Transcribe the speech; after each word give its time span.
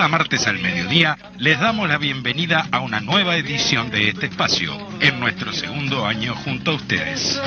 cada 0.00 0.08
martes 0.08 0.46
al 0.46 0.58
mediodía 0.58 1.18
les 1.36 1.60
damos 1.60 1.86
la 1.86 1.98
bienvenida 1.98 2.66
a 2.72 2.80
una 2.80 3.00
nueva 3.00 3.36
edición 3.36 3.90
de 3.90 4.08
este 4.08 4.28
espacio, 4.28 4.74
en 4.98 5.20
nuestro 5.20 5.52
segundo 5.52 6.06
año 6.06 6.34
junto 6.36 6.70
a 6.70 6.74
ustedes. 6.76 7.38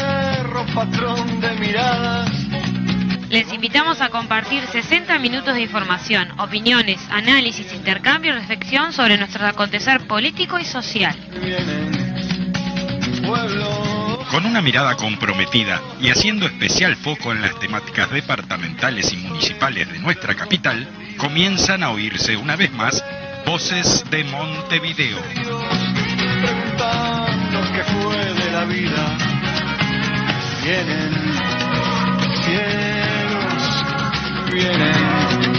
Les 3.32 3.52
invitamos 3.52 4.02
a 4.02 4.10
compartir 4.10 4.68
60 4.68 5.18
minutos 5.18 5.56
de 5.56 5.62
información, 5.62 6.30
opiniones, 6.40 7.00
análisis, 7.10 7.74
intercambio 7.74 8.36
y 8.36 8.36
reflexión 8.36 8.94
sobre 8.94 9.18
nuestro 9.18 9.48
acontecer 9.48 10.06
político 10.06 10.60
y 10.60 10.66
social. 10.66 11.18
Con 14.30 14.46
una 14.46 14.62
mirada 14.62 14.96
comprometida 14.96 15.82
y 16.00 16.10
haciendo 16.12 16.46
especial 16.46 16.96
foco 16.98 17.32
en 17.32 17.42
las 17.42 17.60
temáticas 17.60 18.12
departamentales 18.12 19.12
y 19.12 19.18
municipales 19.18 19.92
de 19.92 19.98
nuestra 19.98 20.36
capital, 20.36 20.88
comienzan 21.24 21.84
a 21.84 21.92
oírse 21.92 22.36
una 22.36 22.58
vez 22.58 22.72
más 22.74 23.02
voces 23.46 24.04
de 24.12 24.26
Montevideo. 24.26 25.18
que 27.74 27.84
fue 27.86 28.18
de 28.18 28.52
la 28.52 28.66
vida. 28.66 29.18
Vienen 30.64 31.14
cielos, 32.44 33.86
vienen 34.52 35.56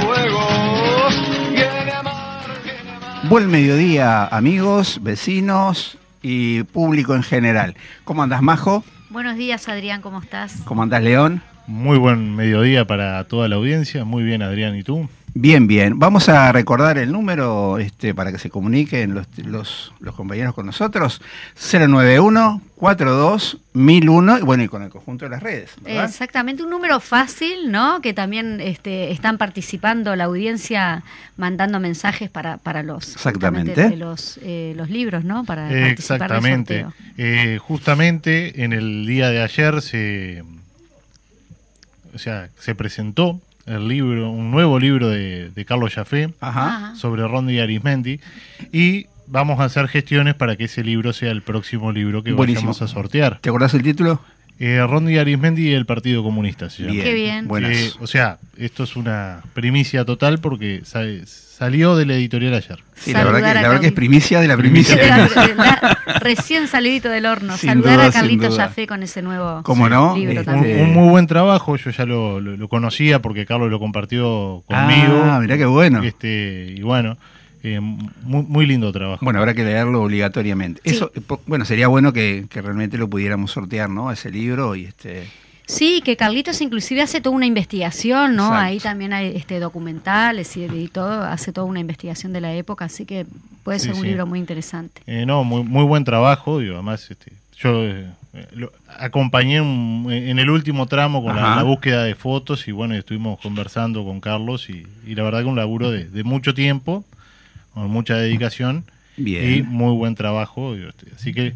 fuegos, 0.00 1.14
viene 1.50 1.92
amar, 1.92 2.40
viene 2.64 2.90
amar. 2.90 3.28
Buen 3.28 3.50
mediodía, 3.50 4.26
amigos, 4.26 5.00
vecinos 5.02 5.98
y 6.22 6.62
público 6.64 7.14
en 7.14 7.22
general. 7.22 7.76
¿Cómo 8.04 8.22
andas, 8.22 8.40
Majo? 8.40 8.84
Buenos 9.10 9.36
días, 9.36 9.68
Adrián, 9.68 10.00
¿cómo 10.00 10.20
estás? 10.20 10.62
¿Cómo 10.64 10.82
andas, 10.82 11.02
León? 11.02 11.42
Muy 11.68 11.98
buen 11.98 12.34
mediodía 12.34 12.86
para 12.86 13.22
toda 13.24 13.46
la 13.46 13.56
audiencia. 13.56 14.06
Muy 14.06 14.24
bien, 14.24 14.40
Adrián, 14.40 14.74
¿y 14.74 14.82
tú? 14.82 15.06
Bien, 15.34 15.66
bien. 15.66 15.98
Vamos 15.98 16.30
a 16.30 16.50
recordar 16.50 16.96
el 16.96 17.12
número 17.12 17.78
este, 17.78 18.14
para 18.14 18.32
que 18.32 18.38
se 18.38 18.48
comuniquen 18.48 19.14
los, 19.14 19.26
los, 19.36 19.92
los 20.00 20.14
compañeros 20.14 20.54
con 20.54 20.64
nosotros. 20.64 21.20
091-42-1001, 21.58 24.40
y 24.40 24.42
bueno, 24.42 24.62
y 24.62 24.68
con 24.68 24.82
el 24.82 24.88
conjunto 24.88 25.26
de 25.26 25.30
las 25.30 25.42
redes. 25.42 25.72
¿verdad? 25.82 26.06
Exactamente, 26.06 26.62
un 26.62 26.70
número 26.70 27.00
fácil, 27.00 27.70
¿no? 27.70 28.00
Que 28.00 28.14
también 28.14 28.62
este, 28.62 29.12
están 29.12 29.36
participando 29.36 30.16
la 30.16 30.24
audiencia 30.24 31.02
mandando 31.36 31.80
mensajes 31.80 32.30
para, 32.30 32.56
para 32.56 32.82
los, 32.82 33.12
Exactamente. 33.12 33.94
los, 33.94 34.40
eh, 34.42 34.72
los 34.74 34.88
libros, 34.88 35.22
¿no? 35.22 35.44
Para 35.44 35.68
participar 35.68 35.82
del 35.82 35.92
Exactamente. 35.92 36.82
sorteo. 36.84 36.94
Eh, 37.18 37.58
justamente 37.60 38.64
en 38.64 38.72
el 38.72 39.06
día 39.06 39.28
de 39.28 39.42
ayer 39.42 39.82
se, 39.82 40.42
o 42.18 42.20
sea, 42.20 42.48
se 42.58 42.74
presentó 42.74 43.40
el 43.64 43.86
libro, 43.86 44.28
un 44.30 44.50
nuevo 44.50 44.80
libro 44.80 45.08
de, 45.08 45.50
de 45.50 45.64
Carlos 45.64 45.94
Jafé 45.94 46.30
Ajá. 46.40 46.94
Sobre 46.96 47.22
Rondi 47.28 47.54
y 47.54 47.60
Arismendi 47.60 48.18
y 48.72 49.06
vamos 49.28 49.60
a 49.60 49.64
hacer 49.64 49.86
gestiones 49.86 50.34
para 50.34 50.56
que 50.56 50.64
ese 50.64 50.82
libro 50.82 51.12
sea 51.12 51.30
el 51.30 51.42
próximo 51.42 51.92
libro 51.92 52.24
que 52.24 52.32
Buenísimo. 52.32 52.72
vayamos 52.72 52.82
a 52.82 52.88
sortear. 52.88 53.38
¿Te 53.40 53.50
acordás 53.50 53.72
el 53.74 53.82
título? 53.84 54.20
Eh, 54.60 54.84
Rondi 54.88 55.16
Arismendi 55.18 55.68
y 55.68 55.72
el 55.72 55.86
Partido 55.86 56.22
Comunista 56.22 56.68
se 56.68 56.82
llama. 56.84 57.00
Qué 57.02 57.14
bien. 57.14 57.46
Buenas. 57.46 57.70
Eh, 57.76 57.92
o 58.00 58.06
sea, 58.08 58.38
esto 58.56 58.82
es 58.84 58.96
una 58.96 59.40
primicia 59.54 60.04
total 60.04 60.38
porque 60.40 60.80
sa- 60.84 61.04
salió 61.26 61.94
de 61.96 62.06
la 62.06 62.14
editorial 62.14 62.54
ayer. 62.54 62.78
Sí, 62.96 63.12
la 63.12 63.22
verdad, 63.24 63.38
que, 63.38 63.54
la 63.54 63.62
verdad 63.68 63.80
que 63.80 63.86
es 63.88 63.92
primicia 63.92 64.40
de 64.40 64.48
la 64.48 64.56
primicia. 64.56 64.96
De 64.96 65.06
la- 65.08 65.28
de 65.46 65.54
la- 65.54 65.98
recién 66.20 66.66
salidito 66.66 67.08
del 67.08 67.26
horno. 67.26 67.56
Sin 67.56 67.70
Saludar 67.70 67.94
duda, 67.98 68.06
a 68.06 68.10
Carlito. 68.12 68.50
Jafé 68.56 68.88
con 68.88 69.02
ese 69.04 69.22
nuevo 69.22 69.62
¿Cómo 69.62 69.88
no? 69.88 70.16
libro 70.16 70.40
Este, 70.40 70.50
Un, 70.50 70.56
también. 70.56 70.80
un 70.82 70.92
muy 70.92 71.08
buen 71.08 71.28
trabajo, 71.28 71.76
yo 71.76 71.90
ya 71.90 72.04
lo, 72.04 72.40
lo- 72.40 72.56
lo 72.56 72.68
conocía 72.68 73.22
porque 73.22 73.46
Carlos 73.46 73.70
lo 73.70 73.78
compartió 73.78 74.64
conmigo. 74.66 75.22
Ah, 75.24 75.38
mirá 75.40 75.56
qué 75.56 75.66
bueno. 75.66 76.02
Este, 76.02 76.74
y 76.76 76.82
bueno, 76.82 77.16
eh, 77.62 77.80
muy, 77.80 78.42
muy 78.42 78.66
lindo 78.66 78.92
trabajo. 78.92 79.24
Bueno, 79.24 79.38
habrá 79.40 79.54
que 79.54 79.64
leerlo 79.64 80.02
obligatoriamente. 80.02 80.80
Sí. 80.84 80.90
Eso, 80.96 81.10
eh, 81.14 81.20
bueno, 81.46 81.64
sería 81.64 81.88
bueno 81.88 82.12
que, 82.12 82.46
que 82.48 82.62
realmente 82.62 82.98
lo 82.98 83.08
pudiéramos 83.08 83.50
sortear, 83.52 83.90
¿no? 83.90 84.10
Ese 84.12 84.30
libro 84.30 84.74
y 84.76 84.84
este. 84.84 85.28
Sí, 85.66 86.00
que 86.02 86.16
Carlitos 86.16 86.62
inclusive 86.62 87.02
hace 87.02 87.20
toda 87.20 87.36
una 87.36 87.44
investigación, 87.44 88.36
¿no? 88.36 88.44
Exacto. 88.46 88.64
Ahí 88.64 88.78
también 88.78 89.12
hay 89.12 89.36
este 89.36 89.60
documentales 89.60 90.56
y, 90.56 90.64
y 90.64 90.88
todo, 90.88 91.22
hace 91.24 91.52
toda 91.52 91.66
una 91.66 91.78
investigación 91.80 92.32
de 92.32 92.40
la 92.40 92.54
época, 92.54 92.86
así 92.86 93.04
que 93.04 93.26
puede 93.64 93.78
Sí, 93.78 93.86
ser 93.88 93.94
un 93.96 94.00
sí. 94.00 94.06
libro 94.06 94.26
muy 94.26 94.38
interesante. 94.38 95.02
Eh, 95.06 95.26
no, 95.26 95.44
muy, 95.44 95.62
muy 95.64 95.84
buen 95.84 96.04
trabajo, 96.04 96.58
digo, 96.60 96.74
además 96.76 97.10
este, 97.10 97.32
yo 97.58 97.84
eh, 97.84 98.06
lo 98.54 98.72
acompañé 98.98 99.56
en, 99.58 100.06
en 100.10 100.38
el 100.38 100.48
último 100.48 100.86
tramo 100.86 101.22
con 101.22 101.36
la, 101.36 101.56
la 101.56 101.62
búsqueda 101.64 102.04
de 102.04 102.14
fotos 102.14 102.66
y 102.66 102.72
bueno, 102.72 102.94
estuvimos 102.94 103.38
conversando 103.38 104.04
con 104.04 104.20
Carlos 104.20 104.70
y, 104.70 104.86
y 105.06 105.14
la 105.16 105.22
verdad 105.22 105.40
que 105.40 105.46
un 105.46 105.56
laburo 105.56 105.90
de, 105.90 106.04
de 106.04 106.24
mucho 106.24 106.54
tiempo, 106.54 107.04
con 107.78 107.90
mucha 107.90 108.16
dedicación 108.16 108.84
Bien. 109.16 109.54
y 109.54 109.62
muy 109.62 109.94
buen 109.94 110.14
trabajo, 110.14 110.74
este, 110.74 111.06
así 111.14 111.32
que 111.32 111.54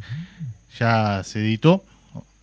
ya 0.78 1.22
se 1.24 1.40
editó, 1.40 1.84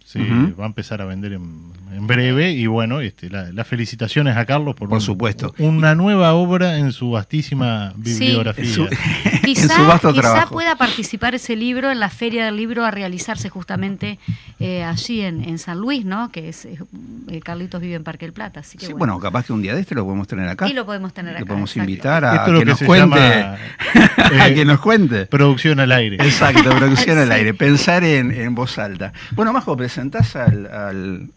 se 0.06 0.20
va 0.20 0.66
a 0.66 0.68
empezar 0.68 1.02
a 1.02 1.06
vender 1.06 1.34
en, 1.34 1.72
en 1.92 2.08
breve 2.08 2.52
y 2.52 2.68
bueno, 2.68 3.02
este, 3.02 3.30
la- 3.30 3.52
las 3.52 3.68
felicitaciones 3.68 4.38
a 4.38 4.46
Carlos 4.46 4.76
por, 4.76 4.90
Por 4.90 4.98
un- 4.98 5.02
supuesto. 5.02 5.54
una 5.60 5.96
nueva 5.96 6.34
obra 6.34 6.78
en 6.78 6.92
su 6.92 7.12
vastísima 7.12 7.94
bibliografía. 7.96 8.64
En 8.66 8.72
su- 8.72 8.88
en 9.26 9.42
Quizá, 9.42 9.76
su 9.76 9.86
vasto 9.86 10.10
quizá 10.12 10.22
trabajo. 10.22 10.54
pueda 10.54 10.76
participar 10.76 11.36
ese 11.36 11.56
libro 11.56 11.92
en 11.92 12.00
la 12.00 12.10
Feria 12.10 12.46
del 12.46 12.56
Libro 12.58 12.86
a 12.86 12.92
realizarse 12.92 13.50
justamente 13.50 14.20
eh, 14.60 14.84
allí 14.84 15.22
en, 15.22 15.44
en 15.44 15.58
San 15.58 15.80
Luis, 15.80 16.06
¿no? 16.06 16.32
Que 16.32 16.50
es 16.50 16.66
eh, 16.66 16.78
Carlitos 17.44 17.82
vive 17.82 17.96
en 17.96 18.04
Parque 18.04 18.26
del 18.26 18.34
Plata, 18.34 18.60
así 18.60 18.78
que 18.78 18.86
Sí, 18.86 18.94
bueno. 18.94 19.14
bueno, 19.16 19.20
capaz 19.20 19.46
que 19.46 19.54
un 19.54 19.62
día 19.62 19.74
de 19.74 19.82
este 19.82 19.96
lo 19.96 20.04
podemos 20.06 20.28
tener 20.28 20.48
acá. 20.48 20.68
Y 20.68 20.74
lo 20.74 20.86
podemos 20.86 21.14
tener 21.14 21.32
acá. 21.32 21.40
Lo 21.42 21.46
podemos 21.48 21.72
exacto. 21.72 21.90
invitar 21.90 22.26
a 22.26 22.36
Esto 22.36 22.46
es 22.48 22.52
lo 22.54 22.60
que, 22.60 22.66
que 22.66 22.70
nos 22.72 22.80
se 22.80 22.86
cuente. 22.86 23.20
llama, 23.20 23.58
a 24.44 24.48
eh, 24.50 24.54
que 24.54 24.66
nos 24.66 24.80
cuente. 24.80 25.26
Producción 25.26 25.80
al 25.80 25.92
aire. 25.92 26.18
Exacto, 26.18 26.70
producción 26.78 27.18
al 27.18 27.28
Sí. 27.30 27.34
aire, 27.34 27.54
pensar 27.54 28.04
en, 28.04 28.32
en 28.32 28.54
voz 28.56 28.78
alta. 28.78 29.14
Bueno, 29.32 29.54
Majo, 29.54 29.76
presentás 29.78 30.36
al, 30.36 30.68
al, 30.68 31.30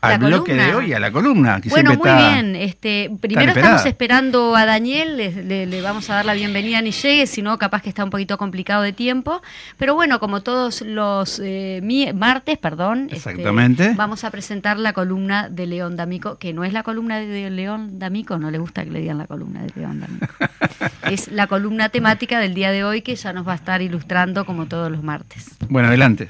al 0.00 0.20
La 0.20 0.26
bloque 0.28 0.52
columna. 0.52 0.66
de 0.66 0.74
hoy, 0.76 0.92
a 0.92 1.00
la 1.00 1.10
columna. 1.10 1.60
Que 1.60 1.68
Bueno, 1.70 1.90
muy 1.90 1.96
está- 2.08 2.30
bien. 2.34 2.54
Este, 2.54 3.10
primero 3.20 3.50
estamos 3.52 3.84
esperando 3.84 4.54
a 4.54 4.64
Daniel, 4.64 5.16
le, 5.16 5.42
le- 5.42 5.66
le 5.66 5.80
vamos 5.82 6.08
a 6.08 6.14
dar 6.14 6.24
la 6.24 6.34
bienvenida 6.34 6.80
ni 6.82 6.92
llegue, 6.92 7.26
si 7.26 7.42
no, 7.42 7.58
capaz 7.58 7.82
que 7.82 7.88
está 7.88 8.04
un 8.04 8.10
poquito 8.10 8.38
complicado 8.38 8.82
de 8.82 8.92
tiempo. 8.92 9.42
Pero 9.76 9.94
bueno, 9.96 10.20
como 10.20 10.40
todos 10.42 10.82
los 10.82 11.40
eh, 11.42 11.80
mi- 11.82 12.12
martes, 12.12 12.58
perdón, 12.58 13.08
este, 13.10 13.16
Exactamente. 13.16 13.92
vamos 13.96 14.22
a 14.22 14.30
presentar 14.30 14.78
la 14.78 14.92
columna 14.92 15.48
de 15.48 15.66
León 15.66 15.96
D'Amico, 15.96 16.38
que 16.38 16.52
no 16.52 16.62
es 16.62 16.72
la 16.72 16.84
columna 16.84 17.18
de 17.18 17.50
León 17.50 17.98
D'Amico, 17.98 18.38
no 18.38 18.50
le 18.52 18.58
gusta 18.58 18.84
que 18.84 18.90
le 18.90 19.00
digan 19.00 19.18
la 19.18 19.26
columna 19.26 19.62
de 19.62 19.72
León 19.74 20.00
D'Amico. 20.00 20.26
es 21.10 21.26
la 21.32 21.48
columna 21.48 21.88
temática 21.88 22.38
del 22.38 22.54
día 22.54 22.70
de 22.70 22.84
hoy 22.84 23.02
que 23.02 23.16
ya 23.16 23.32
nos 23.32 23.46
va 23.48 23.52
a 23.52 23.56
estar 23.56 23.82
ilustrando 23.82 24.44
como 24.44 24.66
todos 24.66 24.90
los 24.92 25.02
martes. 25.02 25.46
Bueno, 25.68 25.88
adelante. 25.88 26.28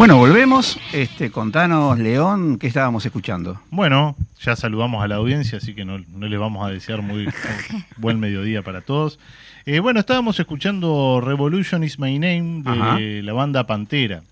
Bueno, 0.00 0.16
volvemos. 0.16 0.78
Este, 0.94 1.30
contanos, 1.30 1.98
León, 1.98 2.58
¿qué 2.58 2.68
estábamos 2.68 3.04
escuchando? 3.04 3.60
Bueno, 3.70 4.16
ya 4.40 4.56
saludamos 4.56 5.04
a 5.04 5.08
la 5.08 5.16
audiencia, 5.16 5.58
así 5.58 5.74
que 5.74 5.84
no, 5.84 5.98
no 5.98 6.26
les 6.26 6.40
vamos 6.40 6.66
a 6.66 6.70
desear 6.70 7.02
muy 7.02 7.28
buen 7.98 8.18
mediodía 8.18 8.62
para 8.62 8.80
todos. 8.80 9.18
Eh, 9.66 9.78
bueno, 9.80 10.00
estábamos 10.00 10.40
escuchando 10.40 11.20
Revolution 11.22 11.84
is 11.84 11.98
My 11.98 12.18
Name 12.18 12.62
de 12.62 12.70
Ajá. 12.70 12.98
la 12.98 13.32
banda 13.34 13.66
Pantera. 13.66 14.22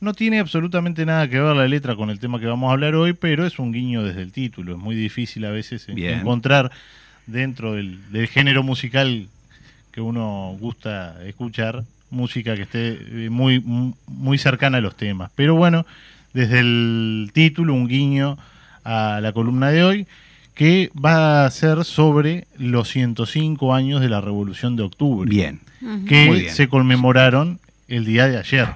No 0.00 0.14
tiene 0.14 0.38
absolutamente 0.38 1.04
nada 1.04 1.28
que 1.28 1.40
ver 1.40 1.56
la 1.56 1.66
letra 1.66 1.96
con 1.96 2.10
el 2.10 2.20
tema 2.20 2.38
que 2.38 2.46
vamos 2.46 2.70
a 2.70 2.74
hablar 2.74 2.94
hoy, 2.94 3.12
pero 3.12 3.44
es 3.44 3.58
un 3.58 3.72
guiño 3.72 4.04
desde 4.04 4.22
el 4.22 4.30
título. 4.30 4.74
Es 4.74 4.78
muy 4.78 4.94
difícil 4.94 5.44
a 5.44 5.50
veces 5.50 5.88
Bien. 5.88 6.20
encontrar 6.20 6.70
dentro 7.26 7.72
del, 7.72 8.12
del 8.12 8.28
género 8.28 8.62
musical 8.62 9.26
que 9.90 10.00
uno 10.00 10.56
gusta 10.60 11.16
escuchar 11.26 11.82
música 12.10 12.54
que 12.56 12.62
esté 12.62 12.98
eh, 13.26 13.30
muy, 13.30 13.62
muy 14.06 14.38
cercana 14.38 14.78
a 14.78 14.80
los 14.80 14.96
temas. 14.96 15.30
Pero 15.34 15.54
bueno, 15.54 15.86
desde 16.32 16.60
el 16.60 17.30
título, 17.32 17.74
un 17.74 17.88
guiño 17.88 18.38
a 18.84 19.20
la 19.20 19.32
columna 19.32 19.70
de 19.70 19.84
hoy, 19.84 20.06
que 20.54 20.90
va 20.92 21.44
a 21.44 21.50
ser 21.50 21.84
sobre 21.84 22.46
los 22.58 22.88
105 22.88 23.74
años 23.74 24.00
de 24.00 24.08
la 24.08 24.20
Revolución 24.20 24.76
de 24.76 24.84
Octubre, 24.84 25.28
Bien. 25.28 25.60
Que 26.08 26.30
bien. 26.30 26.54
se 26.54 26.68
conmemoraron 26.68 27.60
el 27.88 28.04
día 28.04 28.26
de 28.28 28.38
ayer. 28.38 28.68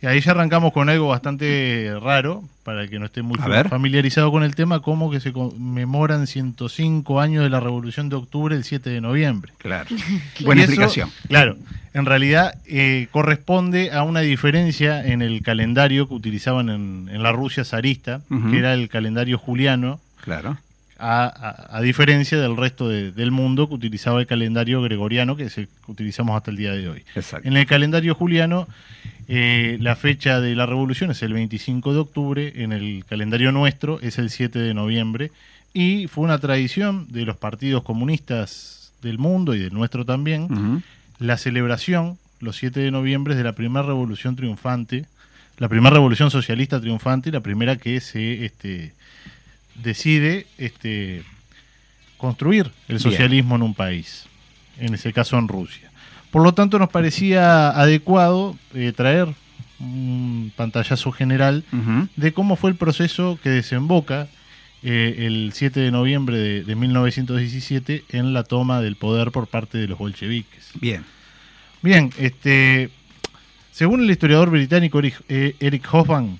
Y 0.00 0.06
ahí 0.06 0.20
ya 0.20 0.32
arrancamos 0.32 0.72
con 0.72 0.88
algo 0.88 1.08
bastante 1.08 1.94
raro, 2.02 2.42
para 2.64 2.82
el 2.82 2.90
que 2.90 2.98
no 2.98 3.06
esté 3.06 3.22
muy 3.22 3.38
familiarizado 3.68 4.30
con 4.30 4.42
el 4.42 4.54
tema, 4.54 4.80
como 4.80 5.10
que 5.10 5.20
se 5.20 5.32
conmemoran 5.32 6.26
105 6.26 7.20
años 7.20 7.42
de 7.44 7.50
la 7.50 7.60
Revolución 7.60 8.08
de 8.08 8.16
Octubre 8.16 8.54
el 8.54 8.64
7 8.64 8.90
de 8.90 9.00
noviembre. 9.00 9.52
Claro. 9.58 9.88
Buena 10.40 10.62
eso, 10.62 10.70
explicación. 10.72 11.10
Claro, 11.28 11.56
en 11.94 12.06
realidad 12.06 12.54
eh, 12.66 13.08
corresponde 13.10 13.92
a 13.92 14.02
una 14.02 14.20
diferencia 14.20 15.04
en 15.04 15.22
el 15.22 15.42
calendario 15.42 16.08
que 16.08 16.14
utilizaban 16.14 16.68
en, 16.68 17.08
en 17.12 17.22
la 17.22 17.32
Rusia 17.32 17.64
zarista, 17.64 18.22
que 18.50 18.58
era 18.58 18.74
el 18.74 18.88
calendario 18.88 19.38
juliano, 19.38 20.00
Claro. 20.22 20.56
A, 21.02 21.24
a- 21.26 21.76
a 21.78 21.80
diferencia 21.82 22.38
del 22.40 22.56
resto 22.56 22.88
de- 22.88 23.10
del 23.12 23.30
mundo 23.30 23.68
que 23.68 23.74
utilizaba 23.74 24.20
el 24.20 24.26
calendario 24.26 24.80
gregoriano, 24.82 25.36
que 25.36 25.44
es 25.44 25.58
el 25.58 25.66
que 25.66 25.90
utilizamos 25.92 26.36
hasta 26.36 26.50
el 26.50 26.56
día 26.56 26.72
de 26.72 26.88
hoy. 26.88 27.02
Exacto. 27.14 27.46
En 27.48 27.56
el 27.56 27.66
calendario 27.66 28.14
juliano, 28.14 28.68
eh, 29.28 29.78
la 29.80 29.96
fecha 29.96 30.40
de 30.40 30.54
la 30.54 30.66
revolución 30.66 31.10
es 31.10 31.22
el 31.22 31.32
25 31.32 31.92
de 31.92 31.98
octubre, 32.00 32.52
en 32.62 32.72
el 32.72 33.04
calendario 33.08 33.50
nuestro 33.52 34.00
es 34.00 34.18
el 34.18 34.30
7 34.30 34.58
de 34.58 34.74
noviembre, 34.74 35.30
y 35.74 36.06
fue 36.06 36.24
una 36.24 36.38
tradición 36.38 37.06
de 37.10 37.24
los 37.24 37.36
partidos 37.36 37.82
comunistas 37.82 38.92
del 39.02 39.18
mundo 39.18 39.54
y 39.54 39.58
del 39.58 39.72
nuestro 39.74 40.04
también, 40.04 40.82
la 41.18 41.36
celebración, 41.38 42.18
los 42.40 42.56
7 42.56 42.80
de 42.80 42.90
noviembre, 42.90 43.34
de 43.34 43.42
la 43.44 43.52
primera 43.54 43.84
revolución 43.86 44.36
triunfante, 44.36 45.06
la 45.58 45.68
primera 45.68 45.94
revolución 45.94 46.30
socialista 46.30 46.80
triunfante 46.80 47.28
y 47.28 47.32
la 47.32 47.40
primera 47.40 47.76
que 47.76 48.00
se 48.00 48.44
este, 48.44 48.92
decide 49.74 50.46
este, 50.58 51.22
construir 52.16 52.66
el 52.88 52.96
Bien. 52.96 53.00
socialismo 53.00 53.56
en 53.56 53.62
un 53.62 53.74
país, 53.74 54.26
en 54.78 54.94
ese 54.94 55.12
caso 55.12 55.38
en 55.38 55.48
Rusia. 55.48 55.90
Por 56.30 56.42
lo 56.42 56.54
tanto, 56.54 56.78
nos 56.78 56.88
parecía 56.88 57.70
adecuado 57.70 58.56
eh, 58.74 58.92
traer 58.96 59.28
un 59.78 60.52
pantallazo 60.56 61.12
general 61.12 61.64
de 62.16 62.32
cómo 62.32 62.56
fue 62.56 62.70
el 62.70 62.76
proceso 62.76 63.38
que 63.42 63.50
desemboca 63.50 64.28
eh, 64.82 65.26
el 65.26 65.50
7 65.52 65.80
de 65.80 65.90
noviembre 65.90 66.38
de, 66.38 66.64
de 66.64 66.74
1917 66.76 68.04
en 68.10 68.32
la 68.32 68.44
toma 68.44 68.80
del 68.80 68.96
poder 68.96 69.30
por 69.32 69.48
parte 69.48 69.78
de 69.78 69.88
los 69.88 69.98
bolcheviques. 69.98 70.70
Bien. 70.80 71.04
Bien, 71.82 72.10
este, 72.18 72.90
según 73.72 74.02
el 74.02 74.10
historiador 74.10 74.50
británico 74.50 75.00
Eric, 75.00 75.20
eh, 75.28 75.56
Eric 75.58 75.88
Hoffman, 75.92 76.38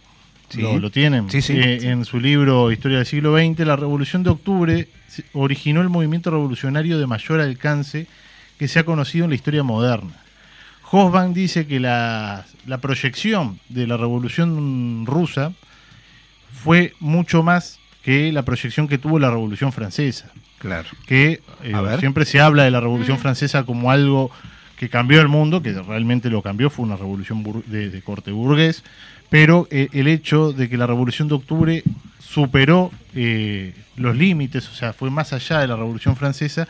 Sí. 0.55 0.63
lo, 0.63 0.79
lo 0.79 0.91
tienen, 0.91 1.31
Sí, 1.31 1.43
sí. 1.43 1.55
eh, 1.55 1.91
en 1.91 2.05
su 2.05 2.21
libro 2.21 2.71
Historia 2.73 2.99
del 2.99 3.07
siglo 3.07 3.37
XX, 3.37 3.61
la 3.67 3.77
Revolución 3.77 4.23
de 4.23 4.31
Octubre 4.31 4.89
originó 5.33 5.81
el 5.83 5.89
movimiento 5.89 6.31
revolucionario 6.31 6.99
de 6.99 7.07
mayor 7.07 7.41
alcance 7.41 8.07
que 8.59 8.69
se 8.69 8.79
ha 8.79 8.85
conocido 8.85 9.25
en 9.25 9.31
la 9.31 9.35
historia 9.37 9.63
moderna. 9.63 10.13
Hobsbawm 10.85 11.33
dice 11.35 11.67
que 11.67 11.81
la, 11.81 12.45
la 12.67 12.79
proyección 12.79 13.59
de 13.69 13.87
la 13.87 13.97
Revolución 13.97 15.05
rusa 15.07 15.53
fue 16.53 16.93
mucho 17.01 17.43
más 17.43 17.79
que 18.03 18.33
la 18.33 18.43
proyección 18.43 18.89
que 18.89 18.99
tuvo 18.99 19.19
la 19.19 19.31
Revolución 19.31 19.73
francesa 19.73 20.31
Claro. 20.59 20.89
que 21.07 21.41
eh, 21.65 21.73
siempre 21.99 22.25
se 22.25 22.41
habla 22.41 22.63
de 22.65 22.71
la 22.71 22.81
Revolución 22.81 23.19
Francesa 23.19 23.65
como 23.65 23.91
algo 23.91 24.31
que 24.77 24.89
cambió 24.89 25.21
el 25.21 25.29
mundo, 25.29 25.61
que 25.63 25.73
realmente 25.73 26.31
lo 26.31 26.41
cambió, 26.43 26.71
fue 26.71 26.85
una 26.85 26.97
revolución 26.97 27.43
de 27.67 28.03
corte 28.03 28.31
burgués, 28.33 28.83
pero 29.33 29.67
eh, 29.71 29.89
el 29.93 30.07
hecho 30.09 30.53
de 30.53 30.69
que 30.69 30.77
la 30.77 30.87
Revolución 30.87 31.27
de 31.27 31.35
Octubre 31.35 31.83
superó 32.21 32.93
eh, 33.15 33.73
los 33.97 34.15
límites, 34.15 34.69
o 34.69 34.75
sea, 34.75 34.93
fue 34.93 35.11
más 35.11 35.33
allá 35.33 35.59
de 35.61 35.67
la 35.69 35.77
Revolución 35.77 36.17
Francesa, 36.17 36.69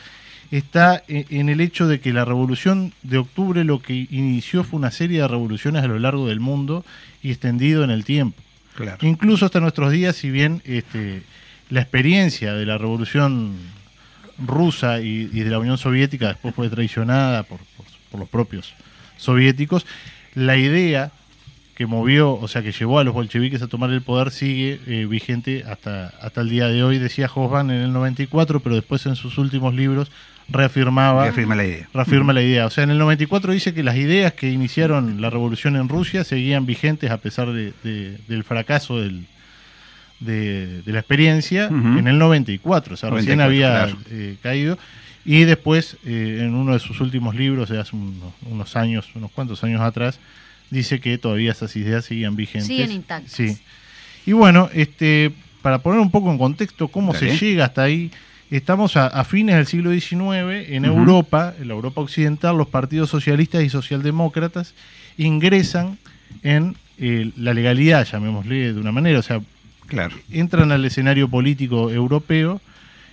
está 0.49 1.03
e- 1.07 1.25
en 1.29 1.49
el 1.49 1.59
hecho 1.61 1.87
de 1.87 1.99
que 1.99 2.13
la 2.13 2.23
Revolución 2.25 2.93
de 3.03 3.17
Octubre 3.17 3.63
lo 3.65 3.81
que 3.81 4.07
inició 4.09 4.63
fue 4.63 4.79
una 4.79 4.91
serie 4.91 5.21
de 5.21 5.27
revoluciones 5.27 5.83
a 5.83 5.87
lo 5.87 5.99
largo 5.99 6.27
del 6.27 6.39
mundo 6.39 6.85
y 7.21 7.31
extendido 7.31 7.83
en 7.83 7.91
el 7.91 8.05
tiempo. 8.05 8.41
Claro. 8.75 8.97
Incluso 9.05 9.45
hasta 9.45 9.59
nuestros 9.59 9.91
días, 9.91 10.15
si 10.15 10.31
bien 10.31 10.61
este, 10.65 11.21
la 11.69 11.81
experiencia 11.81 12.53
de 12.53 12.65
la 12.65 12.77
revolución 12.77 13.55
rusa 14.47 15.01
y, 15.01 15.29
y 15.33 15.41
de 15.41 15.49
la 15.49 15.59
Unión 15.59 15.77
Soviética 15.77 16.29
después 16.29 16.55
fue 16.55 16.69
traicionada 16.69 17.43
por, 17.43 17.59
por- 17.77 17.85
por 18.09 18.19
los 18.21 18.29
propios 18.29 18.73
soviéticos, 19.17 19.85
la 20.33 20.55
idea 20.55 21.11
que 21.75 21.85
movió, 21.87 22.33
o 22.33 22.47
sea, 22.47 22.61
que 22.61 22.71
llevó 22.71 22.99
a 22.99 23.03
los 23.03 23.13
bolcheviques 23.13 23.61
a 23.61 23.67
tomar 23.67 23.89
el 23.89 24.01
poder 24.01 24.29
sigue 24.31 24.79
eh, 24.85 25.05
vigente 25.09 25.63
hasta, 25.67 26.07
hasta 26.21 26.41
el 26.41 26.49
día 26.49 26.67
de 26.67 26.83
hoy, 26.83 26.99
decía 26.99 27.27
Hobsbawm 27.27 27.71
en 27.71 27.77
el 27.81 27.93
94, 27.93 28.59
pero 28.59 28.75
después 28.75 29.05
en 29.07 29.15
sus 29.15 29.37
últimos 29.39 29.73
libros 29.73 30.11
reafirmaba 30.49 31.23
Reafirma 31.23 31.55
la 31.55 31.65
idea. 31.65 31.87
reafirma 31.93 32.33
la 32.33 32.41
idea. 32.43 32.65
O 32.65 32.69
sea, 32.69 32.83
en 32.83 32.91
el 32.91 32.97
94 32.99 33.53
dice 33.53 33.73
que 33.73 33.81
las 33.81 33.95
ideas 33.95 34.33
que 34.33 34.51
iniciaron 34.51 35.19
la 35.21 35.29
revolución 35.29 35.75
en 35.75 35.89
Rusia 35.89 36.23
seguían 36.23 36.65
vigentes 36.65 37.09
a 37.11 37.17
pesar 37.17 37.51
de- 37.53 37.73
de- 37.83 38.17
del 38.27 38.43
fracaso 38.43 38.99
del- 39.01 39.25
de, 40.19 40.81
de 40.83 40.91
la 40.93 40.99
experiencia 40.99 41.67
Ujú. 41.67 41.97
en 41.99 42.07
el 42.07 42.17
94. 42.17 42.93
O 42.93 42.97
sea, 42.97 43.09
recién 43.09 43.39
94, 43.39 43.45
había 43.45 43.85
claro. 43.93 43.97
eh, 44.11 44.35
caído. 44.41 44.77
Y 45.25 45.43
después, 45.45 45.97
eh, 46.05 46.39
en 46.41 46.53
uno 46.53 46.73
de 46.73 46.79
sus 46.79 46.99
últimos 47.01 47.35
libros, 47.35 47.69
de 47.69 47.79
hace 47.79 47.95
unos, 47.95 48.33
unos 48.45 48.75
años, 48.75 49.09
unos 49.15 49.31
cuantos 49.31 49.63
años 49.63 49.81
atrás, 49.81 50.19
dice 50.73 50.99
que 50.99 51.17
todavía 51.17 51.51
esas 51.51 51.75
ideas 51.75 52.05
seguían 52.05 52.35
vigentes. 52.35 52.67
Siguen 52.67 52.91
intactas. 52.91 53.31
Sí. 53.31 53.57
Y 54.25 54.33
bueno, 54.33 54.69
este, 54.73 55.31
para 55.61 55.79
poner 55.79 55.99
un 55.99 56.11
poco 56.11 56.31
en 56.31 56.37
contexto 56.37 56.87
cómo 56.89 57.13
Dale. 57.13 57.37
se 57.37 57.45
llega 57.45 57.65
hasta 57.65 57.83
ahí, 57.83 58.11
estamos 58.51 58.97
a, 58.97 59.07
a 59.07 59.23
fines 59.23 59.55
del 59.55 59.67
siglo 59.67 59.91
XIX, 59.91 60.69
en. 60.69 60.85
Europa, 60.85 61.53
en 61.59 61.67
la 61.69 61.73
Europa 61.73 62.01
occidental, 62.01 62.57
los 62.57 62.67
partidos 62.67 63.09
socialistas 63.09 63.63
y 63.63 63.69
socialdemócratas 63.69 64.73
ingresan 65.17 65.97
en 66.43 66.75
eh, 66.97 67.31
la 67.37 67.53
legalidad, 67.53 68.05
llamémosle 68.05 68.73
de 68.73 68.79
una 68.79 68.91
manera, 68.91 69.19
o 69.19 69.23
sea, 69.23 69.41
Claro. 69.87 70.15
entran 70.31 70.71
al 70.71 70.83
escenario 70.85 71.27
político 71.27 71.91
europeo 71.91 72.61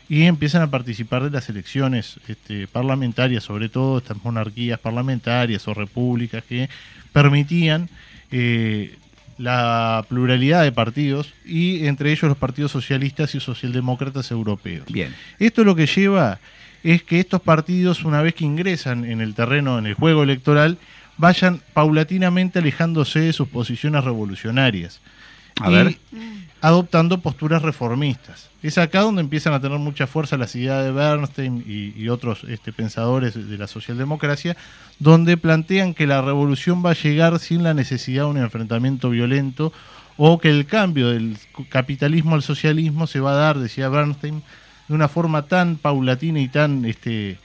y 0.08 0.22
empiezan 0.24 0.62
a 0.62 0.70
participar 0.70 1.22
de 1.24 1.30
las 1.30 1.48
elecciones 1.48 2.18
este, 2.28 2.66
parlamentarias, 2.66 3.44
sobre 3.44 3.68
todo 3.68 3.98
estas 3.98 4.22
monarquías 4.24 4.78
parlamentarias 4.78 5.66
o 5.68 5.74
repúblicas 5.74 6.42
que 6.44 6.68
permitían 7.12 7.88
eh, 8.30 8.96
la 9.38 10.04
pluralidad 10.08 10.62
de 10.62 10.72
partidos 10.72 11.32
y 11.44 11.86
entre 11.86 12.12
ellos 12.12 12.24
los 12.24 12.36
partidos 12.36 12.72
socialistas 12.72 13.34
y 13.34 13.40
socialdemócratas 13.40 14.30
europeos. 14.30 14.86
Bien. 14.90 15.14
Esto 15.38 15.64
lo 15.64 15.74
que 15.74 15.86
lleva 15.86 16.38
es 16.82 17.02
que 17.02 17.20
estos 17.20 17.40
partidos, 17.40 18.04
una 18.04 18.22
vez 18.22 18.34
que 18.34 18.44
ingresan 18.44 19.04
en 19.04 19.20
el 19.20 19.34
terreno, 19.34 19.78
en 19.78 19.86
el 19.86 19.94
juego 19.94 20.22
electoral, 20.22 20.78
vayan 21.16 21.60
paulatinamente 21.72 22.58
alejándose 22.58 23.20
de 23.20 23.32
sus 23.32 23.48
posiciones 23.48 24.04
revolucionarias. 24.04 25.00
A 25.60 25.70
y 25.70 25.74
ver. 25.74 25.98
Adoptando 26.60 27.20
posturas 27.20 27.62
reformistas. 27.62 28.50
Es 28.62 28.76
acá 28.76 29.00
donde 29.00 29.22
empiezan 29.22 29.54
a 29.54 29.60
tener 29.60 29.78
mucha 29.78 30.06
fuerza 30.06 30.36
las 30.36 30.54
ideas 30.54 30.84
de 30.84 30.92
Bernstein 30.92 31.64
y, 31.66 32.08
otros 32.08 32.44
este, 32.44 32.72
pensadores 32.72 33.34
de 33.48 33.58
la 33.58 33.66
socialdemocracia, 33.66 34.56
donde 34.98 35.36
plantean 35.36 35.94
que 35.94 36.06
la 36.06 36.20
revolución 36.20 36.84
va 36.84 36.90
a 36.90 36.94
llegar 36.94 37.38
sin 37.38 37.62
la 37.62 37.72
necesidad 37.72 38.24
de 38.24 38.30
un 38.30 38.36
enfrentamiento 38.36 39.08
violento 39.08 39.72
o 40.18 40.38
que 40.38 40.50
el 40.50 40.66
cambio 40.66 41.08
del 41.08 41.38
capitalismo 41.70 42.34
al 42.34 42.42
socialismo 42.42 43.06
se 43.06 43.20
va 43.20 43.32
a 43.32 43.36
dar, 43.36 43.58
decía 43.58 43.88
Bernstein, 43.88 44.42
de 44.88 44.94
una 44.94 45.08
forma 45.08 45.46
tan 45.46 45.76
paulatina 45.76 46.40
y 46.40 46.48
tan 46.48 46.84
este, 46.84 47.38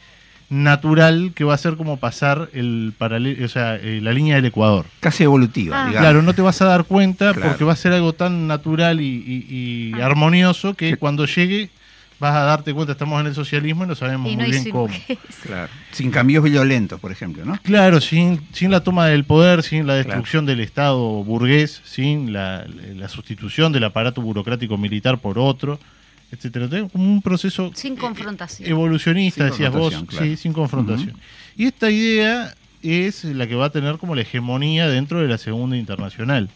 natural 0.63 1.31
que 1.35 1.43
va 1.43 1.53
a 1.53 1.57
ser 1.57 1.75
como 1.75 1.97
pasar 1.97 2.49
el 2.53 2.93
paralelo, 2.97 3.45
o 3.45 3.47
sea, 3.49 3.75
eh, 3.75 3.99
la 4.01 4.13
línea 4.13 4.35
del 4.35 4.45
Ecuador. 4.45 4.85
Casi 4.99 5.23
evolutiva, 5.23 5.75
Ah. 5.75 5.87
digamos. 5.87 6.01
Claro, 6.01 6.21
no 6.21 6.33
te 6.33 6.41
vas 6.41 6.61
a 6.61 6.65
dar 6.65 6.85
cuenta 6.85 7.33
Claro. 7.33 7.49
porque 7.49 7.63
va 7.63 7.73
a 7.73 7.75
ser 7.75 7.93
algo 7.93 8.13
tan 8.13 8.47
natural 8.47 9.01
y, 9.01 9.05
y- 9.05 9.93
y 9.97 10.01
armonioso 10.01 10.73
que 10.73 10.97
cuando 10.97 11.25
llegue 11.25 11.69
vas 12.17 12.33
a 12.33 12.43
darte 12.43 12.73
cuenta, 12.73 12.93
estamos 12.93 13.19
en 13.19 13.27
el 13.27 13.35
socialismo 13.35 13.83
y 13.83 13.87
no 13.87 13.95
sabemos 13.95 14.31
Y 14.31 14.37
no 14.37 14.43
muy 14.43 14.51
bien 14.51 14.69
cómo. 14.69 14.93
Claro. 15.43 15.69
Sin 15.91 16.11
cambios 16.11 16.43
violentos, 16.45 16.97
por 17.01 17.11
ejemplo, 17.11 17.43
¿no? 17.43 17.59
Claro, 17.61 17.99
sin, 17.99 18.39
sin 18.53 18.71
la 18.71 18.79
toma 18.79 19.07
del 19.07 19.25
poder, 19.25 19.63
sin 19.63 19.85
la 19.85 19.95
destrucción 19.95 20.45
del 20.45 20.61
Estado 20.61 20.97
burgués, 21.25 21.81
sin 21.83 22.31
la, 22.31 22.65
la 22.95 23.09
sustitución 23.09 23.73
del 23.73 23.83
aparato 23.83 24.21
burocrático 24.21 24.77
militar 24.77 25.17
por 25.17 25.37
otro, 25.37 25.77
etcétera. 26.31 26.67
Como 26.91 27.03
un 27.11 27.21
proceso 27.21 27.71
Sin 27.75 27.93
eh, 27.93 27.97
confrontación. 27.97 28.69
evolucionista, 28.69 29.43
Sin 29.45 29.51
decías 29.51 29.73
vos, 29.73 29.93
claro. 30.07 30.25
sí, 30.25 30.37
sin 30.37 30.53
confrontación. 30.53 31.13
Y 31.55 31.65
esta 31.65 31.89
idea 31.89 32.53
es 32.81 33.23
la 33.23 33.47
que 33.47 33.55
va 33.55 33.65
a 33.65 33.69
tener 33.69 33.97
como 33.97 34.15
la 34.15 34.21
hegemonía 34.21 34.87
dentro 34.87 35.21
de 35.21 35.27
la 35.27 35.37
Segunda 35.37 35.77
Internacional. 35.77 36.49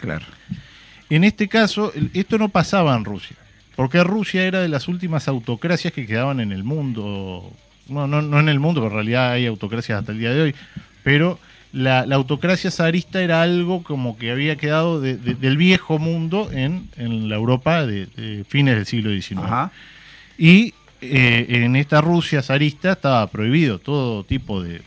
Claro. 0.00 0.24
En 1.08 1.24
este 1.24 1.48
caso, 1.48 1.92
esto 2.14 2.38
no 2.38 2.48
pasaba 2.48 2.96
en 2.96 3.04
Rusia, 3.04 3.36
porque 3.76 4.02
Rusia 4.04 4.44
era 4.44 4.60
de 4.60 4.68
las 4.68 4.88
últimas 4.88 5.26
autocracias 5.28 5.92
que 5.92 6.06
quedaban 6.06 6.40
en 6.40 6.52
el 6.52 6.64
mundo. 6.64 7.52
No, 7.88 8.06
no, 8.06 8.22
no 8.22 8.38
en 8.38 8.48
el 8.48 8.60
mundo, 8.60 8.80
pero 8.80 8.90
en 8.92 8.96
realidad 8.96 9.32
hay 9.32 9.46
autocracias 9.46 9.98
hasta 9.98 10.12
el 10.12 10.18
día 10.18 10.30
de 10.30 10.42
hoy, 10.42 10.54
pero 11.02 11.38
la, 11.72 12.04
la 12.06 12.16
autocracia 12.16 12.70
zarista 12.70 13.22
era 13.22 13.42
algo 13.42 13.82
como 13.82 14.18
que 14.18 14.30
había 14.32 14.56
quedado 14.56 15.00
de- 15.00 15.16
de- 15.16 15.34
del 15.34 15.56
viejo 15.56 15.98
mundo 15.98 16.50
en, 16.52 16.88
en 16.96 17.28
la 17.28 17.36
Europa 17.36 17.86
de, 17.86 18.06
de 18.06 18.44
fines 18.48 18.74
del 18.76 18.86
siglo 18.86 19.10
XIX. 19.10 19.40
Ajá. 19.44 19.72
Y 20.36 20.74
eh, 21.00 21.46
en 21.48 21.76
esta 21.76 22.00
Rusia 22.00 22.42
zarista 22.42 22.92
estaba 22.92 23.26
prohibido 23.28 23.78
todo 23.78 24.24
tipo 24.24 24.62
de, 24.62 24.82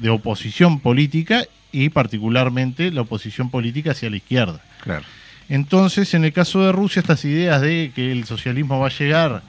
de 0.00 0.10
oposición 0.10 0.80
política 0.80 1.44
y 1.72 1.88
particularmente 1.88 2.90
la 2.90 3.00
oposición 3.02 3.50
política 3.50 3.90
hacia 3.90 4.08
la 4.10 4.16
izquierda. 4.16 4.60
Claro. 4.82 5.04
Entonces, 5.50 6.12
en 6.14 6.24
el 6.24 6.32
caso 6.32 6.62
de 6.62 6.72
Rusia, 6.72 7.00
estas 7.00 7.24
ideas 7.24 7.60
de 7.62 7.90
que 7.94 8.12
el 8.12 8.24
socialismo 8.24 8.78
va 8.80 8.88
a 8.88 8.90
llegar 8.90 9.42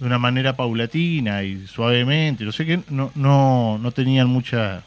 de 0.00 0.06
una 0.06 0.18
manera 0.18 0.56
paulatina 0.56 1.42
y 1.44 1.66
suavemente, 1.66 2.44
no 2.44 2.52
sé 2.52 2.64
qué, 2.66 2.80
no, 2.88 3.12
no, 3.14 3.78
no 3.78 3.92
tenían 3.92 4.28
mucha 4.28 4.82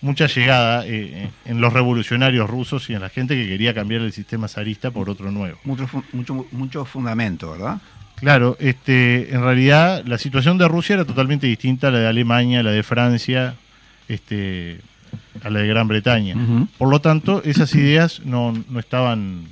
mucha 0.00 0.26
llegada 0.26 0.84
eh, 0.86 1.30
en 1.44 1.60
los 1.60 1.72
revolucionarios 1.72 2.48
rusos 2.48 2.88
y 2.90 2.94
en 2.94 3.00
la 3.00 3.08
gente 3.08 3.34
que 3.34 3.48
quería 3.48 3.74
cambiar 3.74 4.02
el 4.02 4.12
sistema 4.12 4.46
zarista 4.48 4.90
por 4.90 5.08
otro 5.10 5.30
nuevo. 5.30 5.58
Mucho, 5.64 5.88
mucho, 6.12 6.46
mucho 6.52 6.84
fundamento, 6.84 7.50
¿verdad? 7.52 7.78
Claro, 8.16 8.56
este, 8.60 9.34
en 9.34 9.42
realidad 9.42 10.02
la 10.06 10.18
situación 10.18 10.58
de 10.58 10.68
Rusia 10.68 10.94
era 10.94 11.04
totalmente 11.04 11.46
distinta 11.46 11.88
a 11.88 11.90
la 11.90 11.98
de 11.98 12.06
Alemania, 12.08 12.60
a 12.60 12.62
la 12.62 12.70
de 12.70 12.82
Francia, 12.82 13.54
este, 14.08 14.80
a 15.42 15.50
la 15.50 15.60
de 15.60 15.66
Gran 15.66 15.86
Bretaña. 15.88 16.34
Por 16.78 16.88
lo 16.88 17.00
tanto, 17.00 17.42
esas 17.44 17.74
ideas 17.74 18.20
no, 18.24 18.52
no 18.70 18.78
estaban 18.80 19.44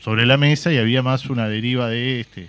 sobre 0.00 0.24
la 0.26 0.36
mesa 0.36 0.72
y 0.72 0.78
había 0.78 1.02
más 1.02 1.26
una 1.28 1.48
deriva 1.48 1.88
de 1.88 2.20
este, 2.20 2.48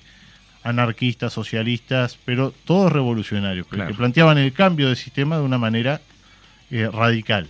anarquistas, 0.63 1.33
socialistas, 1.33 2.17
pero 2.25 2.53
todos 2.65 2.91
revolucionarios, 2.91 3.67
Claro. 3.67 3.89
que 3.89 3.95
planteaban 3.97 4.37
el 4.37 4.53
cambio 4.53 4.89
de 4.89 4.95
sistema 4.95 5.37
de 5.37 5.43
una 5.43 5.57
manera 5.57 5.99
eh, 6.73 6.89
radical. 6.91 7.47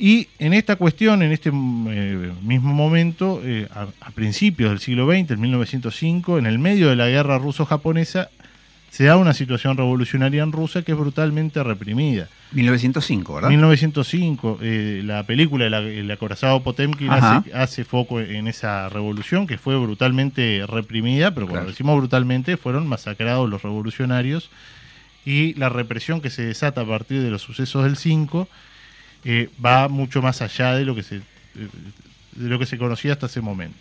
Y 0.00 0.28
en 0.38 0.54
esta 0.54 0.76
cuestión, 0.76 1.22
en 1.22 1.32
este 1.32 1.50
eh, 1.50 2.32
mismo 2.42 2.72
momento, 2.72 3.40
eh, 3.44 3.66
a, 3.74 3.88
a 4.00 4.10
principios 4.12 4.70
del 4.70 4.78
siglo 4.78 5.06
XX, 5.06 5.32
en 5.32 5.40
1905, 5.40 6.38
en 6.38 6.46
el 6.46 6.58
medio 6.58 6.88
de 6.88 6.96
la 6.96 7.08
guerra 7.08 7.38
ruso-japonesa, 7.38 8.30
se 8.90 9.04
da 9.04 9.16
una 9.16 9.34
situación 9.34 9.76
revolucionaria 9.76 10.42
en 10.42 10.52
Rusia 10.52 10.82
que 10.82 10.92
es 10.92 10.98
brutalmente 10.98 11.62
reprimida. 11.62 12.28
1905, 12.52 13.34
¿verdad? 13.34 13.48
1905, 13.50 14.58
eh, 14.62 15.02
la 15.04 15.24
película 15.24 15.66
El, 15.66 16.10
acorazado 16.10 16.62
Potemkin 16.62 17.10
hace, 17.10 17.52
hace 17.52 17.84
foco 17.84 18.20
en 18.20 18.48
esa 18.48 18.88
revolución 18.88 19.46
que 19.46 19.58
fue 19.58 19.76
brutalmente 19.78 20.64
reprimida, 20.66 21.32
pero 21.34 21.46
cuando 21.46 21.60
Claro. 21.64 21.70
decimos 21.72 21.98
brutalmente, 21.98 22.56
fueron 22.56 22.86
masacrados 22.86 23.50
los 23.50 23.62
revolucionarios 23.62 24.48
y 25.28 25.52
la 25.54 25.68
represión 25.68 26.22
que 26.22 26.30
se 26.30 26.42
desata 26.42 26.80
a 26.80 26.86
partir 26.86 27.20
de 27.20 27.30
los 27.30 27.42
sucesos 27.42 27.84
del 27.84 27.98
5 27.98 28.48
eh, 29.26 29.50
va 29.62 29.88
mucho 29.88 30.22
más 30.22 30.40
allá 30.40 30.74
de 30.74 30.86
lo 30.86 30.94
que 30.94 31.02
se 31.02 31.16
eh, 31.16 31.20
de 32.32 32.48
lo 32.48 32.58
que 32.58 32.64
se 32.64 32.78
conocía 32.78 33.12
hasta 33.12 33.26
ese 33.26 33.42
momento. 33.42 33.76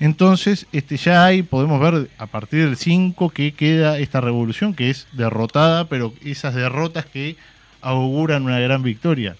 Entonces, 0.00 0.66
este 0.72 0.96
ya 0.96 1.26
hay, 1.26 1.42
podemos 1.42 1.78
ver 1.78 2.08
a 2.16 2.26
partir 2.26 2.64
del 2.64 2.78
5 2.78 3.28
que 3.30 3.52
queda 3.52 3.98
esta 3.98 4.22
revolución 4.22 4.72
que 4.72 4.88
es 4.88 5.06
derrotada, 5.12 5.88
pero 5.88 6.14
esas 6.24 6.54
derrotas 6.54 7.04
que 7.04 7.36
auguran 7.82 8.44
una 8.44 8.58
gran 8.58 8.82
victoria. 8.82 9.36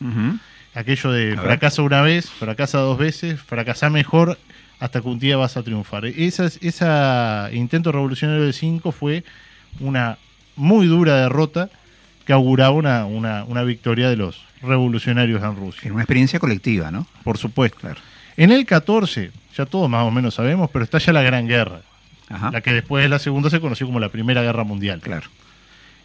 Aquello 0.75 1.13
de 1.13 1.33
A 1.33 1.37
ver. 1.37 1.39
fracasa 1.39 1.81
una 1.81 2.03
vez, 2.03 2.29
fracasa 2.29 2.79
dos 2.79 2.99
veces, 2.99 3.41
fracasa 3.41 3.89
mejor 3.89 4.37
hasta 4.81 5.01
que 5.01 5.09
un 5.09 5.19
día 5.19 5.39
vas 5.39 5.57
a 5.57 5.63
triunfar. 5.63 6.05
Esa, 6.05 6.51
esa 6.61 7.49
intento 7.53 7.91
revolucionario 7.91 8.43
del 8.43 8.53
5 8.53 8.93
fue 8.93 9.25
una 9.81 10.19
muy 10.59 10.87
dura 10.87 11.17
derrota 11.17 11.71
que 12.27 12.33
auguraba 12.35 12.73
una, 12.73 13.07
una, 13.07 13.45
una 13.45 13.63
victoria 13.63 14.11
de 14.11 14.17
los 14.17 14.45
revolucionarios 14.63 15.43
en 15.43 15.57
Rusia. 15.57 15.83
En 15.87 15.93
una 15.95 16.03
experiencia 16.03 16.39
colectiva, 16.39 16.91
¿no? 16.91 17.07
Por 17.25 17.39
supuesto. 17.39 17.79
Claro. 17.81 18.01
En 18.37 18.53
el 18.53 18.67
14, 18.67 19.31
ya 19.57 19.65
todos 19.67 19.89
más 19.89 20.05
o 20.05 20.11
menos 20.11 20.35
sabemos, 20.35 20.69
pero 20.71 20.85
está 20.85 20.99
ya 20.99 21.13
la 21.13 21.23
Gran 21.23 21.49
Guerra. 21.49 21.81
Ajá. 22.29 22.51
La 22.51 22.61
que 22.61 22.73
después 22.73 23.03
de 23.03 23.09
la 23.09 23.19
segunda 23.19 23.49
se 23.49 23.61
conoció 23.61 23.87
como 23.87 23.99
la 24.01 24.11
Primera 24.11 24.43
Guerra 24.43 24.65
Mundial. 24.65 25.01
Claro. 25.01 25.29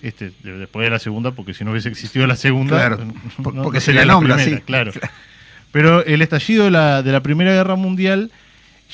Este, 0.02 0.32
de- 0.44 0.58
después 0.60 0.86
de 0.86 0.92
la 0.92 1.00
segunda, 1.00 1.32
porque 1.32 1.54
si 1.54 1.64
no 1.66 1.72
hubiese 1.72 1.90
existido 1.90 2.26
la 2.28 2.36
segunda, 2.36 2.78
Claro, 2.78 2.98
no- 3.06 3.44
por- 3.44 3.54
no 3.54 3.64
porque 3.64 3.80
se 3.82 3.88
sería 3.88 4.06
la 4.06 4.14
nombra 4.14 4.36
primera, 4.36 4.56
así. 4.58 4.66
Claro. 4.66 4.92
Pero 5.72 6.06
el 6.06 6.22
estallido 6.22 6.66
de 6.66 6.72
la, 6.72 7.02
de 7.04 7.12
la 7.12 7.22
Primera 7.24 7.52
Guerra 7.54 7.76
Mundial 7.76 8.32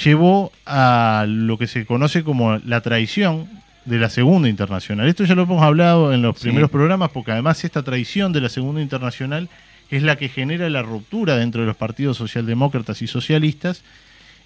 llevó 0.04 0.52
a 0.66 1.26
lo 1.28 1.58
que 1.58 1.68
se 1.68 1.86
conoce 1.86 2.24
como 2.24 2.58
la 2.60 2.82
traición 2.82 3.50
de 3.86 3.98
la 3.98 4.10
Segunda 4.10 4.50
Internacional. 4.50 5.08
Esto 5.08 5.24
ya 5.24 5.36
lo 5.36 5.44
hemos 5.44 5.62
hablado 5.64 6.14
en 6.14 6.22
los 6.22 6.38
Sí. 6.38 6.44
primeros 6.44 6.70
programas, 6.70 7.10
porque 7.12 7.32
además 7.32 7.64
esta 7.64 7.84
traición 7.84 8.32
de 8.34 8.42
la 8.42 8.50
Segunda 8.50 8.82
Internacional 8.82 9.50
es 9.90 10.04
la 10.04 10.16
que 10.18 10.30
genera 10.30 10.70
la 10.70 10.82
ruptura 10.84 11.36
dentro 11.38 11.62
de 11.62 11.68
los 11.68 11.76
partidos 11.76 12.18
socialdemócratas 12.18 13.02
y 13.02 13.08
socialistas 13.08 13.84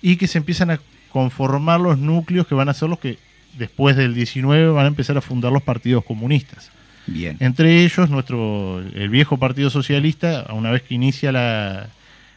y 0.01 0.15
que 0.15 0.27
se 0.27 0.37
empiezan 0.37 0.71
a 0.71 0.79
conformar 1.11 1.79
los 1.81 1.97
núcleos 1.97 2.47
que 2.47 2.55
van 2.55 2.69
a 2.69 2.73
ser 2.73 2.89
los 2.89 2.99
que 2.99 3.17
después 3.57 3.95
del 3.95 4.13
19 4.15 4.71
van 4.71 4.85
a 4.85 4.87
empezar 4.87 5.17
a 5.17 5.21
fundar 5.21 5.51
los 5.51 5.61
partidos 5.61 6.03
comunistas. 6.05 6.71
Bien. 7.05 7.35
Entre 7.41 7.83
ellos, 7.83 8.09
nuestro 8.09 8.79
el 8.79 9.09
viejo 9.09 9.37
Partido 9.37 9.69
Socialista, 9.69 10.45
una 10.53 10.71
vez 10.71 10.83
que 10.83 10.95
inicia 10.95 11.31
la, 11.33 11.87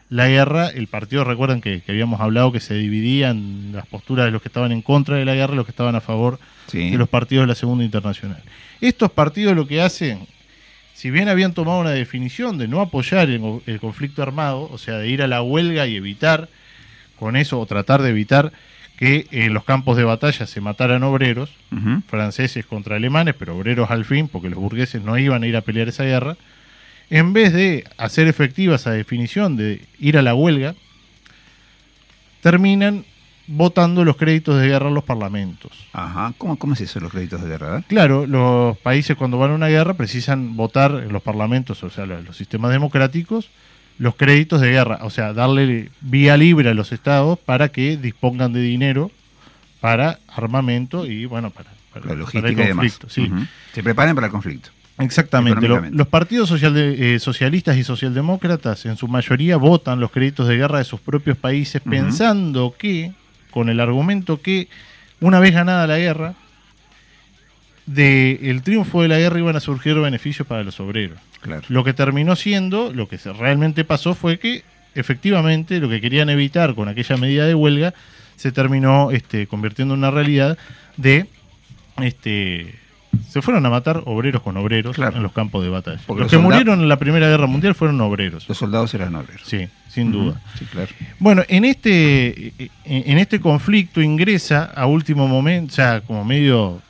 la 0.09 0.29
guerra, 0.29 0.69
el 0.69 0.87
partido, 0.87 1.25
recuerdan 1.25 1.61
que, 1.61 1.81
que 1.81 1.93
habíamos 1.93 2.21
hablado 2.21 2.53
que 2.53 2.61
se 2.61 2.75
dividían 2.75 3.73
las 3.73 3.87
posturas 3.87 4.27
de 4.27 4.31
los 4.31 4.41
que 4.43 4.49
estaban 4.49 4.71
en 4.73 4.83
contra 4.83 5.17
de 5.17 5.25
la 5.25 5.35
guerra 5.35 5.55
y 5.55 5.57
los 5.57 5.67
que 5.67 5.73
estaban 5.73 5.95
a 5.97 6.01
favor 6.01 6.39
Sí. 6.69 6.91
de 6.91 6.99
los 6.99 7.09
partidos 7.09 7.45
de 7.45 7.49
la 7.49 7.55
Segunda 7.55 7.85
Internacional. 7.85 8.43
Estos 8.81 9.11
partidos 9.11 9.55
lo 9.57 9.67
que 9.69 9.81
hacen, 9.83 10.27
si 10.95 11.11
bien 11.11 11.29
habían 11.29 11.53
tomado 11.55 11.81
una 11.81 11.91
definición 11.91 12.59
de 12.59 12.67
no 12.69 12.81
apoyar 12.81 13.29
el, 13.31 13.61
el 13.67 13.81
conflicto 13.81 14.23
armado, 14.23 14.69
o 14.73 14.79
sea, 14.79 14.99
de 14.99 15.09
ir 15.09 15.23
a 15.23 15.27
la 15.29 15.43
huelga 15.43 15.87
y 15.87 15.97
evitar 15.97 16.49
con 17.19 17.37
eso, 17.37 17.59
o 17.61 17.67
tratar 17.67 18.03
de 18.03 18.11
evitar 18.11 18.53
que 18.97 19.27
en 19.31 19.55
los 19.55 19.65
campos 19.65 19.97
de 19.97 20.05
batalla 20.05 20.47
se 20.47 20.61
mataran 20.61 21.03
obreros, 21.03 21.51
franceses 22.09 22.65
contra 22.67 22.97
alemanes, 22.97 23.35
pero 23.39 23.57
obreros 23.57 23.91
al 23.91 24.05
fin, 24.05 24.27
porque 24.29 24.49
los 24.51 24.59
burgueses 24.59 25.03
no 25.03 25.19
iban 25.19 25.43
a 25.43 25.47
ir 25.47 25.57
a 25.57 25.61
pelear 25.61 25.89
esa 25.89 26.05
guerra, 26.05 26.37
en 27.11 27.33
vez 27.33 27.53
de 27.53 27.85
hacer 27.99 28.27
efectiva 28.29 28.77
esa 28.77 28.91
definición 28.93 29.57
de 29.57 29.83
ir 29.99 30.19
a 30.19 30.23
la 30.23 30.35
huelga, 30.35 30.75
terminan 32.41 33.05
votando 33.49 34.05
los 34.05 34.17
créditos 34.17 34.61
de 34.61 34.67
guerra 34.69 34.89
en 34.89 34.95
los 34.95 35.05
parlamentos. 35.05 35.73
Ajá. 35.93 36.33
¿Cómo, 36.37 36.57
¿Cómo 36.57 36.75
es 36.75 36.81
eso, 36.81 36.99
los 37.01 37.13
créditos 37.13 37.41
de 37.43 37.49
guerra? 37.49 37.79
eh? 37.79 37.83
Claro, 37.87 38.27
los 38.27 38.77
países 38.79 39.17
cuando 39.17 39.39
van 39.39 39.53
a 39.53 39.55
una 39.55 39.69
guerra 39.69 39.95
precisan 39.95 40.57
votar 40.57 40.91
en 41.05 41.13
los 41.13 41.23
parlamentos, 41.23 41.83
o 41.85 41.91
sea, 41.91 42.07
los, 42.07 42.25
los 42.25 42.37
sistemas 42.37 42.73
democráticos, 42.73 43.51
los 43.99 44.17
créditos 44.17 44.61
de 44.61 44.71
guerra, 44.73 44.99
o 45.03 45.11
sea, 45.11 45.33
darle 45.33 45.91
vía 46.01 46.37
libre 46.37 46.71
a 46.71 46.75
los 46.75 46.93
estados 46.93 47.39
para 47.39 47.69
que 47.69 47.97
dispongan 47.97 48.53
de 48.53 48.61
dinero 48.63 49.11
para 49.81 50.19
armamento 50.29 51.07
y, 51.07 51.25
bueno, 51.27 51.51
para, 51.51 51.71
para- 51.93 52.05
La 52.07 52.09
para 52.09 52.15
logística 52.17 52.49
el 52.49 52.53
y 52.53 52.57
demás. 52.57 52.75
conflicto. 52.99 53.09
sí. 53.09 53.23
Ujú. 53.33 53.47
Se 53.75 53.83
preparan 53.83 54.15
para 54.17 54.27
el 54.27 54.33
conflicto. 54.33 54.71
Exactamente. 54.99 55.69
Lo- 55.69 55.81
los 55.91 56.09
partidos 56.09 56.49
social 56.49 56.73
de- 56.73 57.15
eh, 57.15 57.19
socialistas 57.19 57.77
y 57.77 57.85
socialdemócratas 57.85 58.87
en 58.87 58.97
su 58.97 59.09
mayoría 59.09 59.57
votan 59.59 60.01
los 60.01 60.11
créditos 60.11 60.49
de 60.49 60.57
guerra 60.57 60.79
de 60.79 60.85
sus 60.85 61.01
propios 61.01 61.37
países 61.37 61.83
pensando 61.83 62.75
que, 62.79 63.13
con 63.51 63.69
el 63.69 63.81
argumento 63.81 64.41
que 64.41 64.69
una 65.21 65.39
vez 65.41 65.53
ganada 65.53 65.87
la 65.87 65.99
guerra, 65.99 66.35
del 67.87 68.63
triunfo 68.63 69.03
de 69.03 69.09
la 69.09 69.19
guerra 69.19 69.39
iban 69.39 69.55
a 69.57 69.61
surgir 69.61 69.95
beneficios 69.95 70.47
para 70.47 70.65
los 70.65 70.81
obreros. 70.81 71.19
Claro. 71.41 71.63
Lo 71.69 71.85
que 71.85 71.93
terminó 71.93 72.35
siendo, 72.35 72.93
lo 72.93 73.09
que 73.09 73.17
realmente 73.39 73.85
pasó 73.85 74.15
fue 74.15 74.39
que 74.39 74.65
efectivamente 74.95 75.79
lo 75.79 75.89
que 75.89 76.01
querían 76.01 76.29
evitar 76.31 76.75
con 76.75 76.89
aquella 76.89 77.17
medida 77.17 77.47
de 77.47 77.55
huelga 77.55 77.95
se 78.35 78.51
terminó 78.51 79.11
este, 79.13 79.47
convirtiendo 79.47 79.95
en 79.95 79.99
una 79.99 80.11
realidad 80.11 80.59
de 80.97 81.27
este 82.03 82.75
se 83.29 83.43
fueron 83.43 83.65
a 83.67 83.71
matar 83.71 84.03
obreros 84.07 84.43
con 84.43 84.57
obreros 84.57 84.95
Claro. 84.97 85.17
en 85.17 85.23
los 85.23 85.33
campos 85.33 85.63
de 85.65 85.71
batalla. 85.71 86.01
Porque 86.07 86.23
los 86.25 86.33
los 86.33 86.41
que 86.41 86.45
murieron 86.45 86.81
en 86.81 86.89
la 86.89 86.97
Primera 86.99 87.29
Guerra 87.29 87.47
Mundial 87.47 87.75
fueron 87.75 88.01
obreros. 88.01 88.49
Los 88.49 88.59
soldados 88.59 88.93
eran 88.95 89.15
obreros. 89.15 89.43
Sí, 89.47 89.69
sin 89.89 90.13
duda. 90.13 90.31
Ujú. 90.33 90.59
Sí, 90.59 90.65
claro. 90.67 90.89
Bueno, 91.19 91.43
en 91.49 91.65
este, 91.65 92.53
en 92.85 93.19
este 93.19 93.41
conflicto 93.41 94.01
ingresa 94.03 94.65
a 94.65 94.87
último 94.87 95.27
momento, 95.29 95.73
o 95.73 95.77
sea, 95.77 96.01
como 96.01 96.25
medio 96.25 96.81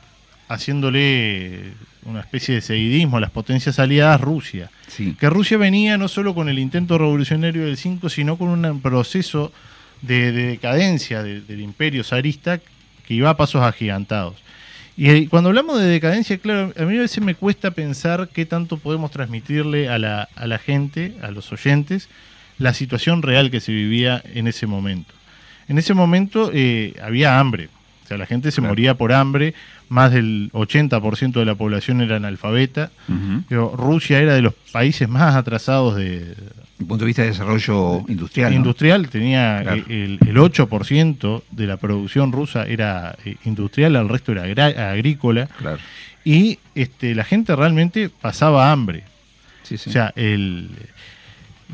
haciéndole 0.49 1.73
una 2.04 2.21
especie 2.21 2.54
de 2.56 2.61
seguidismo 2.61 3.16
a 3.16 3.21
las 3.21 3.30
potencias 3.30 3.78
aliadas 3.78 4.21
Rusia. 4.21 4.71
Sí. 4.87 5.16
Que 5.18 5.28
Rusia 5.28 5.59
venía 5.59 5.99
no 5.99 6.09
solo 6.09 6.35
con 6.35 6.49
el 6.49 6.59
intento 6.59 6.99
revolucionario 6.99 7.66
del 7.66 7.76
5, 7.76 8.09
sino 8.09 8.37
con 8.37 8.49
un 8.49 8.80
proceso 8.80 9.52
de, 10.02 10.30
de 10.33 10.47
decadencia 10.47 11.23
de- 11.23 11.40
del 11.40 11.61
imperio 11.61 12.04
zarista 12.04 12.59
que 12.59 13.14
iba 13.14 13.30
a 13.30 13.37
pasos 13.37 13.62
agigantados. 13.62 14.35
Y 14.97 15.11
eh, 15.11 15.29
cuando 15.29 15.50
hablamos 15.50 15.79
de 15.79 15.87
decadencia, 15.87 16.38
claro, 16.38 16.73
a 16.79 16.83
mí 16.85 16.97
a 16.97 17.00
veces 17.03 17.23
me 17.23 17.35
cuesta 17.35 17.71
pensar 17.71 18.29
qué 18.33 18.47
tanto 18.47 18.79
podemos 18.79 19.11
transmitirle 19.11 19.88
a 19.91 19.99
la, 19.99 20.29
a 20.35 20.47
la 20.47 20.59
gente, 20.59 21.15
a 21.23 21.31
los 21.31 21.53
oyentes, 21.53 22.09
la 22.59 22.73
situación 22.73 23.21
real 23.23 23.50
que 23.50 23.61
se 23.61 23.73
vivía 23.73 24.23
en 24.35 24.47
ese 24.47 24.67
momento. 24.67 25.12
En 25.69 25.79
ese 25.79 25.93
momento 25.95 26.50
eh, 26.55 26.95
había 27.03 27.38
hambre, 27.38 27.69
o 28.05 28.09
sea, 28.09 28.17
la 28.17 28.25
gente 28.26 28.50
se 28.50 28.61
Claro. 28.62 28.71
moría 28.73 28.95
por 28.95 29.12
hambre, 29.12 29.53
más 29.88 30.12
del 30.12 30.50
80% 30.53 31.33
de 31.33 31.45
la 31.45 31.55
población 31.57 32.00
era 32.00 32.17
analfabeta. 32.17 32.91
Pero 33.49 33.75
Rusia 33.76 34.19
era 34.21 34.33
de 34.35 34.43
los 34.43 34.55
países 34.73 35.09
más 35.09 35.35
atrasados 35.37 35.97
de 35.97 36.35
el 36.78 36.87
punto 36.87 37.04
de 37.04 37.06
vista 37.06 37.23
de 37.23 37.28
desarrollo 37.28 38.04
industrial. 38.09 38.50
¿no? 38.50 38.56
industrial, 38.56 39.09
tenía 39.09 39.61
Claro. 39.62 39.83
eh, 39.88 40.18
el, 40.21 40.28
el 40.28 40.37
8% 40.37 41.42
de 41.50 41.66
la 41.66 41.76
producción 41.78 42.33
rusa 42.33 42.64
era 42.64 43.16
eh, 43.25 43.37
industrial, 43.45 43.97
el 43.97 44.09
resto 44.09 44.33
era 44.33 44.90
agrícola 44.90 45.47
Claro. 45.59 45.78
y 46.25 46.59
este, 46.75 47.14
la 47.14 47.25
gente 47.25 47.56
realmente 47.56 48.09
pasaba 48.11 48.71
hambre. 48.71 49.04
Sí, 49.62 49.78
sí. 49.78 49.88
O 49.90 49.92
sea, 49.92 50.12
el, 50.16 50.68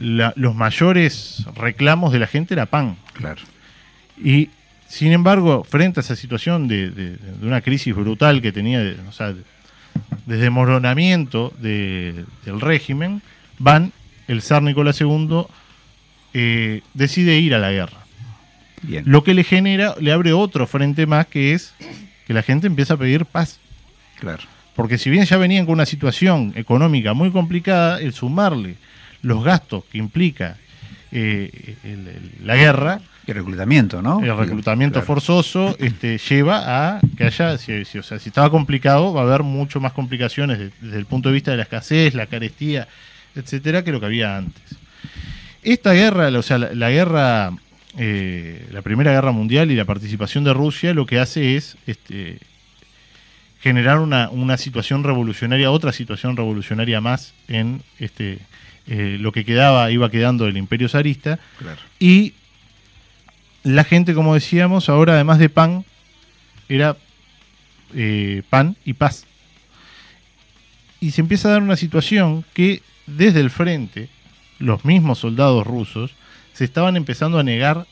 la- 0.01 0.33
los 0.37 0.55
mayores 0.55 1.45
reclamos 1.57 2.13
de 2.13 2.19
la 2.21 2.27
gente 2.27 2.55
era 2.55 2.67
pan. 2.67 2.97
claro. 3.15 3.43
Y 4.23 4.51
sin 4.89 5.11
embargo, 5.13 5.65
frente 5.65 5.99
a 6.01 6.03
esa 6.03 6.15
situación 6.17 6.69
de, 6.69 6.91
de- 6.91 7.17
de 7.17 7.47
una 7.47 7.61
crisis 7.63 7.95
brutal 7.95 8.41
que 8.41 8.53
tenía, 8.53 8.79
de- 8.81 8.97
o 9.09 9.13
sea, 9.13 9.33
de 9.33 10.37
desmoronamiento 10.37 11.53
de- 11.59 12.25
del 12.45 12.61
régimen, 12.61 13.21
van, 13.59 13.93
el 14.29 14.43
zar 14.43 14.63
Nicolás 14.63 15.01
II 15.01 15.45
eh, 16.35 16.83
decide 16.95 17.39
ir 17.39 17.55
a 17.55 17.59
la 17.59 17.71
guerra. 17.73 17.99
Bien. 18.83 19.05
Lo 19.07 19.23
que 19.23 19.35
le 19.35 19.45
genera, 19.45 19.95
le 20.01 20.13
abre 20.13 20.33
otro 20.33 20.67
frente 20.67 21.07
más, 21.07 21.27
que 21.27 21.53
es 21.55 21.75
que 22.27 22.35
la 22.35 22.43
gente 22.43 22.67
empieza 22.67 22.95
a 22.95 22.97
pedir 22.97 23.27
paz. 23.27 23.59
Claro. 24.19 24.43
Porque 24.75 24.99
si 24.99 25.11
bien 25.11 25.25
ya 25.25 25.37
venían 25.37 25.67
con 25.67 25.75
una 25.75 25.87
situación 25.87 26.53
económica 26.57 27.13
muy 27.13 27.31
complicada, 27.31 28.01
el 28.01 28.13
sumarle 28.15 28.77
los 29.23 29.45
gastos 29.45 29.85
que 29.91 29.99
implica 29.99 30.57
eh, 31.15 31.77
el- 31.85 32.09
el- 32.09 32.31
la 32.47 32.57
guerra, 32.57 33.01
Y 33.27 33.33
reclutamiento, 33.33 34.01
¿no? 34.01 34.25
el 34.25 34.35
reclutamiento 34.35 34.95
Claro. 34.95 35.07
forzoso 35.07 35.77
este, 35.79 36.17
lleva 36.17 36.95
a 36.97 37.01
que 37.19 37.25
haya, 37.25 37.59
si, 37.59 37.85
si- 37.85 37.99
o 37.99 38.03
sea, 38.03 38.19
si 38.19 38.31
estaba 38.31 38.49
complicado, 38.51 39.13
va 39.13 39.21
a 39.21 39.25
haber 39.25 39.43
mucho 39.43 39.79
más 39.79 39.93
complicaciones 39.93 40.59
de- 40.59 40.71
desde 40.81 40.97
el 40.99 41.05
punto 41.05 41.29
de 41.29 41.35
vista 41.35 41.51
de 41.51 41.59
la 41.59 41.65
escasez, 41.65 42.15
la 42.15 42.27
carestía, 42.27 42.89
etcétera, 43.35 43.85
que 43.85 43.93
lo 43.93 44.01
que 44.01 44.07
había 44.07 44.37
antes. 44.37 44.63
Esta 45.63 45.93
guerra, 45.93 46.29
o 46.29 46.43
sea, 46.43 46.59
la, 46.59 46.75
la 46.75 46.91
guerra, 46.91 47.53
eh, 47.99 48.67
la 48.73 48.83
Primera 48.83 49.13
Guerra 49.13 49.33
Mundial 49.33 49.71
y 49.71 49.77
la 49.77 49.85
participación 49.85 50.45
de 50.45 50.53
Rusia, 50.53 50.95
lo 50.95 51.07
que 51.07 51.19
hace 51.19 51.57
es 51.57 51.77
este, 51.87 52.39
generar 53.61 54.01
una, 54.01 54.29
una 54.31 54.57
situación 54.57 55.05
revolucionaria, 55.05 55.71
otra 55.71 55.93
situación 55.93 56.37
revolucionaria 56.37 57.01
más 57.01 57.33
en 57.47 57.83
este, 58.01 58.41
eh, 58.89 59.19
lo 59.21 59.31
que 59.31 59.45
quedaba, 59.45 59.91
iba 59.93 60.11
quedando 60.11 60.47
del 60.47 60.57
Imperio 60.57 60.89
zarista. 60.89 61.39
Claro. 61.59 61.81
Y 62.01 62.35
la 63.63 63.85
gente, 63.85 64.15
como 64.15 64.35
decíamos, 64.35 64.89
ahora 64.89 65.15
además 65.15 65.39
de 65.39 65.49
pan, 65.49 65.85
era 66.69 66.97
eh, 67.95 68.43
pan 68.51 68.77
y 68.85 68.95
paz. 68.95 69.27
Y 70.99 71.13
se 71.13 71.21
empieza 71.21 71.49
a 71.49 71.53
dar 71.53 71.63
una 71.63 71.77
situación 71.77 72.45
que 72.55 72.83
desde 73.07 73.41
el 73.41 73.51
frente, 73.51 74.09
los 74.59 74.85
mismos 74.85 75.19
soldados 75.19 75.67
rusos 75.67 76.13
se 76.53 76.65
estaban 76.65 76.97
empezando 76.97 77.39
a 77.39 77.43
negar 77.43 77.87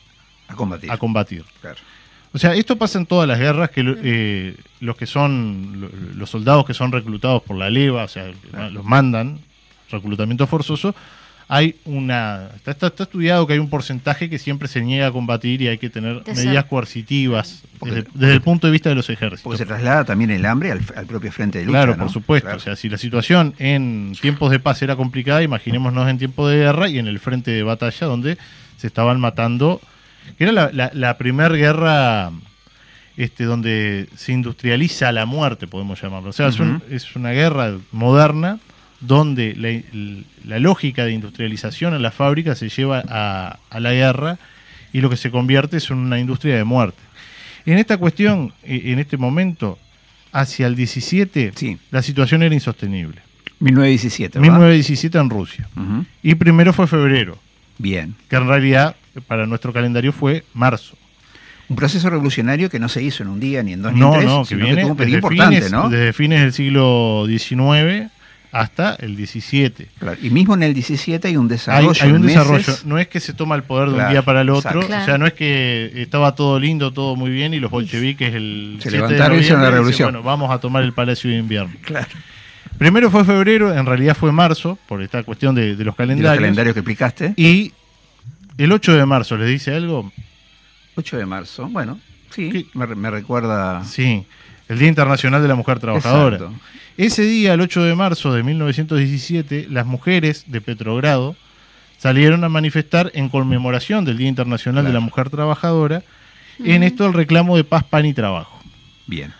A 0.47 0.55
combatir. 0.55 0.91
a 0.91 0.97
combatir. 0.97 1.43
Claro. 1.61 1.77
O 2.33 2.37
sea, 2.37 2.53
esto 2.55 2.77
pasa 2.77 2.97
en 2.97 3.05
todas 3.05 3.27
las 3.27 3.39
guerras, 3.39 3.71
que 3.71 3.83
eh, 4.03 4.55
los 4.79 4.95
que 4.95 5.05
son, 5.05 5.81
lo- 5.81 5.89
los 6.15 6.29
soldados 6.29 6.65
que 6.65 6.73
son 6.73 6.91
reclutados 6.91 7.43
por 7.43 7.57
la 7.57 7.69
leva, 7.69 8.05
o 8.05 8.07
sea, 8.07 8.31
los 8.71 8.85
mandan, 8.85 9.39
reclutamiento 9.89 10.47
forzoso, 10.47 10.95
hay 11.53 11.75
una, 11.83 12.47
está, 12.55 12.71
está- 12.71 12.87
está 12.87 13.03
estudiado 13.03 13.45
que 13.45 13.51
hay 13.53 13.59
un 13.59 13.69
porcentaje 13.69 14.29
que 14.29 14.39
siempre 14.39 14.69
se 14.69 14.79
niega 14.81 15.07
a 15.07 15.11
combatir 15.11 15.61
y 15.61 15.67
hay 15.67 15.77
que 15.77 15.89
tener 15.89 16.23
De 16.23 16.33
medidas 16.33 16.53
ser- 16.63 16.65
coercitivas 16.69 17.63
Porque- 17.77 17.95
desde, 17.95 18.09
desde 18.13 18.33
el 18.35 18.41
punto 18.41 18.67
de 18.67 18.71
vista 18.71 18.87
de 18.87 18.95
los 18.95 19.09
ejércitos. 19.09 19.41
Porque 19.43 19.57
se 19.57 19.65
traslada 19.65 20.05
también 20.05 20.31
el 20.31 20.45
hambre 20.45 20.71
al, 20.71 20.79
al 20.95 21.05
propio 21.07 21.29
frente 21.31 21.59
de 21.59 21.65
lucha. 21.65 21.77
Claro, 21.79 21.91
¿no? 21.97 22.03
por 22.05 22.11
supuesto. 22.13 22.45
Claro. 22.45 22.57
O 22.57 22.61
sea, 22.61 22.77
si 22.77 22.87
la 22.87 22.97
situación 22.97 23.53
en 23.59 24.13
tiempos 24.21 24.49
de 24.49 24.59
paz 24.59 24.81
era 24.81 24.95
complicada, 24.95 25.43
imaginémonos 25.43 26.07
en 26.09 26.17
tiempo 26.17 26.47
de 26.47 26.57
guerra 26.59 26.87
y 26.87 26.99
en 26.99 27.07
el 27.07 27.19
frente 27.19 27.51
de 27.51 27.63
batalla 27.63 28.07
donde 28.07 28.37
se 28.77 28.87
estaban 28.87 29.19
matando, 29.19 29.81
que 30.37 30.45
era 30.45 30.53
la, 30.53 30.69
la, 30.71 30.89
la 30.93 31.17
primera 31.17 31.53
guerra 31.53 32.31
este, 33.17 33.43
donde 33.43 34.07
se 34.15 34.31
industrializa 34.31 35.11
la 35.11 35.25
muerte, 35.25 35.67
podemos 35.67 36.01
llamarlo. 36.01 36.29
O 36.29 36.33
sea, 36.33 36.47
es, 36.47 36.59
un- 36.61 36.81
es 36.89 37.13
una 37.17 37.31
guerra 37.31 37.73
moderna 37.91 38.59
donde 39.01 39.55
la, 39.55 39.81
la 40.45 40.59
lógica 40.59 41.05
de 41.05 41.11
industrialización 41.13 41.93
en 41.93 42.01
la 42.01 42.11
fábrica 42.11 42.55
se 42.55 42.69
lleva 42.69 43.03
a, 43.07 43.57
a 43.69 43.79
la 43.79 43.93
guerra 43.93 44.37
y 44.93 45.01
lo 45.01 45.09
que 45.09 45.17
se 45.17 45.31
convierte 45.31 45.77
es 45.77 45.89
en 45.89 45.97
una 45.97 46.19
industria 46.19 46.55
de 46.55 46.63
muerte. 46.63 46.99
En 47.65 47.77
esta 47.77 47.97
cuestión, 47.97 48.53
eh, 48.63 48.81
en 48.85 48.99
este 48.99 49.17
momento, 49.17 49.77
hacia 50.31 50.67
el 50.67 50.75
17, 50.75 51.51
Sí. 51.55 51.77
la 51.91 52.01
situación 52.01 52.43
era 52.43 52.53
insostenible. 52.53 53.21
1917, 53.59 54.39
¿verdad? 54.39 54.53
1917 54.53 55.17
en 55.19 55.29
Rusia. 55.29 55.69
Y 56.23 56.35
primero 56.35 56.73
fue 56.73 56.87
febrero, 56.87 57.37
Bien. 57.77 58.15
que 58.29 58.35
en 58.35 58.47
realidad 58.47 58.95
para 59.27 59.45
nuestro 59.45 59.71
calendario 59.73 60.11
fue 60.11 60.43
marzo. 60.53 60.95
Un 61.69 61.75
proceso 61.75 62.09
revolucionario 62.09 62.69
que 62.69 62.79
no 62.79 62.89
se 62.89 63.01
hizo 63.03 63.23
en 63.23 63.29
un 63.29 63.39
día, 63.39 63.61
ni 63.63 63.73
en 63.73 63.81
dos, 63.81 63.93
ni 63.93 63.99
No, 63.99 64.13
en 64.13 64.19
tres, 64.19 64.25
no, 64.29 64.45
que 64.45 64.55
viene 64.55 64.81
tuvo 64.81 64.91
un 64.91 64.97
desde 64.97 65.21
fines, 65.21 65.71
¿no? 65.71 65.89
desde 65.89 66.11
fines 66.13 66.41
del 66.41 66.53
siglo 66.53 67.25
XIX 67.27 68.11
hasta 68.51 68.95
el 68.95 69.15
17. 69.15 69.87
Claro, 69.99 70.17
Y 70.21 70.29
mismo 70.29 70.53
en 70.55 70.63
el 70.63 70.73
17 70.73 71.27
hay 71.27 71.37
un 71.37 71.47
desarrollo. 71.47 71.93
hay 72.01 72.11
un 72.11 72.21
desarrollo. 72.21 72.73
No 72.85 72.97
es 72.99 73.07
que 73.07 73.19
se 73.19 73.33
toma 73.33 73.55
el 73.55 73.63
poder 73.63 73.89
de 73.89 73.95
un 74.03 74.09
día 74.09 74.21
para 74.23 74.41
el 74.41 74.49
otro. 74.49 74.79
O 74.81 74.87
sea, 74.87 75.17
no 75.17 75.25
es 75.25 75.33
que 75.33 75.91
estaba 75.95 76.35
todo 76.35 76.59
lindo, 76.59 76.91
todo 76.91 77.15
muy 77.15 77.31
bien 77.31 77.53
y 77.53 77.59
los 77.59 77.71
bolcheviques 77.71 78.33
el 78.33 78.77
Se 78.81 78.89
7 78.89 78.91
de 78.91 78.97
levantaron 79.09 79.37
y 79.37 79.41
hicieron 79.41 79.61
la 79.63 79.69
noviembre 79.69 79.91
dicen, 79.91 80.05
revolución. 80.07 80.11
Bueno, 80.13 80.23
vamos 80.23 80.51
a 80.51 80.59
tomar 80.59 80.83
el 80.83 80.93
Palacio 80.93 81.29
de 81.29 81.37
Invierno. 81.37 81.73
Claro. 81.81 82.07
Primero 82.77 83.09
fue 83.11 83.23
febrero, 83.23 83.73
en 83.77 83.85
realidad 83.85 84.17
fue 84.17 84.31
marzo, 84.31 84.77
por 84.87 85.01
esta 85.01 85.23
cuestión 85.23 85.53
de, 85.55 85.61
de 85.61 85.67
los 85.69 85.77
De 85.77 85.85
los 85.85 85.95
calendarios. 85.95 86.35
calendarios 86.37 86.73
que 86.73 86.79
explicaste. 86.79 87.33
Y 87.37 87.71
el 88.57 88.71
8 88.71 88.93
de 88.95 89.05
marzo, 89.05 89.37
¿les 89.37 89.47
dice 89.49 89.73
algo? 89.75 90.11
8 90.95 91.17
de 91.17 91.25
marzo. 91.25 91.67
Bueno, 91.69 91.99
sí, 92.31 92.49
¿Qué? 92.49 92.65
me, 92.73 92.87
me 92.87 93.11
recuerda. 93.11 93.83
Sí, 93.85 94.25
el 94.71 94.79
Día 94.79 94.87
Internacional 94.87 95.41
de 95.41 95.47
la 95.47 95.55
Mujer 95.55 95.79
Trabajadora. 95.79 96.37
Exacto. 96.37 96.55
Ese 96.97 97.23
día, 97.23 97.53
el 97.53 97.61
8 97.61 97.83
de 97.83 97.95
marzo 97.95 98.33
de 98.33 98.43
1917, 98.43 99.67
las 99.69 99.85
mujeres 99.85 100.45
de 100.47 100.61
Petrogrado 100.61 101.35
salieron 101.97 102.43
a 102.43 102.49
manifestar 102.49 103.11
en 103.13 103.29
conmemoración 103.29 104.05
del 104.05 104.17
Día 104.17 104.27
Internacional 104.27 104.85
de 104.85 104.93
la. 104.93 104.99
Mujer 104.99 105.29
Trabajadora, 105.29 106.03
en 106.63 106.83
esto 106.83 107.05
el 107.07 107.13
reclamo 107.13 107.55
de 107.57 107.63
paz, 107.63 107.83
pan 107.83 108.05
y 108.05 108.13
trabajo. 108.13 108.59
Bien. 109.07 109.33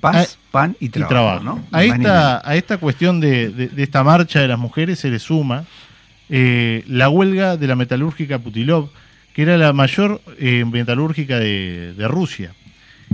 Paz, 0.00 0.38
pan 0.50 0.76
y 0.80 0.86
Y 0.86 0.88
trabajo. 0.90 1.42
¿no? 1.44 1.64
A, 1.72 1.82
esta, 1.82 2.48
a 2.48 2.54
esta 2.56 2.78
cuestión 2.78 3.20
de, 3.20 3.50
de- 3.50 3.68
de 3.68 3.82
esta 3.82 4.04
marcha 4.04 4.40
de 4.40 4.48
las 4.48 4.58
mujeres 4.58 4.98
se 5.00 5.10
le 5.10 5.18
suma 5.18 5.64
eh, 6.28 6.84
la 6.86 7.08
huelga 7.08 7.56
de 7.56 7.66
la 7.66 7.74
metalúrgica 7.76 8.38
Putilov, 8.38 8.90
que 9.34 9.42
era 9.42 9.56
la 9.58 9.72
mayor 9.72 10.20
eh, 10.38 10.64
metalúrgica 10.64 11.38
de, 11.38 11.94
de 11.94 12.08
Rusia 12.08 12.52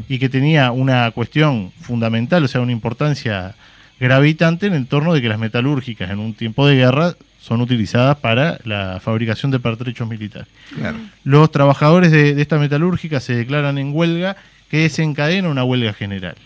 y 0.09 0.19
que 0.19 0.29
tenía 0.29 0.73
una 0.73 1.11
cuestión 1.11 1.73
fundamental, 1.81 2.45
o 2.45 2.49
sea, 2.49 2.61
una 2.61 2.73
importancia 2.73 3.55
gravitante 4.01 4.67
en 4.67 4.75
el 4.75 4.87
torno 4.87 5.15
de 5.15 5.23
que 5.23 5.29
las 5.29 5.39
metalúrgicas 5.39 6.11
en 6.11 6.19
un 6.19 6.35
tiempo 6.35 6.67
de 6.67 6.77
guerra 6.77 7.15
son 7.41 7.61
utilizadas 7.61 8.17
para 8.19 8.59
la 8.65 9.01
fabricación 9.01 9.51
de 9.51 9.61
pertrechos 9.61 10.09
militares. 10.09 10.49
Claro. 10.75 10.99
Los 11.25 11.51
trabajadores 11.51 12.11
de, 12.11 12.35
de 12.35 12.43
esta 12.43 12.59
metalúrgica 12.59 13.21
se 13.21 13.35
declaran 13.35 13.79
en 13.79 13.95
huelga 13.95 14.37
que 14.71 14.79
desencadena 14.79 15.49
una 15.49 15.65
huelga 15.65 15.93
general. 15.93 16.37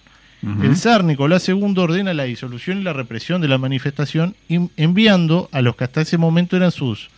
El 0.62 0.76
zar 0.76 1.02
Nicolás 1.02 1.48
II 1.48 1.74
ordena 1.78 2.14
la 2.14 2.22
disolución 2.22 2.78
y 2.78 2.82
la 2.84 2.92
represión 2.92 3.40
de 3.40 3.48
la 3.48 3.58
manifestación, 3.58 4.36
enviando 4.76 5.48
a 5.50 5.62
los 5.62 5.74
que 5.74 5.84
hasta 5.84 6.02
ese 6.02 6.16
momento 6.16 6.56
eran 6.56 6.70
sus 6.70 7.10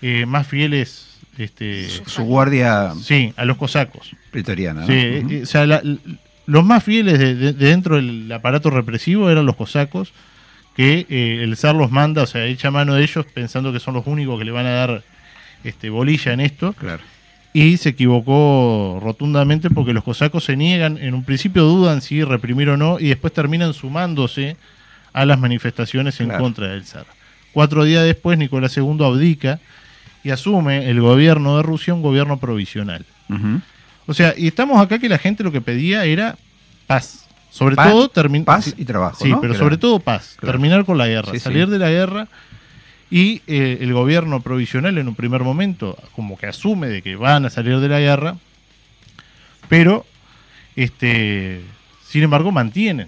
eh, 0.00 0.26
más 0.26 0.46
fieles, 0.46 1.15
este, 1.38 1.88
Su 2.06 2.24
guardia 2.24 2.92
sí, 3.02 3.32
a 3.36 3.44
los 3.44 3.56
cosacos. 3.56 4.10
pretoriana. 4.30 4.82
¿no? 4.82 4.86
Sí, 4.86 5.20
Ujú. 5.24 5.30
eh, 5.32 5.42
o 5.42 5.46
sea, 5.46 5.66
la- 5.66 5.78
l- 5.78 5.98
los 6.46 6.64
más 6.64 6.82
fieles 6.84 7.18
de, 7.18 7.34
de- 7.34 7.52
de 7.52 7.66
dentro 7.68 7.96
del 7.96 8.30
aparato 8.32 8.70
represivo 8.70 9.30
eran 9.30 9.46
los 9.46 9.56
cosacos, 9.56 10.12
que 10.76 11.06
eh, 11.08 11.40
el 11.42 11.56
zar 11.56 11.74
los 11.74 11.90
manda, 11.90 12.22
o 12.22 12.26
sea, 12.26 12.44
echa 12.46 12.70
mano 12.70 12.94
de 12.94 13.02
ellos 13.02 13.24
pensando 13.32 13.72
que 13.72 13.80
son 13.80 13.94
los 13.94 14.06
únicos 14.06 14.38
que 14.38 14.44
le 14.44 14.50
van 14.52 14.66
a 14.66 14.70
dar 14.70 15.02
este, 15.64 15.88
bolilla 15.90 16.32
en 16.32 16.40
esto. 16.40 16.72
Claro. 16.74 17.02
y 17.52 17.78
se 17.78 17.88
equivocó 17.88 19.00
rotundamente 19.02 19.70
porque 19.70 19.94
los 19.94 20.04
cosacos 20.04 20.44
se 20.44 20.56
niegan, 20.58 20.98
en 20.98 21.14
un 21.14 21.24
principio 21.24 21.62
dudan 21.64 22.02
si 22.02 22.22
reprimir 22.22 22.68
o 22.68 22.76
no, 22.76 23.00
y 23.00 23.06
después 23.08 23.32
terminan 23.32 23.72
sumándose 23.72 24.58
a 25.14 25.24
las 25.24 25.38
manifestaciones 25.38 26.20
en 26.20 26.26
Claro. 26.28 26.42
contra 26.44 26.68
del 26.68 26.84
zar. 26.84 27.06
Cuatro 27.54 27.84
días 27.84 28.04
después, 28.04 28.36
Nicolás 28.36 28.76
II 28.76 28.98
abdica 29.02 29.58
y 30.26 30.30
asume 30.32 30.90
el 30.90 31.00
gobierno 31.00 31.56
de 31.56 31.62
Rusia 31.62 31.94
un 31.94 32.02
gobierno 32.02 32.38
provisional. 32.38 33.04
O 34.06 34.12
sea, 34.12 34.34
y 34.36 34.48
estamos 34.48 34.80
acá 34.80 34.98
que 34.98 35.08
la 35.08 35.18
gente 35.18 35.44
lo 35.44 35.52
que 35.52 35.60
pedía 35.60 36.04
era 36.04 36.36
paz. 36.88 37.26
Sobre 37.50 37.76
Paz- 37.76 37.90
todo 37.92 38.08
terminar. 38.08 38.44
paz 38.44 38.74
y 38.76 38.84
trabajo, 38.84 39.22
Sí, 39.24 39.30
¿no? 39.30 39.40
pero 39.40 39.54
sobre 39.54 39.78
todo 39.78 40.00
paz. 40.00 40.34
Claro. 40.36 40.52
Terminar 40.52 40.84
con 40.84 40.98
la 40.98 41.06
guerra. 41.06 41.30
Sí, 41.30 41.38
sí. 41.38 41.44
salir 41.44 41.68
de 41.68 41.78
la 41.78 41.90
guerra. 41.90 42.26
Y 43.08 43.40
eh, 43.46 43.78
el 43.80 43.92
gobierno 43.92 44.40
provisional 44.40 44.98
en 44.98 45.06
un 45.06 45.14
primer 45.14 45.42
momento, 45.44 45.96
como 46.16 46.36
que 46.36 46.46
asume 46.48 46.88
de 46.88 47.02
que 47.02 47.14
van 47.14 47.46
a 47.46 47.50
salir 47.50 47.78
de 47.78 47.88
la 47.88 48.00
guerra, 48.00 48.36
pero, 49.68 50.04
este, 50.74 51.60
sin 52.04 52.24
embargo, 52.24 52.50
mantienen, 52.50 53.06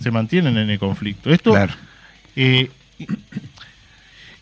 se 0.00 0.10
mantienen 0.10 0.56
en 0.58 0.68
el 0.68 0.78
conflicto. 0.80 1.32
Esto, 1.32 1.52
Claro. 1.52 1.74
eh, 2.34 2.70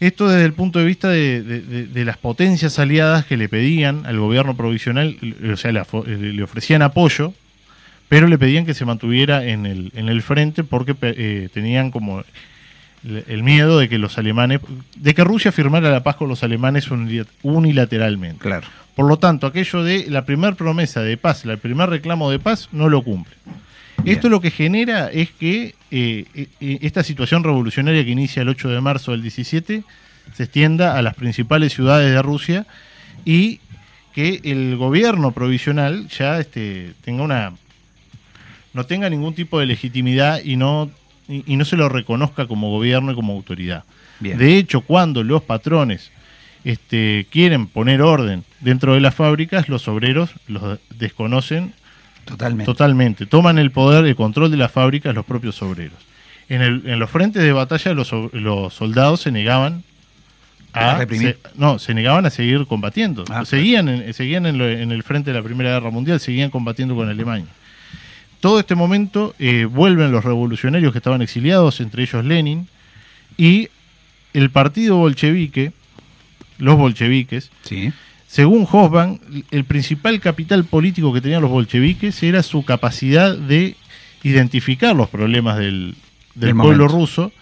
esto 0.07 0.29
desde 0.29 0.45
el 0.47 0.53
punto 0.53 0.79
de 0.79 0.85
vista 0.85 1.09
de, 1.09 1.43
de- 1.43 1.61
de- 1.61 1.87
de 1.87 2.05
las 2.05 2.17
potencias 2.19 2.79
aliadas 2.79 3.25
que 3.27 3.37
le 3.37 3.49
pedían 3.49 4.07
al 4.07 4.19
gobierno 4.19 4.57
provisional, 4.57 5.17
o 5.53 5.57
sea, 5.57 5.71
eh, 5.71 6.17
le 6.17 6.43
ofrecían 6.43 6.83
apoyo, 6.83 7.33
pero 8.09 8.27
le 8.29 8.39
pedían 8.39 8.67
que 8.67 8.75
se 8.75 8.85
mantuviera 8.85 9.45
en 9.45 9.67
el, 9.67 9.91
en 9.95 10.09
el 10.09 10.23
frente 10.23 10.63
porque 10.65 10.95
eh, 11.03 11.49
tenían 11.53 11.91
como 11.91 12.23
el, 13.05 13.43
miedo 13.43 13.79
de 13.79 13.89
que 13.89 13.99
los 13.99 14.17
alemanes, 14.19 14.61
de 14.97 15.15
que 15.15 15.25
Rusia 15.25 15.53
firmara 15.53 15.91
la 15.91 16.03
paz 16.03 16.17
con 16.17 16.29
los 16.29 16.43
alemanes 16.43 16.91
unila- 16.91 17.27
unilateralmente. 17.43 18.39
Claro. 18.41 18.67
Por 18.95 19.07
lo 19.09 19.17
tanto, 19.19 19.47
aquello 19.47 19.83
de 19.83 20.07
la 20.09 20.25
primera 20.25 20.55
promesa 20.55 21.03
de 21.03 21.17
paz, 21.17 21.45
el 21.45 21.59
primer 21.59 21.91
reclamo 21.91 22.31
de 22.31 22.39
paz, 22.39 22.69
no 22.73 22.89
lo 22.89 23.03
cumple. 23.03 23.35
Bien. 24.05 24.17
Esto 24.17 24.29
lo 24.29 24.41
que 24.41 24.51
genera 24.51 25.11
es 25.11 25.31
que 25.31 25.75
eh, 25.91 26.25
eh, 26.35 26.49
eh, 26.61 26.79
esta 26.83 27.03
situación 27.03 27.43
revolucionaria 27.43 28.05
que 28.05 28.11
inicia 28.11 28.43
el 28.43 28.51
8 28.51 28.69
de 28.69 28.81
marzo 28.81 29.13
del 29.13 29.23
17 29.23 29.83
se 30.35 30.43
extienda 30.43 30.99
a 30.99 31.03
las 31.03 31.15
principales 31.15 31.73
ciudades 31.73 32.13
de 32.13 32.21
Rusia 32.21 32.67
y 33.25 33.61
que 34.15 34.41
el 34.45 34.77
gobierno 34.77 35.33
provisional 35.33 36.09
ya 36.09 36.39
este, 36.39 36.93
tenga 37.03 37.23
una 37.23 37.53
no 38.75 38.85
tenga 38.85 39.09
ningún 39.09 39.35
tipo 39.35 39.59
de 39.59 39.67
legitimidad 39.67 40.41
y 40.45 40.57
no 40.57 40.91
y, 41.27 41.43
y 41.51 41.57
no 41.57 41.65
se 41.65 41.77
lo 41.77 41.89
reconozca 41.89 42.47
como 42.47 42.71
gobierno 42.71 43.13
y 43.13 43.15
como 43.15 43.33
autoridad. 43.33 43.85
Bien. 44.21 44.37
De 44.37 44.59
hecho, 44.59 44.83
cuando 44.83 45.23
los 45.23 45.43
patrones 45.43 46.11
este, 46.65 47.27
quieren 47.31 47.67
poner 47.67 48.03
orden 48.03 48.45
dentro 48.61 48.95
de 48.95 49.01
las 49.01 49.15
fábricas, 49.15 49.69
los 49.69 49.89
obreros 49.89 50.31
los 50.47 50.79
desconocen 50.99 51.73
Totalmente. 52.25 52.65
totalmente. 52.65 53.27
Toman 53.27 53.59
el 53.59 53.71
poder, 53.71 54.05
el 54.07 54.17
control 54.17 54.51
de 54.51 54.57
las 54.57 54.71
fábricas 54.73 55.15
los 55.15 55.25
propios 55.25 55.61
obreros. 55.63 55.99
En, 56.49 56.61
el- 56.63 56.83
en 56.87 56.99
los 56.99 57.11
frentes 57.11 57.43
de 57.43 57.53
batalla 57.53 57.95
los, 57.95 58.11
los 58.33 58.75
soldados 58.75 59.21
se 59.23 59.31
negaban 59.31 59.83
a, 60.73 60.93
A 60.93 60.99
reprimir. 60.99 61.39
se- 61.43 61.51
no, 61.59 61.79
se 61.79 61.95
negaban 61.95 62.27
a 62.27 62.31
seguir 62.31 62.67
combatiendo. 62.67 63.25
Ah, 63.31 63.45
seguían 63.45 63.89
en, 63.89 64.13
seguían 64.15 64.45
en, 64.47 64.59
lo- 64.59 64.69
en 64.69 64.91
el 64.93 65.03
frente 65.03 65.31
de 65.33 65.39
la 65.39 65.43
Primera 65.45 65.71
Guerra 65.71 65.91
Mundial, 65.91 66.19
seguían 66.21 66.51
combatiendo 66.51 66.95
con 66.97 67.09
Alemania. 67.09 67.47
Todo 68.41 68.61
este 68.61 68.75
momento 68.75 69.35
eh, 69.39 69.65
vuelven 69.65 70.13
los 70.13 70.23
revolucionarios 70.25 70.93
que 70.93 70.99
estaban 70.99 71.23
exiliados, 71.23 71.81
entre 71.81 72.03
ellos 72.03 72.25
Lenin, 72.25 72.69
y 73.39 73.69
el 74.35 74.51
partido 74.51 74.97
bolchevique, 74.97 75.73
los 76.59 76.77
bolcheviques, 76.77 77.51
Sí. 77.63 77.93
Según 78.35 78.65
Hobsbawm, 78.65 79.21
el 79.53 79.65
principal 79.65 80.19
capital 80.19 80.65
político 80.65 81.13
que 81.13 81.21
tenían 81.21 81.41
los 81.41 81.53
bolcheviques 81.53 82.21
era 82.25 82.43
su 82.43 82.65
capacidad 82.65 83.37
de 83.37 83.77
identificar 84.25 84.97
los 84.97 85.09
problemas 85.09 85.57
del, 85.57 85.95
del 86.35 86.51
pueblo 86.57 86.87
momento. 86.87 86.89
ruso, 86.89 87.33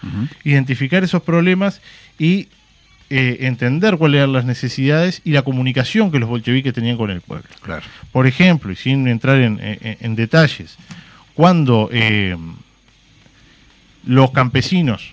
identificar 0.43 1.03
esos 1.03 1.23
problemas 1.23 1.81
y 2.19 2.47
eh, 3.09 3.37
entender 3.47 3.97
cuáles 3.97 4.19
eran 4.19 4.33
las 4.33 4.45
necesidades 4.45 5.21
y 5.25 5.31
la 5.31 5.41
comunicación 5.41 6.11
que 6.11 6.19
los 6.19 6.29
bolcheviques 6.29 6.73
tenían 6.75 6.97
con 6.97 7.09
el 7.09 7.21
pueblo. 7.21 7.47
Claro. 7.63 7.81
Por 8.11 8.27
ejemplo, 8.27 8.71
y 8.71 8.75
sin 8.75 9.07
entrar 9.07 9.37
en, 9.39 9.59
en- 9.61 9.97
en 9.99 10.15
detalles, 10.15 10.77
cuando 11.33 11.89
eh, 11.91 12.37
los 14.05 14.29
campesinos 14.29 15.11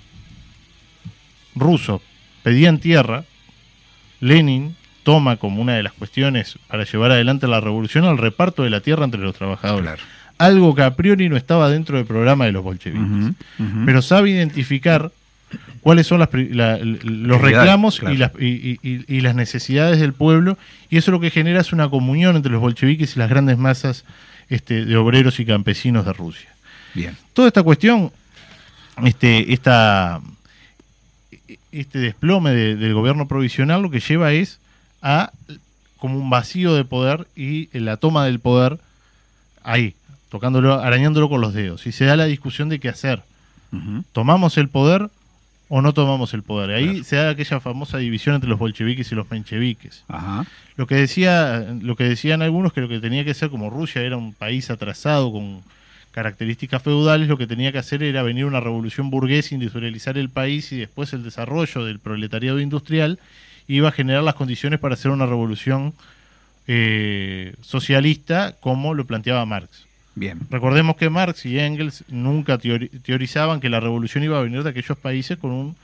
rusos 1.54 2.02
pedían 2.42 2.78
tierra, 2.78 3.24
Lenin 4.20 4.76
toma 5.10 5.36
como 5.36 5.60
una 5.62 5.74
de 5.74 5.82
las 5.82 5.92
cuestiones 5.92 6.58
para 6.68 6.84
llevar 6.84 7.10
adelante 7.12 7.46
la 7.48 7.60
revolución 7.60 8.04
el 8.04 8.18
reparto 8.18 8.62
de 8.62 8.70
la 8.70 8.80
tierra 8.80 9.04
entre 9.04 9.20
los 9.20 9.34
trabajadores. 9.34 9.82
Claro. 9.82 10.02
Algo 10.38 10.74
que 10.74 10.82
a 10.82 10.94
priori 10.94 11.28
no 11.28 11.36
estaba 11.36 11.68
dentro 11.68 11.96
del 11.96 12.06
programa 12.06 12.44
de 12.46 12.52
los 12.52 12.62
bolcheviques. 12.62 13.34
Pero 13.84 14.00
sabe 14.02 14.30
identificar 14.30 15.10
cuáles 15.80 16.06
son 16.06 16.20
las 16.20 16.28
la- 16.32 16.78
los 16.78 17.40
reclamos 17.40 17.98
claro. 17.98 18.14
y, 18.14 18.18
las, 18.18 18.30
y- 18.38 18.46
y- 18.46 18.78
y- 18.82 19.16
y 19.16 19.20
las 19.20 19.34
necesidades 19.34 19.98
del 19.98 20.12
pueblo, 20.12 20.56
y 20.90 20.96
eso 20.96 21.10
lo 21.10 21.18
que 21.20 21.30
genera 21.30 21.60
es 21.60 21.72
una 21.72 21.88
comunión 21.90 22.36
entre 22.36 22.52
los 22.52 22.60
bolcheviques 22.60 23.16
y 23.16 23.18
las 23.18 23.28
grandes 23.28 23.58
masas 23.58 24.04
este, 24.48 24.84
de 24.84 24.96
obreros 24.96 25.40
y 25.40 25.44
campesinos 25.44 26.04
de 26.06 26.12
Rusia. 26.12 26.50
Bien. 26.94 27.16
Toda 27.34 27.48
esta 27.48 27.62
cuestión, 27.64 28.12
este, 29.04 29.52
esta, 29.52 30.20
este 31.72 31.98
desplome 31.98 32.50
de- 32.52 32.76
del 32.76 32.94
gobierno 32.94 33.26
provisional 33.28 33.82
lo 33.82 33.90
que 33.90 34.00
lleva 34.00 34.32
es 34.32 34.59
a 35.02 35.32
como 35.98 36.16
un 36.18 36.30
vacío 36.30 36.74
de 36.74 36.84
poder 36.84 37.26
y 37.36 37.68
la 37.78 37.96
toma 37.98 38.24
del 38.24 38.40
poder 38.40 38.78
ahí, 39.62 39.94
tocándolo, 40.30 40.74
arañándolo 40.80 41.28
con 41.28 41.40
los 41.40 41.52
dedos. 41.52 41.86
Y 41.86 41.92
se 41.92 42.04
da 42.06 42.16
la 42.16 42.24
discusión 42.24 42.68
de 42.68 42.78
qué 42.80 42.88
hacer. 42.88 43.22
¿Tomamos 44.12 44.58
el 44.58 44.68
poder 44.68 45.08
o 45.68 45.80
no 45.82 45.92
tomamos 45.92 46.34
el 46.34 46.42
poder? 46.42 46.70
Ahí 46.70 46.84
Claro. 46.88 47.04
se 47.04 47.16
da 47.16 47.30
aquella 47.30 47.60
famosa 47.60 47.98
división 47.98 48.34
entre 48.34 48.50
los 48.50 48.58
bolcheviques 48.58 49.12
y 49.12 49.14
los 49.14 49.30
mencheviques. 49.30 50.02
Ajá. 50.08 50.44
Lo 50.76 50.86
que 50.86 50.96
decía, 50.96 51.66
lo 51.80 51.94
que 51.96 52.04
decían 52.04 52.42
algunos 52.42 52.72
que 52.72 52.80
lo 52.80 52.88
que 52.88 52.98
tenía 52.98 53.24
que 53.24 53.30
hacer, 53.32 53.50
como 53.50 53.70
Rusia 53.70 54.02
era 54.02 54.16
un 54.16 54.32
país 54.32 54.70
atrasado 54.70 55.30
con 55.30 55.60
características 56.10 56.82
feudales, 56.82 57.28
lo 57.28 57.38
que 57.38 57.46
tenía 57.46 57.70
que 57.70 57.78
hacer 57.78 58.02
era 58.02 58.22
venir 58.24 58.44
una 58.46 58.58
revolución 58.60 59.10
burguesa, 59.10 59.54
industrializar 59.54 60.18
el 60.18 60.28
país 60.30 60.72
y 60.72 60.76
después 60.78 61.12
el 61.12 61.22
desarrollo 61.22 61.84
del 61.84 62.00
proletariado 62.00 62.58
industrial 62.58 63.20
iba 63.74 63.88
a 63.88 63.92
generar 63.92 64.22
las 64.22 64.34
condiciones 64.34 64.80
para 64.80 64.94
hacer 64.94 65.10
una 65.10 65.26
revolución 65.26 65.92
eh, 66.66 67.54
socialista 67.62 68.54
como 68.60 68.94
lo 68.94 69.04
planteaba 69.06 69.44
Marx. 69.46 69.86
Bien. 70.14 70.38
Recordemos 70.50 70.96
que 70.96 71.08
Marx 71.08 71.46
y 71.46 71.58
Engels 71.58 72.04
nunca 72.08 72.58
teori- 72.58 72.90
teorizaban 73.02 73.60
que 73.60 73.68
la 73.68 73.80
revolución 73.80 74.24
iba 74.24 74.38
a 74.38 74.42
venir 74.42 74.62
de 74.62 74.70
aquellos 74.70 74.98
países 74.98 75.38
con 75.38 75.52
un, 75.52 75.76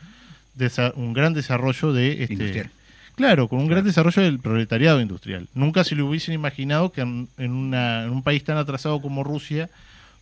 un 0.96 1.12
gran 1.12 1.32
desarrollo 1.32 1.92
de... 1.92 2.22
Este, 2.22 2.34
Industrial. 2.34 2.70
Claro, 3.14 3.48
con 3.48 3.60
un 3.60 3.66
gran 3.68 3.82
desarrollo 3.84 4.20
del 4.22 4.40
proletariado 4.40 5.00
industrial. 5.00 5.46
Nunca 5.54 5.84
se 5.84 5.94
le 5.96 6.02
hubiesen 6.02 6.34
imaginado 6.34 6.92
que 6.92 7.00
en, 7.00 7.28
en 7.38 7.52
una- 7.52 8.02
en 8.04 8.10
un 8.10 8.22
país 8.22 8.44
tan 8.44 8.58
atrasado 8.58 9.00
como 9.00 9.24
Rusia 9.24 9.70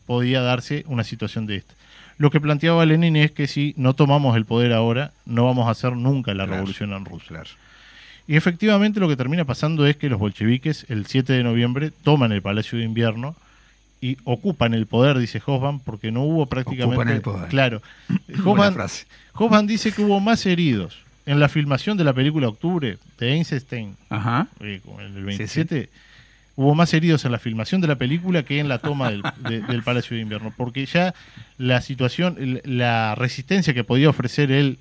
podía 0.06 0.42
darse 0.42 0.84
una 0.86 1.02
situación 1.02 1.46
de 1.46 1.56
esta. 1.56 1.74
Lo 2.18 2.30
que 2.30 2.40
planteaba 2.40 2.86
Lenin 2.86 3.16
es 3.16 3.32
que 3.32 3.46
si 3.46 3.74
no 3.76 3.94
tomamos 3.94 4.36
el 4.36 4.44
poder 4.44 4.72
ahora, 4.72 5.12
no 5.26 5.44
vamos 5.44 5.66
a 5.66 5.70
hacer 5.70 5.96
nunca 5.96 6.32
la 6.32 6.44
Claro. 6.44 6.52
revolución 6.52 6.92
en 6.92 7.04
Rusia. 7.04 7.28
Claro. 7.28 7.50
Y 8.26 8.36
efectivamente 8.36 9.00
lo 9.00 9.08
que 9.08 9.16
termina 9.16 9.44
pasando 9.44 9.86
es 9.86 9.96
que 9.96 10.08
los 10.08 10.18
bolcheviques 10.18 10.86
el 10.88 11.06
7 11.06 11.32
de 11.32 11.42
noviembre 11.42 11.90
toman 11.90 12.32
el 12.32 12.40
Palacio 12.40 12.78
de 12.78 12.84
Invierno 12.84 13.34
y 14.00 14.16
ocupan 14.24 14.74
el 14.74 14.86
poder, 14.86 15.18
dice 15.18 15.40
Hobsbawm, 15.40 15.80
porque 15.80 16.10
no 16.12 16.22
hubo 16.22 16.46
prácticamente... 16.46 16.94
Ocupan 16.96 17.08
el 17.14 17.20
poder. 17.22 17.48
Claro. 17.48 17.82
Frase. 18.74 19.06
Hobsbawm 19.32 19.66
dice 19.66 19.92
que 19.92 20.02
hubo 20.02 20.20
más 20.20 20.44
heridos 20.46 20.98
en 21.26 21.40
la 21.40 21.48
filmación 21.48 21.96
de 21.96 22.04
la 22.04 22.12
película 22.12 22.48
Octubre 22.48 22.98
de 23.18 23.32
Einstein, 23.34 23.96
Ajá. 24.10 24.46
eh, 24.60 24.80
el 25.00 25.14
Sí, 25.14 25.20
27, 25.22 25.88
hubo 26.56 26.74
más 26.74 26.92
heridos 26.94 27.24
en 27.24 27.32
la 27.32 27.38
filmación 27.38 27.80
de 27.80 27.88
la 27.88 27.96
película 27.96 28.42
que 28.44 28.58
en 28.60 28.68
la 28.68 28.78
toma 28.78 29.10
del, 29.10 29.22
de- 29.48 29.60
del 29.60 29.82
Palacio 29.82 30.16
de 30.16 30.22
Invierno, 30.22 30.52
porque 30.56 30.86
ya 30.86 31.14
la 31.58 31.80
situación, 31.80 32.60
la 32.64 33.14
resistencia 33.16 33.74
que 33.74 33.84
podía 33.84 34.08
ofrecer 34.08 34.50
el 34.52 34.78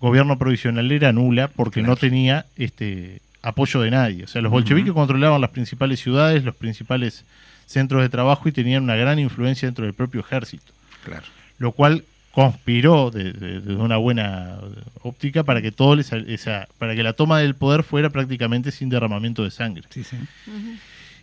gobierno 0.00 0.36
provisional 0.38 0.90
era 0.90 1.12
nula 1.12 1.48
porque 1.48 1.82
no 1.82 1.96
tenía 1.96 2.46
este 2.56 3.20
apoyo 3.42 3.80
de 3.80 3.90
nadie. 3.90 4.24
O 4.24 4.26
sea, 4.28 4.42
los 4.42 4.50
bolcheviques 4.50 4.92
controlaban 4.92 5.40
las 5.40 5.50
principales 5.50 6.00
ciudades, 6.00 6.44
los 6.44 6.56
principales 6.56 7.24
centros 7.66 8.02
de 8.02 8.08
trabajo 8.08 8.48
y 8.48 8.52
tenían 8.52 8.82
una 8.82 8.96
gran 8.96 9.18
influencia 9.18 9.66
dentro 9.68 9.84
del 9.84 9.94
propio 9.94 10.20
ejército 10.20 10.72
Claro. 11.04 11.24
lo 11.58 11.72
cual 11.72 12.04
conspiró 12.32 13.10
de- 13.10 13.32
de- 13.32 13.60
desde 13.60 13.76
una 13.76 13.96
buena 13.96 14.56
óptica 15.02 15.44
para 15.44 15.62
que 15.62 15.70
todo 15.70 15.94
les, 15.94 16.12
esa, 16.12 16.66
para 16.78 16.94
que 16.96 17.02
la 17.04 17.12
toma 17.12 17.38
del 17.38 17.54
poder 17.54 17.84
fuera 17.84 18.10
prácticamente 18.10 18.72
sin 18.72 18.88
derramamiento 18.88 19.44
de 19.44 19.50
sangre. 19.52 19.84
Sí, 19.90 20.02
sí. 20.02 20.16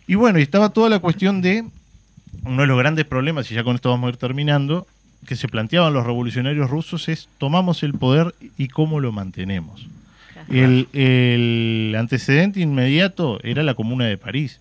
Y 0.06 0.14
bueno, 0.16 0.38
y 0.38 0.42
estaba 0.42 0.70
toda 0.70 0.88
la 0.90 0.98
cuestión 0.98 1.40
de 1.42 1.64
uno 2.44 2.62
de 2.62 2.66
los 2.68 2.78
grandes 2.78 3.04
problemas, 3.04 3.50
y 3.50 3.54
ya 3.54 3.62
con 3.64 3.76
esto 3.76 3.90
vamos 3.90 4.08
a 4.08 4.10
ir 4.10 4.16
terminando, 4.16 4.86
que 5.26 5.36
se 5.36 5.46
planteaban 5.48 5.92
los 5.94 6.04
revolucionarios 6.04 6.68
rusos 6.68 7.08
es 7.08 7.28
tomamos 7.38 7.82
el 7.84 7.94
poder 7.94 8.34
y 8.58 8.68
cómo 8.68 8.98
lo 9.00 9.12
mantenemos. 9.12 9.86
El, 10.48 10.88
el 10.92 11.94
antecedente 11.96 12.58
inmediato 12.60 13.38
era 13.44 13.62
la 13.62 13.74
Comuna 13.74 14.06
de 14.06 14.18
París, 14.18 14.58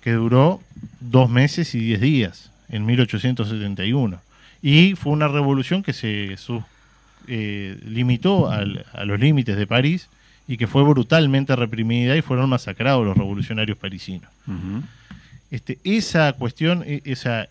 que 0.00 0.12
duró 0.12 0.60
dos 1.00 1.28
meses 1.28 1.74
y 1.74 1.80
diez 1.80 2.00
días, 2.00 2.50
en 2.70 2.86
1871. 2.86 4.18
Y 4.62 4.94
fue 4.94 5.12
una 5.12 5.28
revolución 5.28 5.82
que 5.82 5.92
se 5.92 6.36
eh, 7.26 7.78
limitó 7.86 8.50
al- 8.50 8.86
a 8.94 9.04
los 9.04 9.20
límites 9.20 9.56
de 9.58 9.66
París 9.66 10.08
y 10.46 10.56
que 10.56 10.66
fue 10.66 10.82
brutalmente 10.82 11.56
reprimida 11.56 12.16
y 12.16 12.22
fueron 12.22 12.48
masacrados 12.50 13.04
los 13.06 13.16
revolucionarios 13.16 13.78
parisinos. 13.78 14.30
Este, 15.50 15.78
esa 15.84 16.32
cuestión, 16.34 16.82
e- 16.86 17.00
esa, 17.04 17.44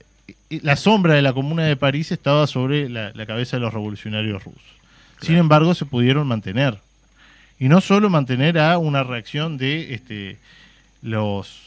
e- 0.49 0.59
la 0.61 0.75
sombra 0.75 1.13
de 1.15 1.21
la 1.21 1.33
Comuna 1.33 1.63
de 1.63 1.75
París 1.75 2.11
estaba 2.11 2.45
sobre 2.47 2.89
la, 2.89 3.11
la 3.13 3.25
cabeza 3.25 3.57
de 3.57 3.61
los 3.61 3.73
revolucionarios 3.73 4.43
rusos. 4.43 4.61
Sin 5.21 5.37
embargo, 5.37 5.73
se 5.73 5.85
pudieron 5.85 6.27
mantener. 6.27 6.79
Y 7.59 7.69
no 7.69 7.79
solo 7.81 8.09
mantener 8.09 8.59
a 8.59 8.77
una 8.77 9.03
reacción 9.03 9.57
de 9.57 9.93
este, 9.93 10.37
los, 11.01 11.61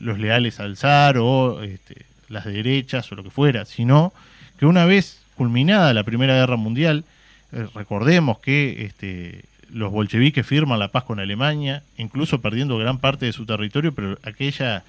los 0.00 0.18
leales 0.18 0.58
al 0.58 0.76
zar 0.76 1.18
o 1.18 1.62
este, 1.62 2.06
las 2.28 2.46
derechas 2.46 3.10
o 3.12 3.14
lo 3.14 3.22
que 3.22 3.30
fuera, 3.30 3.64
sino 3.66 4.12
que 4.58 4.64
una 4.66 4.86
vez 4.86 5.20
culminada 5.36 5.92
la 5.92 6.02
Primera 6.04 6.34
Guerra 6.34 6.56
Mundial, 6.56 7.04
eh, 7.52 7.66
recordemos 7.74 8.38
que 8.38 8.86
este, 8.86 9.44
los 9.70 9.90
bolcheviques 9.92 10.46
firman 10.46 10.78
la 10.78 10.88
paz 10.88 11.04
con 11.04 11.20
Alemania, 11.20 11.82
incluso 11.96 12.40
perdiendo 12.40 12.78
gran 12.78 12.98
parte 12.98 13.26
de 13.26 13.32
su 13.32 13.44
territorio, 13.46 13.92
pero 13.94 14.18
aquella 14.22 14.84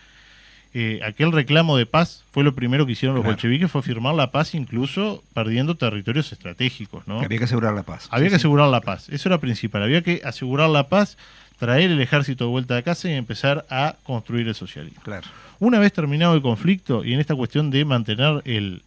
eh, 0.74 1.00
aquel 1.04 1.32
reclamo 1.32 1.78
de 1.78 1.86
paz 1.88 2.24
fue 2.32 2.44
lo 2.44 2.54
primero 2.54 2.86
que 2.86 2.92
hicieron 2.92 3.16
los 3.16 3.24
Claro. 3.24 3.36
bolcheviques, 3.36 3.72
fue 3.72 3.82
firmar 3.82 4.14
la 4.14 4.30
paz 4.32 4.54
incluso 4.54 5.24
perdiendo 5.34 5.74
territorios 5.76 6.32
estratégicos, 6.32 7.08
¿no? 7.08 7.20
Había 7.22 7.40
que 7.40 7.46
asegurar 7.46 7.74
la 7.74 7.82
paz. 7.84 8.08
Había 8.12 8.28
Sí, 8.30 8.34
que 8.36 8.38
sí. 8.38 8.42
asegurar 8.42 8.70
la 8.70 8.82
paz, 8.82 9.10
eso 9.10 9.30
era 9.30 9.40
principal, 9.40 9.82
había 9.82 10.04
que 10.04 10.22
asegurar 10.24 10.70
la 10.70 10.88
paz, 10.88 11.18
traer 11.58 11.90
el 11.90 12.00
ejército 12.00 12.44
de 12.46 12.52
vuelta 12.52 12.78
a 12.78 12.84
casa 12.84 13.10
y 13.10 13.14
empezar 13.14 13.66
a 13.72 13.96
construir 14.04 14.48
el 14.48 14.54
socialismo. 14.56 15.02
Claro. 15.04 15.28
Una 15.60 15.80
vez 15.80 15.92
terminado 15.92 16.36
el 16.36 16.42
conflicto 16.44 17.04
y 17.04 17.14
en 17.14 17.20
esta 17.20 17.36
cuestión 17.36 17.72
de 17.72 17.84
mantener 17.84 18.42
el, 18.46 18.84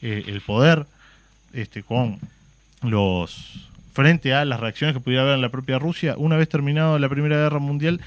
eh, 0.00 0.24
el 0.26 0.40
poder 0.40 0.86
este, 1.52 1.82
con 1.82 2.18
los 2.82 3.68
frente 3.92 4.34
a 4.34 4.44
las 4.44 4.60
reacciones 4.60 4.94
que 4.94 5.00
pudiera 5.00 5.22
haber 5.22 5.34
en 5.34 5.40
la 5.42 5.48
propia 5.50 5.78
Rusia, 5.78 6.14
una 6.16 6.36
vez 6.36 6.48
terminado 6.48 6.98
la 6.98 7.08
Primera 7.08 7.36
Guerra 7.36 7.58
Mundial, 7.58 8.00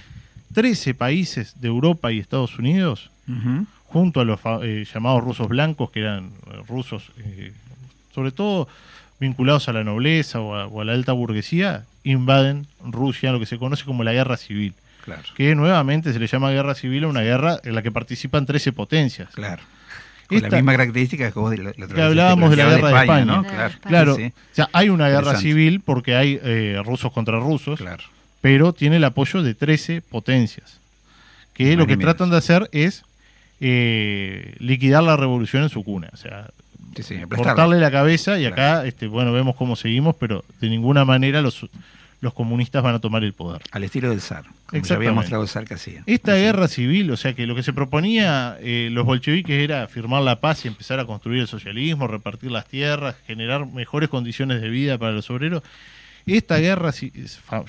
13 0.54 0.94
países 0.94 1.60
de 1.62 1.68
Europa 1.68 2.12
y 2.12 2.20
Estados 2.20 2.58
Unidos, 2.60 3.10
junto 3.86 4.20
a 4.22 4.26
los 4.26 4.40
eh, 4.64 4.86
llamados 4.94 5.24
rusos 5.24 5.48
blancos, 5.48 5.92
que 5.92 6.02
eran 6.02 6.26
eh, 6.52 6.62
rusos 6.68 7.12
eh, 7.18 7.54
sobre 8.14 8.32
todo 8.32 8.68
vinculados 9.20 9.70
a 9.70 9.74
la 9.74 9.84
nobleza 9.84 10.40
o 10.42 10.56
a, 10.56 10.68
o 10.68 10.82
a 10.82 10.86
la 10.86 10.94
alta 10.94 11.14
burguesía, 11.14 11.84
invaden 12.04 12.68
Rusia, 12.84 13.32
lo 13.32 13.40
que 13.40 13.46
se 13.46 13.58
conoce 13.58 13.86
como 13.86 14.04
la 14.04 14.14
guerra 14.14 14.38
civil 14.38 14.74
Claro. 15.04 15.22
que 15.36 15.54
nuevamente 15.54 16.14
se 16.14 16.20
le 16.20 16.28
llama 16.28 16.52
guerra 16.52 16.76
civil 16.76 17.04
a 17.04 17.08
una 17.10 17.20
guerra 17.22 17.60
en 17.66 17.76
la 17.76 17.82
que 17.82 17.92
participan 17.92 18.46
13 18.46 18.72
potencias. 18.72 19.30
Claro. 19.34 19.62
Con 20.28 20.38
Esta- 20.38 20.50
la 20.50 20.58
misma 20.58 20.72
característica 20.74 21.32
que 21.32 21.40
vos 21.40 21.52
de 21.52 21.58
la, 21.58 21.74
la 21.78 22.06
hablábamos 22.06 22.50
de 22.52 22.56
la 22.58 22.66
guerra 22.70 22.90
de 22.90 23.00
España. 23.02 23.26
¿no? 23.26 23.44
Claro. 23.44 23.58
de 23.62 23.68
España. 23.68 23.90
Claro, 23.90 24.16
Sí, 24.16 24.22
sí. 24.24 24.28
o 24.52 24.56
sea, 24.56 24.70
hay 24.74 24.90
una 24.90 25.10
guerra 25.10 25.36
civil 25.38 25.82
porque 25.84 26.16
hay 26.16 26.40
eh, 26.44 26.82
rusos 26.86 27.12
contra 27.12 27.40
rusos, 27.40 27.80
Claro. 27.80 28.04
pero 28.42 28.74
tiene 28.74 28.96
el 28.98 29.04
apoyo 29.04 29.44
de 29.44 29.54
13 29.54 30.02
potencias, 30.02 30.80
que 31.54 31.66
Más 31.70 31.76
lo 31.78 31.88
que 31.88 31.98
tratan 31.98 32.30
de 32.30 32.38
hacer 32.38 32.70
es 32.72 33.04
eh, 33.60 34.56
liquidar 34.60 35.04
la 35.04 35.16
revolución 35.18 35.64
en 35.64 35.70
su 35.70 35.84
cuna, 35.84 36.10
o 36.14 36.18
sea, 36.18 36.48
Sí, 36.96 37.02
sí, 37.04 37.16
aplastarla. 37.16 37.38
cortarle 37.54 37.80
la 37.80 37.92
cabeza 37.92 38.38
y 38.38 38.42
Claro. 38.42 38.54
acá, 38.54 38.86
este, 38.86 39.08
bueno, 39.08 39.32
vemos 39.34 39.56
cómo 39.56 39.76
seguimos, 39.76 40.16
pero 40.20 40.44
de 40.62 40.70
ninguna 40.70 41.06
manera 41.06 41.42
los, 41.42 41.66
los 42.24 42.34
comunistas 42.34 42.82
van 42.82 42.96
a 42.96 43.00
tomar 43.00 43.26
el 43.26 43.34
poder. 43.34 43.62
Al 43.72 43.84
estilo 43.84 44.10
del 44.10 44.22
zar. 44.22 44.46
Como 44.68 44.82
ya 44.82 44.96
había 44.96 45.12
mostrado 45.12 45.44
el 45.44 45.50
zar 45.50 45.66
que 45.66 45.74
hacía. 45.74 46.04
Esta 46.06 46.36
guerra 46.36 46.70
civil, 46.70 47.12
o 47.12 47.18
sea 47.18 47.34
que 47.34 47.46
lo 47.46 47.54
que 47.54 47.64
se 47.64 47.74
proponía 47.74 48.58
eh, 48.62 48.88
los 48.94 49.06
bolcheviques 49.06 49.62
era 49.62 49.86
firmar 49.90 50.24
la 50.24 50.40
paz 50.40 50.64
y 50.64 50.70
empezar 50.70 51.02
a 51.02 51.06
construir 51.06 51.42
el 51.42 51.48
socialismo, 51.48 52.08
repartir 52.08 52.50
las 52.50 52.66
tierras, 52.66 53.18
generar 53.28 53.66
mejores 53.66 54.08
condiciones 54.08 54.62
de 54.62 54.70
vida 54.70 54.98
para 54.98 55.12
los 55.12 55.30
obreros. 55.30 55.64
Esta 56.26 56.60
guerra 56.60 56.94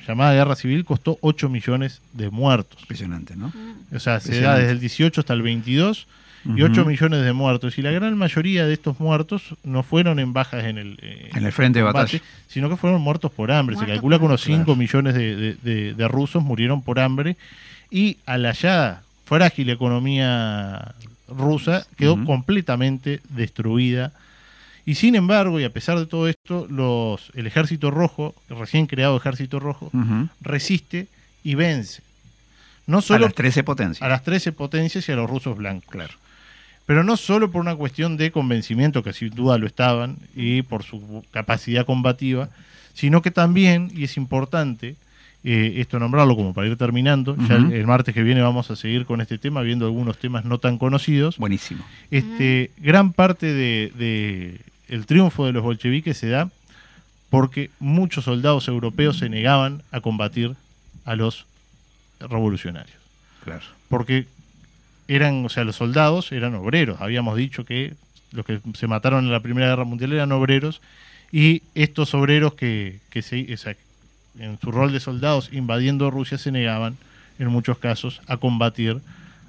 llamada 0.06 0.32
guerra 0.34 0.54
civil 0.54 0.84
costó 0.84 1.18
8 1.20 1.48
millones 1.48 2.00
de 2.12 2.30
muertos. 2.30 2.80
Impresionante, 2.82 3.34
¿no? 3.34 3.52
O 3.92 3.98
sea, 3.98 4.20
se 4.20 4.40
da 4.40 4.56
desde 4.56 4.70
el 4.70 4.78
18 4.78 5.20
hasta 5.20 5.32
el 5.32 5.42
22 5.42 6.06
y 6.44 6.62
Ujú. 6.62 6.72
8 6.72 6.84
millones 6.84 7.24
de 7.24 7.32
muertos. 7.32 7.78
Y 7.78 7.82
la 7.82 7.90
gran 7.90 8.16
mayoría 8.18 8.66
de 8.66 8.72
estos 8.74 9.00
muertos 9.00 9.54
no 9.64 9.82
fueron 9.82 10.18
en 10.18 10.32
bajas 10.32 10.64
en 10.64 10.78
el, 10.78 10.98
eh, 11.02 11.30
En 11.34 11.44
el 11.46 11.52
frente 11.52 11.78
de 11.78 11.84
combate, 11.84 12.18
batalla. 12.18 12.30
sino 12.48 12.68
que 12.68 12.76
fueron 12.76 13.00
muertos 13.00 13.30
por 13.32 13.50
hambre. 13.50 13.76
Muertos 13.76 13.88
se 13.90 13.94
calcula 13.94 14.18
que 14.18 14.24
unos 14.24 14.42
hambre. 14.42 14.54
5 14.56 14.64
Claro. 14.64 14.76
millones 14.76 15.14
de, 15.14 15.36
de- 15.36 15.54
de- 15.62 15.94
de 15.94 16.08
rusos 16.08 16.42
murieron 16.42 16.82
por 16.82 16.98
hambre 17.00 17.36
y 17.90 18.18
a 18.26 18.36
la 18.38 18.52
ya 18.52 19.02
frágil 19.24 19.70
economía 19.70 20.94
rusa 21.28 21.86
quedó 21.96 22.22
completamente 22.24 23.20
destruida. 23.30 24.12
Y 24.86 24.96
sin 24.96 25.14
embargo, 25.14 25.58
y 25.58 25.64
a 25.64 25.70
pesar 25.72 25.98
de 25.98 26.04
todo 26.04 26.28
esto, 26.28 26.66
los, 26.68 27.30
el 27.34 27.46
ejército 27.46 27.90
rojo, 27.90 28.34
el 28.50 28.58
recién 28.58 28.86
creado 28.86 29.16
ejército 29.16 29.58
rojo, 29.58 29.90
resiste 30.42 31.06
y 31.42 31.54
vence. 31.54 32.02
No 32.86 32.98
A 32.98 33.02
solo 33.02 33.24
las 33.26 33.34
13 33.34 33.64
potencias. 33.64 34.02
a 34.02 34.08
las 34.08 34.22
13 34.24 34.52
potencias 34.52 35.08
y 35.08 35.12
a 35.12 35.16
los 35.16 35.30
rusos 35.30 35.56
blancos. 35.56 35.88
Claro. 35.90 36.12
Pero 36.86 37.02
no 37.02 37.16
solo 37.16 37.50
por 37.50 37.60
una 37.62 37.76
cuestión 37.76 38.16
de 38.16 38.30
convencimiento, 38.30 39.02
que 39.02 39.12
sin 39.12 39.30
duda 39.30 39.56
lo 39.58 39.66
estaban, 39.66 40.16
y 40.36 40.62
por 40.62 40.82
su 40.82 41.24
capacidad 41.30 41.86
combativa, 41.86 42.48
sino 42.94 43.22
que 43.22 43.30
también, 43.30 43.90
y 43.94 44.04
es 44.04 44.16
importante 44.16 44.96
eh, 45.44 45.74
esto 45.78 45.98
nombrarlo 45.98 46.36
como 46.36 46.54
para 46.54 46.68
ir 46.68 46.76
terminando, 46.76 47.36
ya 47.48 47.56
el, 47.56 47.86
martes 47.86 48.14
que 48.14 48.22
viene 48.22 48.40
vamos 48.40 48.70
a 48.70 48.76
seguir 48.76 49.04
con 49.04 49.20
este 49.20 49.36
tema, 49.38 49.60
viendo 49.62 49.84
algunos 49.86 50.18
temas 50.18 50.44
no 50.44 50.58
tan 50.58 50.78
conocidos, 50.78 51.36
Buenísimo. 51.38 51.84
este, 52.10 52.70
gran 52.78 53.12
parte 53.12 53.46
de, 53.52 53.92
de 53.96 54.60
el 54.88 55.06
triunfo 55.06 55.44
de 55.46 55.52
los 55.52 55.62
bolcheviques 55.62 56.16
se 56.16 56.28
da 56.28 56.50
porque 57.30 57.70
muchos 57.80 58.24
soldados 58.24 58.68
europeos 58.68 59.18
se 59.18 59.28
negaban 59.28 59.82
a 59.90 60.00
combatir 60.00 60.54
a 61.04 61.16
los 61.16 61.46
revolucionarios 62.20 62.96
Claro. 63.44 63.64
porque 63.88 64.26
eran, 65.08 65.44
o 65.44 65.48
sea, 65.48 65.64
los 65.64 65.76
soldados 65.76 66.32
eran 66.32 66.54
obreros. 66.54 67.00
Habíamos 67.00 67.36
dicho 67.36 67.64
que 67.64 67.94
los 68.32 68.44
que 68.44 68.60
se 68.74 68.86
mataron 68.86 69.24
en 69.24 69.32
la 69.32 69.40
Primera 69.40 69.68
Guerra 69.68 69.84
Mundial 69.84 70.12
eran 70.12 70.32
obreros 70.32 70.80
y 71.30 71.62
estos 71.74 72.14
obreros 72.14 72.54
que, 72.54 72.98
que 73.10 73.22
se, 73.22 73.38
en 74.38 74.58
su 74.60 74.70
rol 74.70 74.92
de 74.92 75.00
soldados 75.00 75.50
invadiendo 75.52 76.10
Rusia 76.10 76.38
se 76.38 76.52
negaban 76.52 76.96
en 77.38 77.48
muchos 77.48 77.78
casos 77.78 78.20
a 78.26 78.36
combatir 78.36 78.98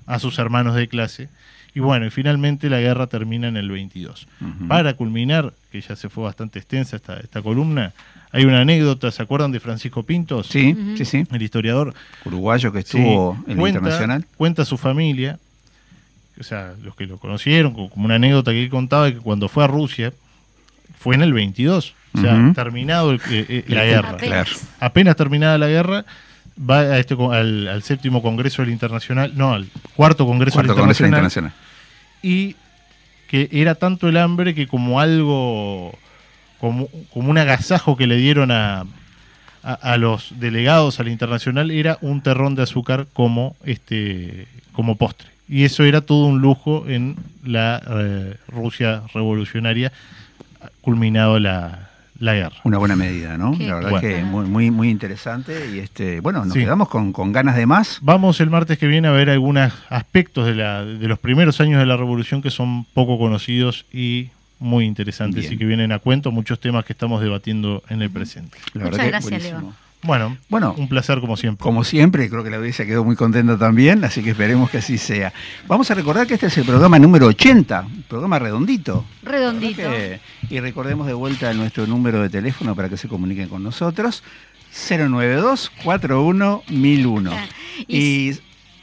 a 0.05 0.19
sus 0.19 0.37
hermanos 0.39 0.75
de 0.75 0.87
clase. 0.87 1.29
Y 1.73 1.81
bueno, 1.81 2.05
y 2.05 2.09
finalmente 2.09 2.69
la 2.69 2.79
guerra 2.79 3.07
termina 3.07 3.49
en 3.49 3.57
el 3.57 3.69
22. 3.69 4.27
Ujú. 4.39 4.67
Para 4.67 4.93
culminar, 4.93 5.53
que 5.71 5.81
ya 5.81 5.95
se 5.95 6.07
fue 6.07 6.23
bastante 6.23 6.57
extensa 6.57 6.95
esta, 6.95 7.17
esta 7.17 7.41
columna, 7.41 7.93
hay 8.31 8.45
una 8.45 8.61
anécdota, 8.61 9.11
¿se 9.11 9.21
acuerdan 9.21 9.51
de 9.51 9.59
Francisco 9.59 10.03
Pintos? 10.03 10.47
Sí, 10.47 10.75
sí, 10.97 11.05
sí. 11.05 11.27
El 11.31 11.41
historiador, 11.41 11.93
Uruguayo 12.23 12.71
que 12.71 12.81
Sí, 12.81 12.97
estuvo 12.97 13.37
en 13.47 13.57
cuenta, 13.57 13.79
internacional. 13.79 14.25
Cuenta 14.37 14.65
su 14.65 14.77
familia, 14.77 15.37
o 16.39 16.43
sea, 16.43 16.73
los 16.83 16.95
que 16.95 17.05
lo 17.05 17.17
conocieron, 17.17 17.73
co- 17.73 17.89
como 17.89 18.05
una 18.05 18.15
anécdota 18.15 18.51
que 18.51 18.63
él 18.63 18.69
contaba, 18.69 19.11
que 19.11 19.17
cuando 19.17 19.47
fue 19.49 19.63
a 19.63 19.67
Rusia, 19.67 20.13
fue 20.99 21.15
en 21.15 21.21
el 21.21 21.33
22, 21.33 21.93
o 22.13 22.21
sea, 22.21 22.33
terminado 22.53 23.11
el- 23.11 23.21
eh, 23.29 23.45
eh, 23.49 23.63
la 23.67 23.83
guerra. 23.85 24.09
Apenas. 24.79 25.15
Terminada 25.15 25.57
la 25.57 25.67
guerra, 25.67 26.05
va 26.57 26.79
a 26.79 26.99
este, 26.99 27.15
al, 27.31 27.67
al 27.67 27.83
séptimo 27.83 28.21
Congreso 28.21 28.61
del 28.61 28.71
Internacional, 28.71 29.33
no, 29.35 29.53
al 29.53 29.67
cuarto 29.95 30.25
Congreso 30.25 30.55
Cuarto 30.55 30.73
del 30.73 30.79
Congreso 30.79 31.05
Internacional, 31.05 31.51
Internacional. 31.51 31.53
y 32.21 32.55
que 33.27 33.49
era 33.51 33.75
tanto 33.75 34.07
el 34.07 34.17
hambre 34.17 34.53
que 34.55 34.67
como 34.67 34.99
algo, 35.01 35.97
como, 36.59 36.87
como 37.13 37.29
un 37.29 37.37
agasajo 37.37 37.97
que 37.97 38.07
le 38.07 38.17
dieron 38.17 38.51
a, 38.51 38.85
a, 39.63 39.73
a 39.73 39.97
los 39.97 40.33
delegados 40.39 40.99
al 40.99 41.07
internacional, 41.09 41.71
era 41.71 41.97
un 42.01 42.21
terrón 42.21 42.55
de 42.55 42.63
azúcar 42.63 43.07
como, 43.13 43.55
este, 43.65 44.47
como 44.73 44.95
postre. 44.95 45.27
Y 45.47 45.63
eso 45.63 45.83
era 45.83 46.01
todo 46.01 46.25
un 46.25 46.39
lujo 46.41 46.85
en 46.87 47.15
la 47.43 47.81
eh, 47.87 48.35
Rusia 48.47 49.03
revolucionaria, 49.13 49.91
culminado 50.81 51.39
la, 51.39 51.89
la 52.19 52.33
guerra. 52.33 52.55
Una 52.63 52.77
buena 52.79 52.95
medida, 52.95 53.37
¿no? 53.37 53.55
Qué 53.57 53.67
La 53.67 53.75
verdad 53.75 53.89
bueno. 53.91 54.07
que 54.07 54.23
muy, 54.23 54.45
muy, 54.45 54.71
muy 54.71 54.89
interesante. 54.89 55.69
Y 55.73 55.79
este, 55.79 56.19
bueno, 56.19 56.43
nos 56.45 56.53
Sí. 56.53 56.59
quedamos 56.61 56.89
con, 56.89 57.11
con 57.13 57.31
ganas 57.31 57.55
de 57.55 57.65
más. 57.65 57.99
Vamos 58.01 58.39
el 58.41 58.49
martes 58.49 58.77
que 58.79 58.87
viene 58.87 59.07
a 59.07 59.11
ver 59.11 59.29
algunos 59.29 59.71
aspectos 59.89 60.45
de, 60.47 60.55
la, 60.55 60.83
de 60.83 61.07
los 61.07 61.19
primeros 61.19 61.61
años 61.61 61.79
de 61.79 61.85
la 61.85 61.97
revolución 61.97 62.41
que 62.41 62.49
son 62.51 62.85
poco 62.85 63.17
conocidos 63.19 63.85
y 63.93 64.29
muy 64.59 64.85
interesantes 64.85 65.41
Bien. 65.41 65.53
y 65.53 65.57
que 65.57 65.65
vienen 65.65 65.91
a 65.91 65.99
cuento 65.99 66.31
muchos 66.31 66.59
temas 66.59 66.85
que 66.85 66.93
estamos 66.93 67.21
debatiendo 67.21 67.83
en 67.89 68.01
el 68.01 68.09
presente. 68.09 68.57
La 68.73 68.85
Muchas 68.85 68.97
verdad 68.97 69.03
que 69.03 69.09
gracias, 69.09 69.51
buenísimo. 69.51 69.75
Bueno, 70.05 70.37
Bueno. 70.49 70.73
un 70.77 70.87
placer 70.87 71.19
como 71.19 71.35
siempre. 71.37 71.63
Como 71.63 71.83
siempre, 71.83 72.29
creo 72.29 72.43
que 72.43 72.49
la 72.49 72.57
audiencia 72.57 72.85
quedó 72.85 73.03
muy 73.03 73.15
contenta 73.15 73.57
también, 73.57 74.03
así 74.03 74.21
que 74.23 74.31
esperemos 74.31 74.69
que 74.69 74.77
así 74.77 74.97
sea. 74.97 75.33
Vamos 75.67 75.89
a 75.91 75.95
recordar 75.95 76.27
que 76.27 76.35
este 76.35 76.47
es 76.47 76.57
el 76.57 76.65
programa 76.65 76.99
número 76.99 77.27
80, 77.27 77.81
un 77.81 78.03
programa 78.03 78.39
redondito. 78.39 79.05
Redondito. 79.23 79.81
Que- 79.81 80.19
y 80.49 80.59
recordemos 80.59 81.07
de 81.07 81.13
vuelta 81.13 81.53
nuestro 81.53 81.87
número 81.87 82.21
de 82.21 82.29
teléfono 82.29 82.75
para 82.75 82.89
que 82.89 82.97
se 82.97 83.07
comuniquen 83.07 83.49
con 83.49 83.63
nosotros. 83.63 84.23
092 84.71 85.71
41 85.83 86.63
1001. 86.69 87.31
Ah, 87.33 87.45
Y, 87.87 87.97
y- 88.31 88.39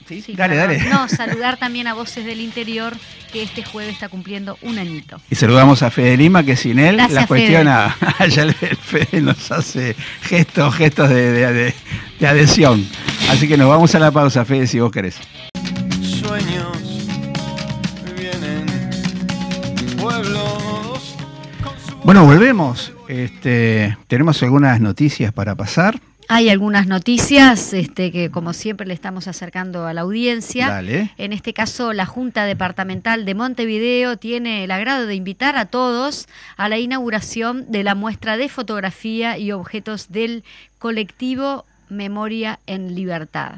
sí, 0.08 0.22
Sí, 0.22 0.34
dale, 0.34 0.54
perdón. 0.56 0.78
dale. 0.78 0.90
No, 0.90 1.08
saludar 1.14 1.56
también 1.56 1.86
a 1.86 1.94
Voces 1.94 2.24
del 2.24 2.40
Interior, 2.40 2.94
que 3.32 3.42
este 3.42 3.64
jueves 3.64 3.94
está 3.94 4.08
cumpliendo 4.08 4.58
un 4.62 4.78
añito. 4.78 5.20
Y 5.30 5.34
saludamos 5.36 5.82
a 5.82 5.90
Fede 5.90 6.16
Lima, 6.16 6.42
que 6.44 6.56
sin 6.56 6.78
él 6.78 6.96
Gracias, 6.96 7.20
la 7.20 7.26
cuestión 7.26 7.68
a, 7.68 7.96
ya 8.28 8.42
el 8.42 8.54
Fede 8.54 9.20
nos 9.20 9.50
hace 9.50 9.94
gestos, 10.22 10.74
gestos 10.74 11.08
de, 11.08 11.32
de- 11.32 11.52
de- 11.52 11.74
de 12.20 12.26
adhesión. 12.26 12.86
Así 13.30 13.48
que 13.48 13.56
nos 13.56 13.68
vamos 13.68 13.94
a 13.94 13.98
la 13.98 14.10
pausa, 14.10 14.44
Fede, 14.44 14.66
si 14.66 14.78
vos 14.80 14.92
querés. 14.92 15.16
Sueños 16.00 16.68
vienen, 18.16 18.66
pueblos. 19.98 21.14
Bueno, 22.04 22.24
volvemos. 22.24 22.92
Este, 23.08 23.96
tenemos 24.08 24.42
algunas 24.42 24.80
noticias 24.80 25.32
para 25.32 25.54
pasar. 25.54 26.00
Hay 26.28 26.48
algunas 26.48 26.86
noticias 26.86 27.72
este, 27.72 28.10
que, 28.10 28.30
como 28.30 28.52
siempre, 28.52 28.86
le 28.86 28.94
estamos 28.94 29.28
acercando 29.28 29.86
a 29.86 29.92
la 29.92 30.02
audiencia. 30.02 30.68
Dale. 30.68 31.10
En 31.18 31.32
este 31.32 31.52
caso, 31.52 31.92
la 31.92 32.06
Junta 32.06 32.44
Departamental 32.44 33.24
de 33.24 33.34
Montevideo 33.34 34.16
tiene 34.16 34.64
el 34.64 34.70
agrado 34.70 35.06
de 35.06 35.14
invitar 35.14 35.56
a 35.56 35.66
todos 35.66 36.28
a 36.56 36.68
la 36.68 36.78
inauguración 36.78 37.70
de 37.70 37.82
la 37.82 37.94
muestra 37.94 38.36
de 38.36 38.48
fotografía 38.48 39.36
y 39.36 39.52
objetos 39.52 40.10
del 40.10 40.44
colectivo 40.78 41.64
Memoria 41.88 42.58
en 42.66 42.94
Libertad. 42.94 43.56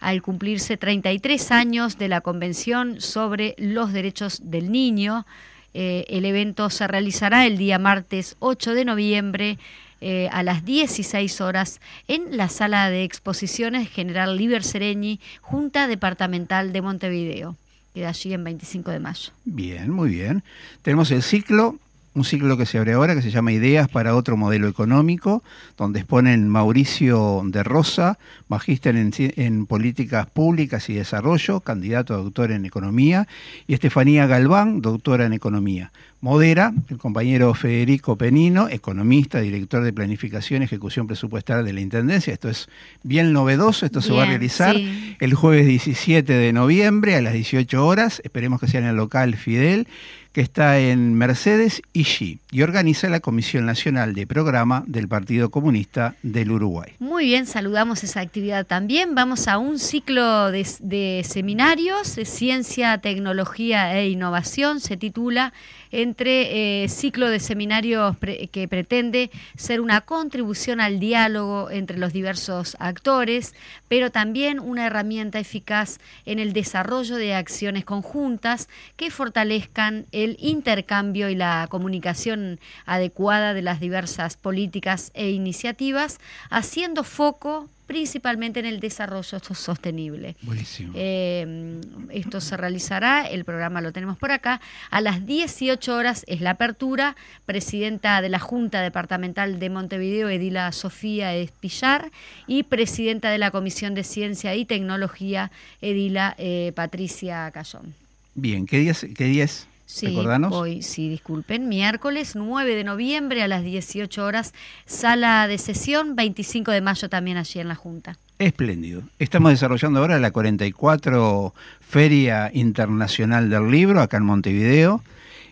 Al 0.00 0.22
cumplirse 0.22 0.76
33 0.76 1.50
años 1.50 1.98
de 1.98 2.08
la 2.08 2.20
Convención 2.20 3.00
sobre 3.00 3.54
los 3.58 3.92
Derechos 3.92 4.50
del 4.50 4.70
Niño, 4.70 5.26
eh, 5.72 6.04
el 6.08 6.24
evento 6.24 6.70
se 6.70 6.86
realizará 6.86 7.46
el 7.46 7.58
día 7.58 7.78
martes 7.78 8.36
8 8.38 8.74
de 8.74 8.84
noviembre 8.84 9.58
eh, 10.06 10.28
a 10.32 10.42
las 10.42 10.66
16 10.66 11.40
horas 11.40 11.80
en 12.08 12.36
la 12.36 12.50
sala 12.50 12.90
de 12.90 13.04
exposiciones 13.04 13.88
General 13.88 14.36
Liber 14.36 14.62
Sereñi, 14.62 15.18
Junta 15.40 15.86
Departamental 15.86 16.74
de 16.74 16.82
Montevideo. 16.82 17.56
Queda 17.94 18.10
allí 18.10 18.34
en 18.34 18.44
25 18.44 18.90
de 18.90 19.00
mayo. 19.00 19.30
Bien, 19.46 19.90
muy 19.90 20.10
bien. 20.10 20.42
Tenemos 20.82 21.10
el 21.10 21.22
ciclo, 21.22 21.76
un 22.12 22.24
ciclo 22.24 22.58
que 22.58 22.66
se 22.66 22.76
abre 22.76 22.92
ahora 22.92 23.14
que 23.14 23.22
se 23.22 23.30
llama 23.30 23.52
Ideas 23.52 23.88
para 23.88 24.14
otro 24.14 24.36
modelo 24.36 24.68
económico, 24.68 25.42
donde 25.78 26.00
exponen 26.00 26.50
Mauricio 26.50 27.40
de 27.46 27.62
Rosa, 27.62 28.18
magíster 28.48 28.96
en, 28.96 29.10
en 29.16 29.64
políticas 29.64 30.26
públicas 30.26 30.90
y 30.90 30.94
desarrollo, 30.94 31.60
candidato 31.60 32.12
a 32.12 32.18
doctor 32.18 32.52
en 32.52 32.66
economía, 32.66 33.26
y 33.66 33.72
Estefanía 33.72 34.26
Galván, 34.26 34.82
doctora 34.82 35.24
en 35.24 35.32
economía. 35.32 35.92
Modera 36.24 36.72
el 36.88 36.96
compañero 36.96 37.52
Federico 37.52 38.16
Penino, 38.16 38.70
economista, 38.70 39.40
director 39.40 39.84
de 39.84 39.92
planificación 39.92 40.62
y 40.62 40.64
ejecución 40.64 41.06
presupuestaria 41.06 41.62
de 41.62 41.74
la 41.74 41.82
Intendencia. 41.82 42.32
Esto 42.32 42.48
es 42.48 42.66
bien 43.02 43.34
novedoso, 43.34 43.84
esto 43.84 44.00
se 44.00 44.10
va 44.10 44.22
a 44.22 44.26
realizar 44.26 44.74
sí. 44.74 45.16
el 45.20 45.34
jueves 45.34 45.66
17 45.66 46.32
de 46.32 46.52
noviembre 46.54 47.14
a 47.16 47.20
las 47.20 47.34
18 47.34 47.86
horas. 47.86 48.22
Esperemos 48.24 48.58
que 48.58 48.68
sea 48.68 48.80
en 48.80 48.86
el 48.86 48.96
local 48.96 49.34
Fidel, 49.34 49.86
que 50.32 50.40
está 50.40 50.80
en 50.80 51.12
Mercedes 51.12 51.82
y 51.92 52.04
G, 52.04 52.38
y 52.50 52.62
organiza 52.62 53.10
la 53.10 53.20
Comisión 53.20 53.66
Nacional 53.66 54.14
de 54.14 54.26
Programa 54.26 54.82
del 54.86 55.06
Partido 55.08 55.50
Comunista 55.50 56.16
del 56.22 56.50
Uruguay. 56.50 56.92
Muy 57.00 57.26
bien, 57.26 57.44
saludamos 57.44 58.02
esa 58.02 58.20
actividad 58.20 58.66
también. 58.66 59.14
Vamos 59.14 59.46
a 59.46 59.58
un 59.58 59.78
ciclo 59.78 60.50
de, 60.50 60.66
de 60.80 61.22
seminarios 61.28 62.16
de 62.16 62.24
ciencia, 62.24 62.96
tecnología 62.98 63.96
e 63.96 64.08
innovación. 64.08 64.80
Se 64.80 64.96
titula 64.96 65.52
entre 65.94 66.82
eh, 66.82 66.88
ciclo 66.88 67.30
de 67.30 67.38
seminarios 67.38 68.16
que 68.50 68.66
pretende 68.68 69.30
ser 69.56 69.80
una 69.80 70.00
contribución 70.00 70.80
al 70.80 70.98
diálogo 70.98 71.70
entre 71.70 71.98
los 71.98 72.12
diversos 72.12 72.76
actores, 72.80 73.54
pero 73.86 74.10
también 74.10 74.58
una 74.58 74.86
herramienta 74.86 75.38
eficaz 75.38 75.98
en 76.26 76.40
el 76.40 76.52
desarrollo 76.52 77.14
de 77.14 77.34
acciones 77.34 77.84
conjuntas 77.84 78.68
que 78.96 79.12
fortalezcan 79.12 80.06
el 80.10 80.36
intercambio 80.40 81.28
y 81.28 81.36
la 81.36 81.68
comunicación 81.70 82.58
adecuada 82.86 83.54
de 83.54 83.62
las 83.62 83.78
diversas 83.78 84.36
políticas 84.36 85.12
e 85.14 85.30
iniciativas, 85.30 86.18
haciendo 86.50 87.04
foco 87.04 87.68
principalmente 87.86 88.60
en 88.60 88.66
el 88.66 88.80
desarrollo 88.80 89.38
sostenible. 89.38 90.36
Buenísimo. 90.42 90.92
Eh, 90.94 91.80
esto 92.10 92.40
se 92.40 92.56
realizará, 92.56 93.26
el 93.26 93.44
programa 93.44 93.80
lo 93.80 93.92
tenemos 93.92 94.18
por 94.18 94.32
acá, 94.32 94.60
a 94.90 95.00
las 95.00 95.26
18 95.26 95.94
horas 95.94 96.24
es 96.26 96.40
la 96.40 96.50
apertura, 96.50 97.16
presidenta 97.46 98.20
de 98.22 98.28
la 98.28 98.38
Junta 98.38 98.80
Departamental 98.80 99.58
de 99.58 99.70
Montevideo, 99.70 100.28
Edila 100.28 100.70
Sofía 100.72 101.34
Espillar, 101.34 102.10
y 102.46 102.64
presidenta 102.64 103.30
de 103.30 103.38
la 103.38 103.50
Comisión 103.50 103.94
de 103.94 104.04
Ciencia 104.04 104.54
y 104.54 104.64
Tecnología, 104.64 105.50
Edila 105.80 106.34
eh, 106.38 106.72
Patricia 106.74 107.50
Cayón. 107.52 107.94
Bien, 108.34 108.66
¿qué 108.66 108.78
día 108.78 108.92
es? 108.92 109.06
Qué 109.16 109.24
día 109.24 109.44
es? 109.44 109.66
Sí, 109.86 110.06
Recordanos. 110.06 110.52
hoy, 110.52 110.82
sí, 110.82 111.08
disculpen, 111.08 111.68
miércoles 111.68 112.34
9 112.34 112.74
de 112.74 112.84
noviembre 112.84 113.42
a 113.42 113.48
las 113.48 113.62
18 113.62 114.24
horas, 114.24 114.54
sala 114.86 115.46
de 115.46 115.58
sesión, 115.58 116.16
25 116.16 116.70
de 116.70 116.80
mayo 116.80 117.08
también 117.08 117.36
allí 117.36 117.60
en 117.60 117.68
la 117.68 117.74
Junta. 117.74 118.16
Espléndido. 118.38 119.02
Estamos 119.18 119.52
desarrollando 119.52 120.00
ahora 120.00 120.18
la 120.18 120.30
44 120.30 121.54
Feria 121.88 122.50
Internacional 122.52 123.50
del 123.50 123.70
Libro 123.70 124.00
acá 124.00 124.16
en 124.16 124.24
Montevideo 124.24 125.02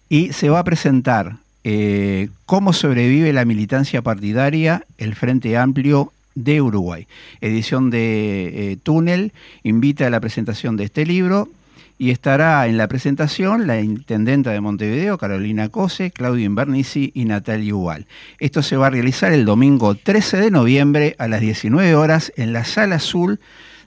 y 0.08 0.32
se 0.32 0.50
va 0.50 0.58
a 0.58 0.64
presentar 0.64 1.36
eh, 1.64 2.28
cómo 2.44 2.72
sobrevive 2.72 3.32
la 3.32 3.44
militancia 3.44 4.02
partidaria 4.02 4.84
el 4.98 5.14
Frente 5.14 5.56
Amplio 5.56 6.12
de 6.34 6.60
Uruguay. 6.60 7.06
Edición 7.40 7.90
de 7.90 8.72
eh, 8.72 8.76
Túnel 8.82 9.32
invita 9.62 10.06
a 10.06 10.10
la 10.10 10.20
presentación 10.20 10.76
de 10.76 10.84
este 10.84 11.06
libro 11.06 11.48
y 11.98 12.10
estará 12.10 12.66
en 12.66 12.76
la 12.76 12.88
presentación 12.88 13.66
la 13.66 13.80
intendenta 13.80 14.50
de 14.50 14.60
Montevideo, 14.60 15.18
Carolina 15.18 15.68
Cose, 15.68 16.10
Claudio 16.10 16.46
Invernici 16.46 17.12
y 17.14 17.24
Natalia 17.24 17.74
Ubal. 17.74 18.06
Esto 18.38 18.62
se 18.62 18.76
va 18.76 18.88
a 18.88 18.90
realizar 18.90 19.32
el 19.32 19.44
domingo 19.44 19.94
13 19.94 20.38
de 20.38 20.50
noviembre 20.50 21.14
a 21.18 21.28
las 21.28 21.40
19 21.40 21.94
horas 21.94 22.32
en 22.36 22.52
la 22.52 22.64
sala 22.64 22.96
azul 22.96 23.40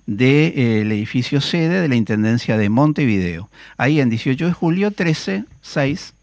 del 0.05 0.91
edificio 0.91 1.41
sede 1.41 1.81
de 1.81 1.87
la 1.87 1.95
Intendencia 1.95 2.57
de 2.57 2.69
Montevideo. 2.69 3.49
Ahí 3.77 3.99
en 3.99 4.09
18 4.09 4.45
de 4.45 4.53
julio 4.53 4.87
1360. 4.89 6.15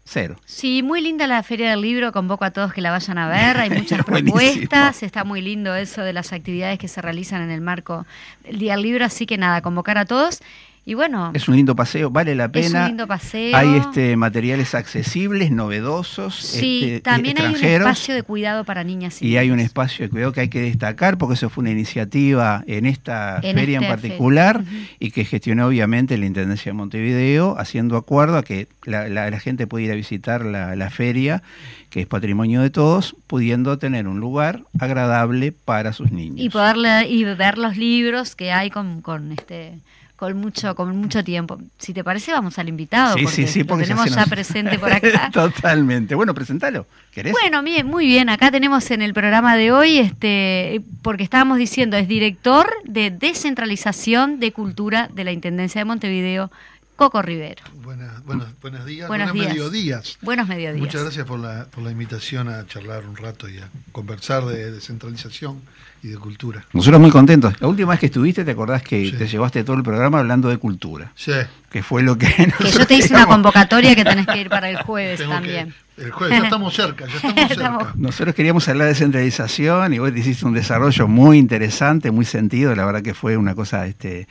Sí, 0.45 0.83
muy 0.83 1.01
linda 1.01 1.27
la 1.27 1.41
Feria 1.43 1.71
del 1.71 1.81
Libro, 1.81 2.11
convoco 2.11 2.45
a 2.45 2.51
todos 2.51 2.73
que 2.73 2.81
la 2.81 2.91
vayan 2.91 3.17
a 3.17 3.27
ver, 3.27 3.57
hay 3.57 3.69
muchas 3.81 4.05
propuestas, 4.05 5.01
está 5.01 5.23
muy 5.23 5.41
lindo 5.41 5.75
eso 5.75 6.01
de 6.01 6.13
las 6.13 6.33
actividades 6.33 6.77
que 6.77 6.87
se 6.87 7.01
realizan 7.01 7.41
en 7.41 7.49
el 7.49 7.61
marco 7.61 8.05
del 8.43 8.59
Día 8.59 8.73
del 8.73 8.83
Libro, 8.83 9.05
así 9.05 9.25
que 9.25 9.37
nada, 9.37 9.61
convocar 9.61 9.97
a 9.97 10.05
todos. 10.05 10.41
Y 10.85 10.95
bueno, 10.95 11.31
Es 11.33 11.47
un 11.47 11.55
lindo 11.55 11.77
paseo, 11.77 12.09
vale 12.09 12.35
la 12.35 12.45
es 12.45 12.47
un 12.49 12.51
pena. 12.73 12.87
lindo 12.87 13.07
paseo. 13.07 13.55
Hay 13.55 13.75
este 13.77 14.17
materiales 14.17 14.75
accesibles, 14.75 15.49
novedosos, 15.49 16.35
Sí, 16.35 16.81
este, 16.83 16.99
también 16.99 17.37
hay 17.39 17.55
un 17.55 17.63
espacio 17.63 18.13
de 18.13 18.23
cuidado 18.23 18.65
para 18.65 18.83
niñas 18.83 19.21
y, 19.21 19.27
Y 19.27 19.37
hay 19.37 19.49
un 19.49 19.55
niños. 19.57 19.69
espacio 19.69 20.05
de 20.05 20.09
cuidado 20.09 20.33
que 20.33 20.41
hay 20.41 20.49
que 20.49 20.59
destacar 20.59 21.17
porque 21.17 21.35
eso 21.35 21.49
fue 21.49 21.61
una 21.61 21.71
iniciativa 21.71 22.65
en 22.67 22.85
esta 22.85 23.39
En 23.43 23.55
feria 23.55 23.77
en 23.77 23.83
esta 23.83 23.95
particular 23.95 24.63
feria, 24.65 24.87
y 24.99 25.11
que 25.11 25.23
gestionó 25.23 25.67
obviamente 25.67 26.17
la 26.17 26.25
Intendencia 26.25 26.71
de 26.71 26.73
Montevideo 26.73 27.55
haciendo 27.57 27.95
acuerdo 27.95 28.37
a 28.37 28.43
que 28.43 28.67
la, 28.83 29.07
la- 29.07 29.29
la 29.29 29.39
gente 29.39 29.67
pueda 29.67 29.85
ir 29.85 29.91
a 29.93 29.95
visitar 29.95 30.43
la, 30.43 30.75
la 30.75 30.89
feria, 30.89 31.43
que 31.91 32.01
es 32.01 32.07
patrimonio 32.07 32.61
de 32.61 32.69
todos, 32.71 33.15
pudiendo 33.27 33.77
tener 33.77 34.05
un 34.09 34.19
lugar 34.19 34.63
agradable 34.79 35.53
para 35.53 35.93
sus 35.93 36.11
niños. 36.11 36.39
y 36.45 36.49
poder 36.49 36.75
leer- 36.75 37.09
y 37.09 37.23
ver 37.23 37.57
los 37.57 37.77
libros 37.77 38.35
que 38.35 38.51
hay 38.51 38.69
con, 38.69 39.01
con 39.01 39.31
este 39.31 39.75
con 40.23 40.37
mucho 40.37 40.73
con 40.75 40.95
mucho 40.95 41.21
tiempo. 41.23 41.59
Si 41.77 41.93
te 41.93 42.01
parece 42.03 42.31
vamos 42.31 42.57
al 42.57 42.69
invitado 42.69 43.15
sí, 43.17 43.23
porque 43.23 43.35
sí, 43.35 43.47
sí, 43.47 43.63
lo 43.63 43.77
tenemos 43.77 44.09
ya 44.09 44.15
nos- 44.21 44.29
presente 44.29 44.79
por 44.79 44.91
acá. 44.91 45.29
Totalmente. 45.33 46.15
Bueno, 46.15 46.33
presentalo. 46.33 46.85
¿Querés? 47.13 47.33
Bueno, 47.33 47.61
bien, 47.61 47.85
muy 47.85 48.05
bien. 48.07 48.29
Acá 48.29 48.49
tenemos 48.49 48.89
en 48.91 49.01
el 49.01 49.13
programa 49.13 49.55
de 49.57 49.71
hoy, 49.71 49.97
este, 49.99 50.81
porque 51.01 51.23
estábamos 51.23 51.57
diciendo, 51.57 51.97
es 51.97 52.07
director 52.07 52.73
de 52.85 53.11
descentralización 53.11 54.39
de 54.39 54.51
cultura 54.51 55.09
de 55.13 55.23
la 55.23 55.31
Intendencia 55.31 55.79
de 55.81 55.85
Montevideo, 55.85 56.49
Coco 56.95 57.21
Rivero. 57.21 57.61
Buenas, 57.83 58.23
buenos, 58.23 58.47
buenos 58.61 58.85
días, 58.85 59.07
Buenos 59.07 59.29
buenos 59.31 59.33
días. 59.33 59.55
mediodías. 59.55 60.17
Buenos 60.21 60.47
mediodías. 60.47 60.79
Muchas 60.79 61.01
gracias 61.01 61.25
por 61.25 61.39
la, 61.39 61.65
por 61.65 61.83
la 61.83 61.91
invitación 61.91 62.47
a 62.49 62.65
charlar 62.67 63.03
un 63.05 63.15
rato 63.17 63.49
y 63.49 63.57
a 63.57 63.67
conversar 63.91 64.45
de 64.45 64.71
descentralización 64.71 65.61
y 66.03 66.09
de 66.09 66.17
cultura. 66.17 66.65
Nosotros 66.71 67.01
muy 67.01 67.09
contentos. 67.11 67.59
La 67.59 67.67
última 67.67 67.91
vez 67.91 67.99
que 67.99 68.05
estuviste, 68.05 68.45
¿te 68.45 68.51
acordás 68.51 68.83
que 68.83 69.05
Sí. 69.09 69.11
te 69.17 69.27
llevaste 69.27 69.63
todo 69.63 69.75
el 69.75 69.83
programa 69.83 70.19
hablando 70.19 70.49
de 70.49 70.57
cultura? 70.57 71.11
Sí, 71.15 71.31
Que 71.71 71.81
fue 71.81 72.03
lo 72.03 72.17
que... 72.17 72.27
Que 72.59 72.71
yo 72.71 72.85
te 72.85 72.93
hice 72.95 73.13
una 73.13 73.25
convocatoria 73.25 73.95
que 73.95 74.05
tenés 74.05 74.27
que 74.27 74.39
ir 74.41 74.49
para 74.49 74.69
el 74.69 74.77
jueves 74.77 75.17
tengo 75.19 75.33
también. 75.33 75.69
que- 75.69 75.83
el 75.95 76.11
jueves, 76.11 76.39
ya 76.39 76.43
estamos 76.45 76.73
cerca, 76.73 77.05
ya 77.05 77.15
estamos 77.15 77.47
cerca. 77.49 77.93
Nosotros 77.95 78.33
queríamos 78.35 78.67
hablar 78.67 78.87
de 78.87 78.95
centralización 78.95 79.93
y 79.93 79.99
vos 79.99 80.11
te 80.11 80.19
hiciste 80.19 80.43
un 80.45 80.53
desarrollo 80.53 81.07
muy 81.07 81.37
interesante, 81.37 82.09
muy 82.11 82.25
sentido. 82.25 82.75
La 82.75 82.83
verdad 82.85 83.01
que 83.03 83.13
fue 83.13 83.37
una 83.37 83.53
cosa 83.55 83.85
este, 83.85 84.27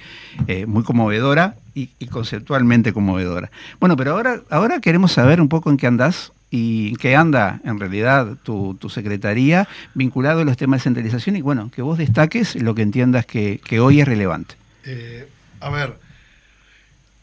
eh, 0.49 0.67
muy 0.67 0.83
conmovedora 0.83 1.55
y, 1.75 1.91
y 1.99 2.07
conceptualmente 2.07 2.93
conmovedora. 2.93 3.51
Bueno, 3.81 3.97
pero 3.97 4.12
ahora, 4.12 4.43
ahora 4.51 4.81
queremos 4.81 5.12
saber 5.12 5.41
un 5.41 5.49
poco 5.49 5.70
en 5.70 5.77
qué 5.77 5.87
andás 5.87 6.33
y 6.53 6.91
en 6.91 6.97
qué 6.97 7.16
anda 7.16 7.61
en 7.64 7.81
realidad 7.81 8.37
tu, 8.43 8.77
tu 8.79 8.91
secretaría 8.91 9.66
vinculado 9.95 10.41
a 10.41 10.45
los 10.45 10.59
temas 10.59 10.81
de 10.81 10.85
centralización 10.85 11.37
y 11.37 11.41
bueno, 11.41 11.70
que 11.75 11.81
vos 11.81 11.97
destaques 11.97 12.57
lo 12.57 12.75
que 12.75 12.83
entiendas 12.83 13.25
que, 13.25 13.59
que 13.64 13.81
hoy 13.81 14.03
es 14.03 14.07
relevante. 14.07 14.55
Eh, 14.85 15.29
a 15.61 15.70
ver, 15.70 15.99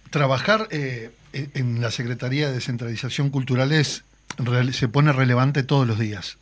trabajar 0.09 0.67
eh, 0.71 1.11
en, 1.33 1.79
la 1.79 1.91
Secretaría 1.91 2.47
de 2.47 2.55
Descentralización 2.55 3.29
Cultural 3.29 3.71
es, 3.71 4.03
se 4.71 4.87
pone 4.87 5.13
relevante 5.13 5.61
todos 5.61 5.87
los 5.87 5.99
días. 5.99 6.37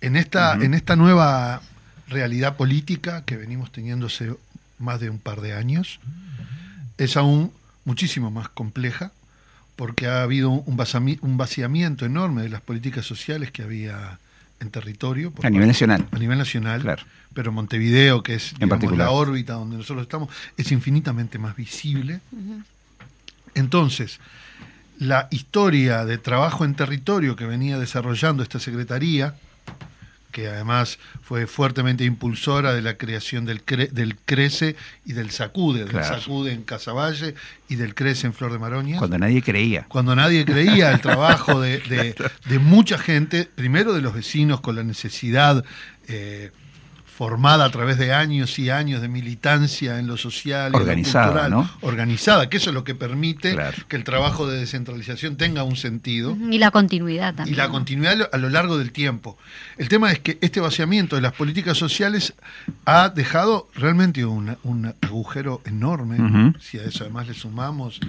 En 0.00 0.16
esta, 0.16 0.54
en 0.54 0.74
esta 0.74 0.96
nueva 0.96 1.62
realidad 2.08 2.56
política 2.56 3.22
que 3.24 3.36
venimos 3.36 3.70
teniendo 3.70 4.06
hace 4.06 4.34
más 4.80 4.98
de 4.98 5.08
un 5.08 5.20
par 5.20 5.40
de 5.40 5.52
años, 5.52 6.00
es 7.04 7.16
aún 7.16 7.52
muchísimo 7.84 8.30
más 8.30 8.48
compleja 8.48 9.12
porque 9.76 10.06
ha 10.06 10.22
habido 10.22 10.50
un, 10.50 10.76
vasami- 10.76 11.18
un 11.22 11.36
vaciamiento 11.36 12.04
enorme 12.04 12.42
de 12.42 12.48
las 12.48 12.60
políticas 12.60 13.04
sociales 13.06 13.50
que 13.50 13.62
había 13.62 14.18
en 14.60 14.70
territorio. 14.70 15.32
A 15.42 15.50
nivel 15.50 15.66
nacional. 15.68 16.06
A 16.12 16.18
nivel 16.18 16.38
nacional. 16.38 16.82
Claro. 16.82 17.02
Pero 17.34 17.50
Montevideo, 17.50 18.22
que 18.22 18.34
es 18.34 18.52
digamos, 18.54 18.74
particular. 18.74 19.06
la 19.06 19.10
órbita 19.12 19.54
donde 19.54 19.78
nosotros 19.78 20.02
estamos, 20.02 20.28
es 20.56 20.70
infinitamente 20.70 21.38
más 21.38 21.56
visible. 21.56 22.20
Entonces, 23.54 24.20
la 24.98 25.28
historia 25.30 26.04
de 26.04 26.18
trabajo 26.18 26.64
en 26.64 26.74
territorio 26.74 27.34
que 27.34 27.46
venía 27.46 27.78
desarrollando 27.78 28.42
esta 28.42 28.60
Secretaría, 28.60 29.34
que 30.32 30.48
además 30.48 30.98
fue 31.22 31.46
fuertemente 31.46 32.04
impulsora 32.04 32.72
de 32.74 32.82
la 32.82 32.96
creación 32.96 33.44
del, 33.44 33.64
CRE- 33.64 33.90
del 33.90 34.16
CRECE 34.16 34.74
y 35.06 35.12
del 35.12 35.30
SACUDE, 35.30 35.84
Claro. 35.84 36.08
del 36.08 36.20
SACUDE 36.20 36.52
en 36.52 36.62
Casaballe 36.62 37.34
y 37.68 37.76
del 37.76 37.94
CRECE 37.94 38.26
en 38.26 38.32
Flor 38.34 38.50
de 38.52 38.58
Maroña 38.58 38.98
Cuando 38.98 39.18
nadie 39.18 39.42
creía. 39.42 39.84
cuando 39.88 40.16
nadie 40.16 40.44
creía 40.44 40.90
el 40.90 41.00
trabajo 41.00 41.60
de, 41.60 41.78
de- 41.80 42.14
de 42.48 42.58
mucha 42.58 42.98
gente, 42.98 43.48
primero 43.54 43.92
de 43.92 44.00
los 44.02 44.14
vecinos 44.14 44.60
con 44.60 44.74
la 44.74 44.82
necesidad 44.82 45.64
eh, 46.08 46.50
formada 47.26 47.64
a 47.66 47.70
través 47.70 47.98
de 47.98 48.12
años 48.12 48.58
y 48.58 48.68
años 48.68 49.00
de 49.00 49.06
militancia 49.06 50.00
en 50.00 50.08
lo 50.08 50.16
social, 50.16 50.64
y 50.64 50.66
en 50.66 50.72
lo 50.72 50.78
Organizada, 50.78 51.26
cultural, 51.26 51.50
¿no? 51.52 51.70
organizada, 51.82 52.48
que 52.50 52.56
eso 52.56 52.70
es 52.70 52.74
lo 52.74 52.82
que 52.82 52.96
permite 52.96 53.52
Claro. 53.52 53.76
que 53.86 53.94
el 53.94 54.02
trabajo 54.02 54.48
de 54.48 54.58
descentralización 54.58 55.36
tenga 55.36 55.62
un 55.62 55.76
sentido 55.76 56.36
Y 56.50 56.58
la 56.58 56.72
continuidad 56.72 57.32
y 57.34 57.36
también. 57.36 57.56
la 57.58 57.68
continuidad 57.68 58.28
a 58.32 58.38
lo- 58.38 58.48
largo 58.50 58.76
del 58.76 58.90
tiempo. 58.90 59.38
El 59.78 59.88
tema 59.88 60.10
es 60.10 60.18
que 60.18 60.36
este 60.40 60.58
vaciamiento 60.60 61.14
de 61.14 61.22
las 61.22 61.32
políticas 61.34 61.78
sociales 61.78 62.34
ha 62.86 63.08
dejado 63.08 63.68
realmente 63.76 64.24
un, 64.24 64.56
un 64.64 64.92
agujero 65.00 65.60
enorme, 65.64 66.54
si 66.60 66.78
a 66.80 66.82
eso 66.82 67.04
además 67.04 67.28
le 67.28 67.34
sumamos 67.34 68.00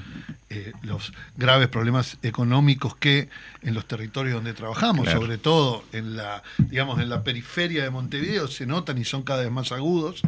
eh, 0.54 0.72
los 0.84 1.12
graves 1.36 1.68
problemas 1.68 2.18
económicos 2.24 2.96
que 2.96 3.30
en 3.62 3.74
los 3.74 3.86
territorios 3.88 4.36
donde 4.36 4.54
trabajamos, 4.54 5.06
Claro. 5.06 5.22
sobre 5.22 5.38
todo 5.38 5.84
en 5.92 6.16
la, 6.16 6.44
digamos, 6.58 7.00
en 7.02 7.10
la 7.10 7.24
periferia 7.24 7.84
de 7.84 7.90
Montevideo, 7.90 8.48
se 8.48 8.66
notan 8.66 8.98
y 8.98 9.06
son 9.06 9.24
cada 9.24 9.42
vez 9.42 9.52
más 9.52 9.72
agudos. 9.72 10.22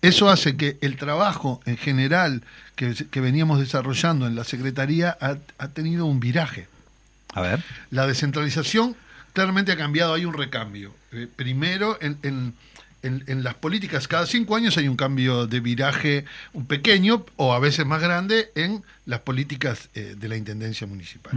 Eso 0.00 0.28
hace 0.30 0.56
que 0.56 0.78
el 0.80 0.96
trabajo 0.96 1.60
en 1.64 1.76
general 1.76 2.42
que, 2.74 2.94
que 3.10 3.20
veníamos 3.20 3.60
desarrollando 3.60 4.26
en 4.26 4.34
la 4.34 4.44
Secretaría 4.44 5.16
ha- 5.20 5.36
ha 5.58 5.68
tenido 5.68 6.06
un 6.06 6.18
viraje. 6.18 6.66
A 7.34 7.40
ver. 7.40 7.62
La 7.90 8.06
descentralización 8.06 8.96
claramente 9.32 9.70
ha 9.72 9.76
cambiado, 9.76 10.14
hay 10.14 10.24
un 10.24 10.34
recambio. 10.34 10.92
Eh, 11.12 11.28
primero, 11.34 11.98
en, 12.00 12.18
en- 12.22 12.54
en- 13.02 13.24
en 13.26 13.42
las 13.42 13.54
políticas, 13.54 14.06
cada 14.08 14.26
cinco 14.26 14.56
años 14.56 14.76
hay 14.76 14.88
un 14.88 14.96
cambio 14.96 15.46
de 15.46 15.60
viraje, 15.60 16.24
un 16.52 16.66
pequeño 16.66 17.24
o 17.36 17.52
a 17.52 17.58
veces 17.58 17.84
más 17.86 18.00
grande, 18.00 18.50
en 18.54 18.82
las 19.06 19.20
políticas 19.20 19.88
eh, 19.94 20.14
de 20.16 20.28
la 20.28 20.36
Intendencia 20.36 20.86
Municipal. 20.86 21.32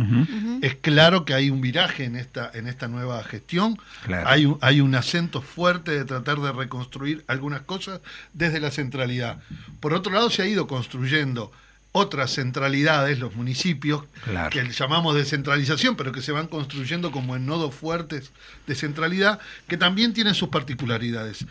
Es 0.62 0.76
claro 0.76 1.26
que 1.26 1.34
hay 1.34 1.50
un 1.50 1.62
viraje 1.62 2.04
en 2.04 2.16
esta, 2.16 2.52
en 2.54 2.68
esta 2.68 2.88
nueva 2.88 3.24
gestión. 3.24 3.78
Claro. 4.06 4.28
Hay, 4.28 4.46
un, 4.46 4.58
hay 4.62 4.82
un 4.82 4.94
acento 4.96 5.42
fuerte 5.42 5.92
de 5.92 6.06
tratar 6.06 6.40
de 6.40 6.52
reconstruir 6.52 7.24
algunas 7.28 7.62
cosas 7.62 8.02
desde 8.34 8.60
la 8.60 8.70
centralidad. 8.72 9.40
Por 9.80 9.94
otro 9.94 10.12
lado, 10.14 10.30
se 10.30 10.44
ha 10.44 10.46
ido 10.48 10.68
construyendo 10.68 11.52
otras 11.98 12.34
centralidades, 12.34 13.20
los 13.20 13.36
municipios, 13.36 14.04
Claro. 14.26 14.50
que 14.50 14.70
llamamos 14.70 15.16
descentralización, 15.16 15.96
pero 15.96 16.12
que 16.12 16.22
se 16.22 16.34
van 16.34 16.48
construyendo 16.48 17.10
como 17.10 17.38
en 17.38 17.46
nodos 17.46 17.74
fuertes 17.74 18.32
de 18.68 18.76
centralidad, 18.76 19.40
que 19.70 19.78
también 19.78 20.14
tienen 20.14 20.36
sus 20.36 20.50
particularidades. 20.50 21.46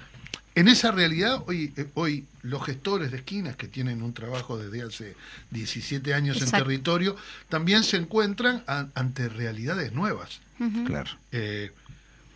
En 0.55 0.68
esa 0.68 0.92
realidad, 0.92 1.42
hoy, 1.47 1.72
eh, 1.78 1.86
hoy 1.95 2.26
los 2.42 2.62
gestores 2.64 3.11
de 3.11 3.16
esquinas 3.16 3.57
que 3.57 3.68
tienen 3.68 4.03
un 4.03 4.12
trabajo 4.12 4.59
desde 4.59 4.82
hace 4.82 5.16
17 5.51 6.12
años 6.12 6.36
Exacto. 6.36 6.59
en 6.59 6.62
territorio, 6.64 7.16
también 7.49 7.82
se 7.82 7.97
encuentran 7.97 8.62
a- 8.66 8.86
ante 8.95 9.28
realidades 9.30 9.92
nuevas. 9.92 10.40
Claro. 10.86 11.11
Eh, 11.32 11.72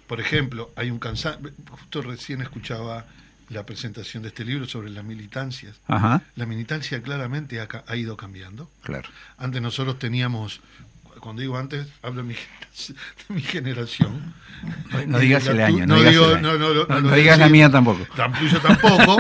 por 0.07 0.19
ejemplo, 0.21 0.73
hay 0.77 0.91
un 0.91 0.99
cansancio, 0.99 1.53
justo 1.71 2.01
recién 2.01 2.41
escuchaba 2.41 3.05
la 3.51 3.65
presentación 3.65 4.23
de 4.23 4.29
este 4.31 4.45
libro 4.45 4.67
sobre 4.67 4.91
las 4.91 5.05
militancias. 5.05 5.77
Ajá. 5.87 6.23
La 6.37 6.47
militancia 6.47 7.03
claramente 7.03 7.61
ha, 7.61 7.67
ca- 7.67 7.85
ha 7.87 7.97
ido 7.97 8.17
cambiando. 8.17 8.71
Claro. 8.83 9.09
Antes 9.39 9.63
nosotros 9.63 9.99
teníamos, 9.99 10.61
cuando 11.21 11.41
digo 11.41 11.57
antes, 11.59 11.87
hablo 12.03 12.23
de 12.23 12.29
mi, 12.29 12.35
de 13.29 13.35
mi 13.35 13.43
generación. 13.43 14.35
No 15.07 15.19
digas 15.19 15.45
La 15.47 15.53
el 15.53 15.61
año. 15.61 15.87
No, 15.87 15.97
digas, 17.15 17.39
la 17.39 17.49
mía 17.49 17.71
tampoco. 17.71 18.07
Tampoco, 18.17 18.45
yo 18.47 18.61
tampoco. 18.63 19.19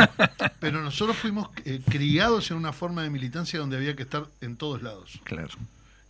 pero 0.60 0.82
nosotros 0.82 1.16
fuimos 1.16 1.48
eh, 1.64 1.80
criados 1.88 2.50
en 2.50 2.56
una 2.56 2.72
forma 2.72 3.02
de 3.02 3.10
militancia 3.10 3.58
donde 3.60 3.76
había 3.76 3.94
que 3.96 4.02
estar 4.02 4.26
en 4.40 4.56
todos 4.56 4.82
lados 4.82 5.20
Claro. 5.24 5.48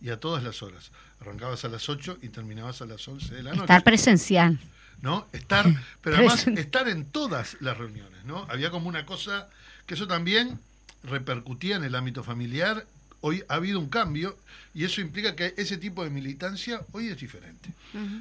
y 0.01 0.09
a 0.09 0.19
todas 0.19 0.43
las 0.43 0.61
horas. 0.63 0.91
Arrancabas 1.21 1.63
a 1.65 1.67
las 1.67 1.89
8 1.89 2.17
y 2.21 2.29
terminabas 2.29 2.81
a 2.81 2.85
las 2.85 3.05
11 3.07 3.35
de 3.35 3.43
la 3.43 3.49
noche. 3.51 3.61
Estar 3.63 3.83
presencial. 3.83 4.57
¿no? 5.01 5.27
Estar, 5.31 5.65
pero 6.01 6.15
además 6.17 6.47
estar 6.47 6.87
en 6.89 7.05
todas 7.05 7.57
las 7.61 7.77
reuniones, 7.77 8.08
¿no? 8.29 8.45
Había 8.49 8.71
como 8.71 8.87
una 8.87 9.05
cosa 9.05 9.49
que 9.85 9.95
eso 9.95 10.07
también 10.07 10.57
repercutía 11.03 11.75
en 11.75 11.83
el 11.83 11.95
ámbito 11.95 12.23
familiar. 12.23 12.85
Hoy 13.21 13.43
ha 13.49 13.55
habido 13.55 13.79
un 13.79 13.89
cambio 13.89 14.37
y 14.73 14.85
eso 14.85 15.01
implica 15.01 15.35
que 15.35 15.53
ese 15.57 15.77
tipo 15.77 16.03
de 16.03 16.09
militancia 16.09 16.81
hoy 16.93 17.07
es 17.07 17.19
diferente. 17.19 17.69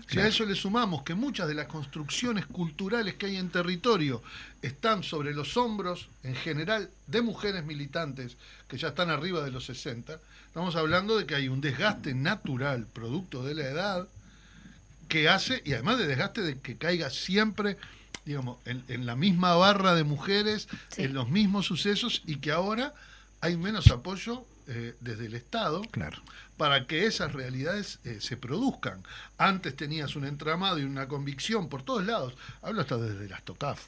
Si 0.09 0.18
a 0.18 0.26
eso 0.26 0.44
le 0.44 0.56
sumamos 0.56 1.02
que 1.02 1.14
muchas 1.14 1.46
de 1.46 1.54
las 1.54 1.66
construcciones 1.66 2.46
culturales 2.46 3.14
que 3.14 3.26
hay 3.26 3.36
en 3.36 3.50
territorio 3.50 4.22
están 4.62 5.04
sobre 5.04 5.34
los 5.34 5.56
hombros, 5.56 6.09
en 6.24 6.34
general, 6.34 6.90
de 7.06 7.22
mujeres 7.22 7.64
militantes 7.64 8.36
que 8.66 8.78
ya 8.78 8.88
están 8.88 9.11
arriba 9.11 9.44
de 9.44 9.50
los 9.50 9.66
60, 9.66 10.18
estamos 10.46 10.74
hablando 10.74 11.18
de 11.18 11.26
que 11.26 11.34
hay 11.34 11.48
un 11.48 11.61
desgaste 11.61 12.14
natural 12.14 12.86
producto 12.92 13.44
de 13.44 13.54
la 13.54 13.68
edad 13.68 14.09
que 15.09 15.28
hace, 15.28 15.62
y 15.64 15.74
además 15.74 15.98
de 15.98 16.06
desgaste 16.06 16.42
de 16.42 16.59
que 16.59 16.76
caiga 16.76 17.11
siempre, 17.11 17.76
digamos, 18.29 18.59
en, 18.66 18.85
en 18.89 19.07
la 19.07 19.16
misma 19.16 19.55
barra 19.57 19.95
de 19.95 20.05
mujeres, 20.05 20.68
Sí. 20.91 21.05
en 21.05 21.14
los 21.14 21.31
mismos 21.31 21.64
sucesos, 21.64 22.20
y 22.26 22.37
que 22.37 22.53
ahora 22.53 22.93
hay 23.41 23.57
menos 23.57 23.89
apoyo 23.89 24.45
eh, 24.66 24.95
desde 25.01 25.24
el 25.26 25.35
Estado 25.35 25.81
Claro. 25.91 26.18
para 26.59 26.87
que 26.87 27.07
esas 27.07 27.33
realidades 27.33 28.01
eh, 28.05 28.18
se 28.20 28.37
produzcan. 28.37 29.03
Antes 29.39 29.74
tenías 29.74 30.14
un 30.14 30.26
entramado 30.26 30.79
y 30.79 30.85
una 30.85 31.09
convicción 31.09 31.70
por 31.70 31.83
todos 31.83 32.05
lados. 32.05 32.35
Hablo 32.61 32.83
hasta 32.83 32.99
desde 32.99 33.29
las 33.31 33.43
TOCAF. 33.45 33.81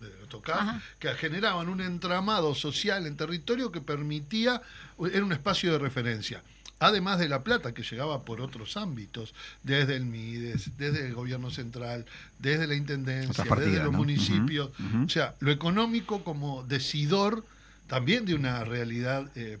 Desde 0.00 0.18
las 0.18 0.28
TOCAF, 0.30 0.82
que 0.98 1.14
generaban 1.14 1.68
un 1.68 1.80
entramado 1.80 2.56
social 2.56 3.06
en 3.06 3.16
territorio 3.16 3.70
que 3.70 3.80
permitía, 3.80 4.60
era 5.12 5.24
un 5.24 5.32
espacio 5.32 5.70
de 5.70 5.78
referencia. 5.78 6.42
Además 6.78 7.18
de 7.18 7.28
la 7.28 7.42
plata 7.42 7.72
que 7.72 7.82
llegaba 7.82 8.22
por 8.22 8.40
otros 8.42 8.76
ámbitos, 8.76 9.32
desde 9.62 9.96
el 9.96 10.04
MIDES, 10.04 10.76
desde 10.76 11.06
el 11.06 11.14
gobierno 11.14 11.50
central, 11.50 12.04
desde 12.38 12.66
la 12.66 12.74
intendencia, 12.74 13.44
desde 13.44 13.78
los 13.82 13.92
¿no? 13.92 13.98
municipios. 13.98 14.70
O 15.04 15.08
sea, 15.08 15.34
lo 15.40 15.50
económico 15.50 16.22
como 16.22 16.62
decidor 16.64 17.44
también 17.86 18.26
de 18.26 18.34
una 18.34 18.62
realidad 18.64 19.26
eh, 19.36 19.58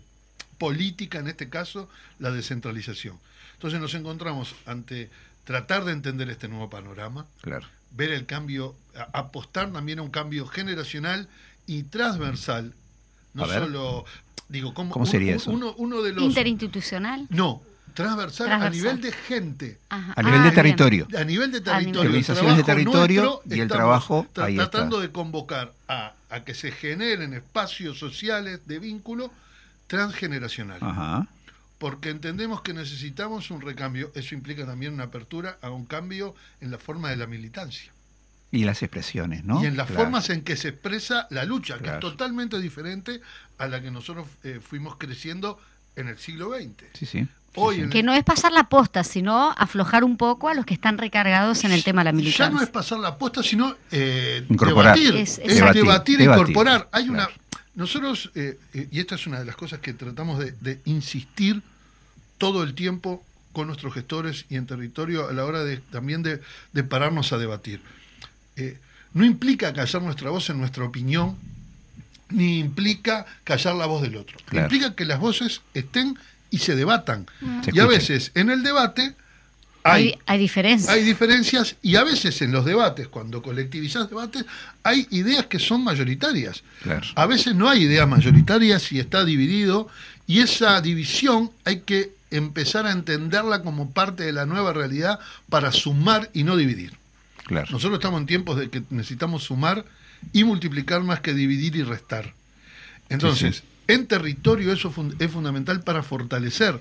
política, 0.58 1.18
en 1.18 1.28
este 1.28 1.48
caso, 1.48 1.88
la 2.18 2.30
descentralización. 2.32 3.18
Entonces 3.54 3.80
nos 3.80 3.94
encontramos 3.94 4.54
ante 4.66 5.08
tratar 5.44 5.84
de 5.84 5.92
entender 5.92 6.28
este 6.28 6.48
nuevo 6.48 6.68
panorama, 6.68 7.24
Claro. 7.40 7.66
ver 7.92 8.10
el 8.10 8.26
cambio, 8.26 8.74
apostar 9.14 9.72
también 9.72 10.00
a 10.00 10.02
un 10.02 10.10
cambio 10.10 10.46
generacional 10.46 11.28
y 11.66 11.84
transversal, 11.84 12.74
no 13.32 13.46
solo, 13.46 14.04
digo, 14.48 14.74
¿cómo, 14.74 14.90
¿Cómo 14.92 15.04
uno- 15.04 15.10
sería 15.10 15.34
eso? 15.36 15.50
Uno, 15.50 15.74
uno 15.78 16.02
de 16.02 16.12
los... 16.12 16.24
Interinstitucional. 16.24 17.26
No, 17.30 17.62
transversal, 17.94 18.52
a 18.52 18.68
nivel 18.70 19.00
de 19.00 19.10
gente. 19.12 19.78
Ajá. 19.88 20.12
A 20.16 20.22
nivel 20.22 20.38
de 20.40 20.42
bien. 20.50 20.54
territorio. 20.54 21.08
A 21.18 21.24
nivel 21.24 21.50
de 21.52 21.60
territorio. 21.62 22.00
Organizaciones 22.02 22.56
de 22.58 22.62
territorio 22.62 23.40
y 23.48 23.60
el 23.60 23.68
trabajo, 23.68 24.26
tra- 24.34 24.44
ahí 24.44 24.54
está. 24.54 24.70
tratando 24.70 25.00
de 25.00 25.10
convocar 25.10 25.72
a, 25.88 26.12
a 26.30 26.40
que 26.44 26.54
se 26.54 26.72
generen 26.72 27.32
espacios 27.32 27.98
sociales 27.98 28.60
de 28.66 28.78
vínculo 28.78 29.30
transgeneracional. 29.86 30.78
Ajá. 30.82 31.26
Porque 31.78 32.10
entendemos 32.10 32.62
que 32.62 32.72
necesitamos 32.72 33.50
un 33.50 33.60
recambio. 33.60 34.10
Eso 34.14 34.34
implica 34.34 34.64
también 34.66 34.94
una 34.94 35.04
apertura 35.04 35.58
a 35.62 35.70
un 35.70 35.84
cambio 35.84 36.34
en 36.60 36.70
la 36.70 36.78
forma 36.78 37.10
de 37.10 37.16
la 37.16 37.26
militancia. 37.26 37.92
Y 38.56 38.64
las 38.64 38.82
expresiones, 38.82 39.44
¿no? 39.44 39.62
Y 39.62 39.66
en 39.66 39.76
las 39.76 39.86
Claro. 39.86 40.02
formas 40.04 40.30
en 40.30 40.42
que 40.42 40.56
se 40.56 40.68
expresa 40.68 41.26
la 41.30 41.44
lucha, 41.44 41.76
que 41.76 41.84
Claro. 41.84 41.98
es 41.98 42.00
totalmente 42.00 42.58
diferente 42.58 43.20
a 43.58 43.66
la 43.68 43.82
que 43.82 43.90
nosotros 43.90 44.26
eh, 44.44 44.60
fuimos 44.66 44.96
creciendo 44.96 45.60
en 45.94 46.08
el 46.08 46.18
siglo 46.18 46.52
XX. 46.54 46.84
Sí, 46.94 47.06
sí. 47.06 47.26
Hoy 47.58 47.80
en 47.80 47.90
Que 47.90 48.02
no 48.02 48.12
es 48.14 48.22
pasar 48.24 48.52
la 48.52 48.64
posta, 48.68 49.02
sino 49.04 49.50
aflojar 49.56 50.04
un 50.04 50.16
poco 50.18 50.48
a 50.48 50.54
los 50.54 50.66
que 50.66 50.74
están 50.74 50.98
recargados 50.98 51.64
en 51.64 51.72
el 51.72 51.82
tema 51.84 52.00
de 52.02 52.04
la 52.06 52.10
ya 52.10 52.16
militancia. 52.16 52.50
no 52.50 52.62
es 52.62 52.68
pasar 52.68 52.98
la 52.98 53.08
aposta, 53.08 53.42
sino 53.42 53.74
eh, 53.90 54.44
Incorporar. 54.48 54.96
debatir. 54.98 55.16
Es- 55.20 55.36
debatir, 55.38 55.82
Debatir, 55.82 56.20
incorporar. 56.20 56.88
Hay 56.92 57.06
claro. 57.08 57.30
una. 57.30 57.40
Nosotros, 57.74 58.30
eh, 58.34 58.58
eh, 58.74 58.88
y 58.90 59.00
esta 59.00 59.14
es 59.16 59.26
una 59.26 59.38
de 59.38 59.44
las 59.46 59.56
cosas 59.56 59.80
que 59.80 59.92
tratamos 59.94 60.38
de, 60.38 60.52
de 60.60 60.80
insistir 60.86 61.62
todo 62.38 62.62
el 62.62 62.74
tiempo 62.74 63.22
con 63.52 63.66
nuestros 63.68 63.92
gestores 63.94 64.44
y 64.50 64.56
en 64.56 64.66
territorio 64.66 65.28
a 65.28 65.32
la 65.32 65.44
hora 65.46 65.62
de 65.64 65.78
también 65.78 66.22
de, 66.22 66.40
de 66.72 66.84
pararnos 66.84 67.32
a 67.32 67.38
debatir. 67.38 67.80
Eh, 68.56 68.78
no 69.14 69.24
implica 69.24 69.72
callar 69.72 70.02
nuestra 70.02 70.30
voz 70.30 70.50
en 70.50 70.58
nuestra 70.58 70.84
opinión, 70.84 71.36
ni 72.30 72.58
implica 72.58 73.24
callar 73.44 73.74
la 73.76 73.86
voz 73.86 74.02
del 74.02 74.16
otro. 74.16 74.36
Claro. 74.46 74.66
Implica 74.66 74.94
que 74.94 75.04
las 75.04 75.20
voces 75.20 75.60
estén 75.74 76.18
y 76.50 76.58
se 76.58 76.74
debatan. 76.74 77.26
Se 77.64 77.70
y 77.74 77.80
a 77.80 77.86
veces 77.86 78.32
en 78.34 78.50
el 78.50 78.62
debate 78.62 79.14
hay, 79.82 80.08
Hay, 80.08 80.18
hay 80.26 80.38
diferencias. 80.38 80.92
hay 80.92 81.04
diferencias 81.04 81.76
y 81.82 81.96
a 81.96 82.02
veces 82.04 82.42
en 82.42 82.50
los 82.52 82.64
debates, 82.64 83.06
cuando 83.08 83.40
colectivizás 83.42 84.08
debates, 84.08 84.44
hay 84.82 85.06
ideas 85.10 85.46
que 85.46 85.58
son 85.60 85.84
mayoritarias. 85.84 86.62
Claro. 86.82 87.06
A 87.14 87.26
veces 87.26 87.54
no 87.54 87.68
hay 87.68 87.84
ideas 87.84 88.08
mayoritarias 88.08 88.90
y 88.92 88.98
está 88.98 89.24
dividido 89.24 89.88
y 90.26 90.40
esa 90.40 90.80
división 90.80 91.50
hay 91.64 91.80
que 91.80 92.10
empezar 92.32 92.86
a 92.86 92.92
entenderla 92.92 93.62
como 93.62 93.92
parte 93.92 94.24
de 94.24 94.32
la 94.32 94.44
nueva 94.46 94.72
realidad 94.72 95.20
para 95.48 95.70
sumar 95.70 96.28
y 96.34 96.42
no 96.42 96.56
dividir. 96.56 96.94
Claro. 97.46 97.68
Nosotros 97.70 97.98
estamos 97.98 98.20
en 98.20 98.26
tiempos 98.26 98.58
de 98.58 98.68
que 98.68 98.82
necesitamos 98.90 99.44
sumar 99.44 99.84
y 100.32 100.44
multiplicar 100.44 101.02
más 101.02 101.20
que 101.20 101.32
dividir 101.32 101.76
y 101.76 101.82
restar. 101.82 102.32
Entonces, 103.08 103.56
Sí, 103.56 103.62
en 103.88 104.06
territorio 104.06 104.72
eso 104.72 104.92
es 105.18 105.30
fundamental 105.30 105.82
para 105.82 106.02
fortalecer. 106.02 106.80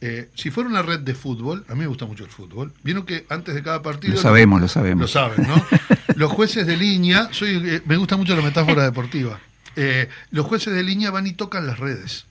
Eh, 0.00 0.28
si 0.34 0.50
fuera 0.50 0.68
una 0.68 0.82
red 0.82 1.00
de 1.00 1.14
fútbol, 1.14 1.64
a 1.68 1.74
mí 1.74 1.80
me 1.80 1.86
gusta 1.86 2.06
mucho 2.06 2.24
el 2.24 2.30
fútbol, 2.30 2.72
vieron 2.82 3.04
que 3.04 3.26
antes 3.28 3.54
de 3.54 3.62
cada 3.62 3.82
partido... 3.82 4.14
Lo 4.14 4.20
sabemos, 4.20 4.60
lo 4.60 4.68
sabemos. 4.68 5.02
Lo 5.02 5.08
saben, 5.08 5.46
¿no? 5.46 5.64
los 6.14 6.30
jueces 6.30 6.66
de 6.66 6.76
línea, 6.76 7.28
soy, 7.32 7.60
eh, 7.64 7.82
me 7.84 7.96
gusta 7.96 8.16
mucho 8.16 8.34
la 8.36 8.42
metáfora 8.42 8.84
deportiva, 8.84 9.40
Eh, 9.76 10.08
los 10.32 10.44
jueces 10.46 10.74
de 10.74 10.82
línea 10.82 11.12
van 11.12 11.26
y 11.28 11.32
tocan 11.32 11.66
las 11.66 11.78
redes 11.78 12.24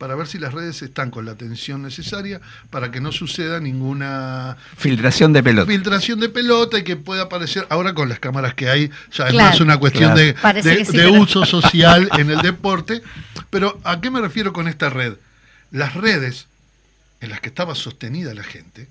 para 0.00 0.14
ver 0.14 0.26
si 0.26 0.38
las 0.38 0.54
redes 0.54 0.80
están 0.80 1.10
con 1.10 1.26
la 1.26 1.32
atención 1.32 1.82
necesaria 1.82 2.40
para 2.70 2.90
que 2.90 3.02
no 3.02 3.12
suceda 3.12 3.60
ninguna 3.60 4.56
Filtración 4.78 5.34
de 5.34 5.42
pelota. 5.42 5.70
filtración 5.70 6.18
de 6.20 6.30
pelota 6.30 6.78
y 6.78 6.84
que 6.84 6.96
pueda 6.96 7.24
aparecer 7.24 7.66
ahora 7.68 7.92
con 7.92 8.08
las 8.08 8.18
cámaras 8.18 8.54
que 8.54 8.70
hay 8.70 8.90
ya 9.12 9.26
es 9.26 9.32
Claro. 9.32 9.50
más 9.50 9.60
una 9.60 9.76
cuestión 9.78 10.12
Claro. 10.14 10.20
de, 10.26 10.32
Parece 10.32 10.68
de- 10.70 10.76
que 10.78 10.84
sí, 10.86 10.92
de 10.96 10.98
pero- 11.04 11.12
uso 11.20 11.44
social 11.44 12.08
en 12.18 12.30
el 12.30 12.40
deporte 12.40 13.02
pero 13.50 13.78
¿a 13.84 14.00
qué 14.00 14.10
me 14.10 14.22
refiero 14.22 14.54
con 14.54 14.68
esta 14.68 14.88
red? 14.88 15.14
las 15.70 15.92
redes 15.92 16.46
en 17.20 17.28
las 17.28 17.40
que 17.42 17.48
estaba 17.50 17.74
sostenida 17.74 18.32
la 18.32 18.42
gente 18.42 18.88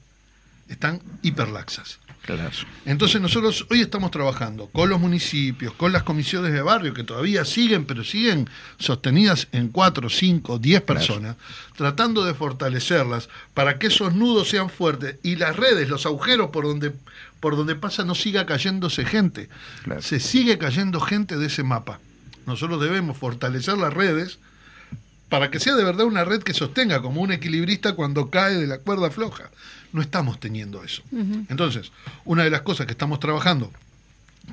están 0.69 1.01
hiperlaxas 1.23 1.97
Claro. 2.35 2.51
entonces 2.85 3.19
nosotros 3.19 3.65
hoy 3.71 3.81
estamos 3.81 4.11
trabajando 4.11 4.67
con 4.67 4.89
los 4.89 4.99
municipios, 4.99 5.73
con 5.73 5.91
las 5.91 6.03
comisiones 6.03 6.53
de 6.53 6.61
barrio 6.61 6.93
que 6.93 7.03
todavía 7.03 7.43
siguen, 7.43 7.85
pero 7.85 8.03
siguen 8.03 8.47
sostenidas 8.77 9.47
en 9.51 9.69
cuatro, 9.69 10.09
cinco, 10.09 10.59
diez 10.59 10.81
personas, 10.81 11.37
tratando 11.75 12.25
de 12.25 12.35
fortalecerlas 12.35 13.29
para 13.53 13.79
que 13.79 13.87
esos 13.87 14.13
nudos 14.13 14.49
sean 14.49 14.69
fuertes 14.69 15.15
y 15.23 15.37
las 15.37 15.55
redes, 15.55 15.89
los 15.89 16.05
agujeros 16.05 16.51
por 16.51 16.65
donde, 16.65 16.93
por 17.39 17.55
donde 17.55 17.75
pasa 17.75 18.03
no 18.05 18.13
siga 18.13 18.45
cayéndose 18.45 19.05
gente. 19.05 19.49
Claro. 19.83 20.01
Se 20.01 20.19
sigue 20.19 20.57
cayendo 20.57 20.99
gente 20.99 21.37
de 21.37 21.47
ese 21.47 21.63
mapa. 21.63 21.99
Nosotros 22.45 22.81
debemos 22.81 23.17
fortalecer 23.17 23.77
las 23.77 23.93
redes 23.93 24.39
para 25.29 25.51
que 25.51 25.59
sea 25.59 25.75
de 25.75 25.83
verdad 25.83 26.05
una 26.05 26.25
red 26.25 26.41
que 26.41 26.53
sostenga 26.53 27.01
como 27.01 27.21
un 27.21 27.31
equilibrista 27.31 27.93
cuando 27.93 28.29
cae 28.29 28.55
de 28.55 28.67
la 28.67 28.79
cuerda 28.79 29.11
floja. 29.11 29.49
No 29.93 30.01
estamos 30.01 30.39
teniendo 30.39 30.83
eso. 30.83 31.03
Entonces, 31.49 31.91
una 32.25 32.43
de 32.43 32.49
las 32.49 32.61
cosas 32.61 32.85
que 32.87 32.91
estamos 32.93 33.19
trabajando 33.19 33.71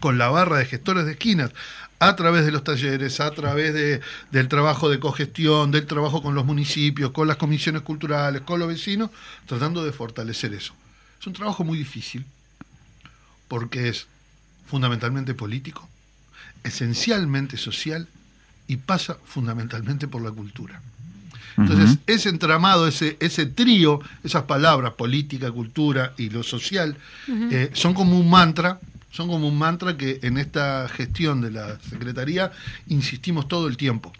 con 0.00 0.18
la 0.18 0.28
barra 0.28 0.58
de 0.58 0.66
gestores 0.66 1.06
de 1.06 1.12
esquinas, 1.12 1.50
a 1.98 2.14
través 2.14 2.44
de 2.44 2.52
los 2.52 2.62
talleres, 2.62 3.20
a 3.20 3.30
través 3.30 3.72
de- 3.72 4.00
del 4.30 4.48
trabajo 4.48 4.90
de 4.90 5.00
cogestión, 5.00 5.70
del 5.70 5.86
trabajo 5.86 6.22
con 6.22 6.34
los 6.34 6.44
municipios, 6.44 7.10
con 7.12 7.26
las 7.26 7.38
comisiones 7.38 7.80
culturales, 7.82 8.42
con 8.42 8.58
los 8.60 8.68
vecinos, 8.68 9.10
tratando 9.46 9.82
de 9.82 9.92
fortalecer 9.92 10.52
eso. 10.52 10.74
Es 11.18 11.26
un 11.26 11.32
trabajo 11.32 11.64
muy 11.64 11.78
difícil, 11.78 12.26
porque 13.48 13.88
es 13.88 14.06
fundamentalmente 14.66 15.32
político, 15.32 15.88
esencialmente 16.64 17.56
social 17.56 18.08
y 18.68 18.76
pasa 18.76 19.16
fundamentalmente 19.24 20.08
por 20.08 20.22
la 20.22 20.30
cultura. 20.30 20.80
Entonces, 21.56 21.98
ese 22.06 22.28
entramado, 22.28 22.86
ese, 22.86 23.16
ese 23.18 23.46
trío, 23.46 24.00
esas 24.22 24.42
palabras, 24.42 24.92
política, 24.92 25.50
cultura 25.50 26.12
y 26.18 26.28
lo 26.28 26.42
social, 26.42 26.96
eh, 27.28 27.70
son 27.72 27.94
como 27.94 28.18
un 28.18 28.28
mantra, 28.28 28.78
son 29.10 29.28
como 29.28 29.48
un 29.48 29.58
mantra 29.58 29.96
que 29.96 30.20
en 30.22 30.36
esta 30.36 30.86
gestión 30.88 31.40
de 31.40 31.50
la 31.52 31.80
Secretaría 31.80 32.52
insistimos 32.88 33.48
todo 33.48 33.68
el 33.68 33.78
tiempo. 33.78 34.12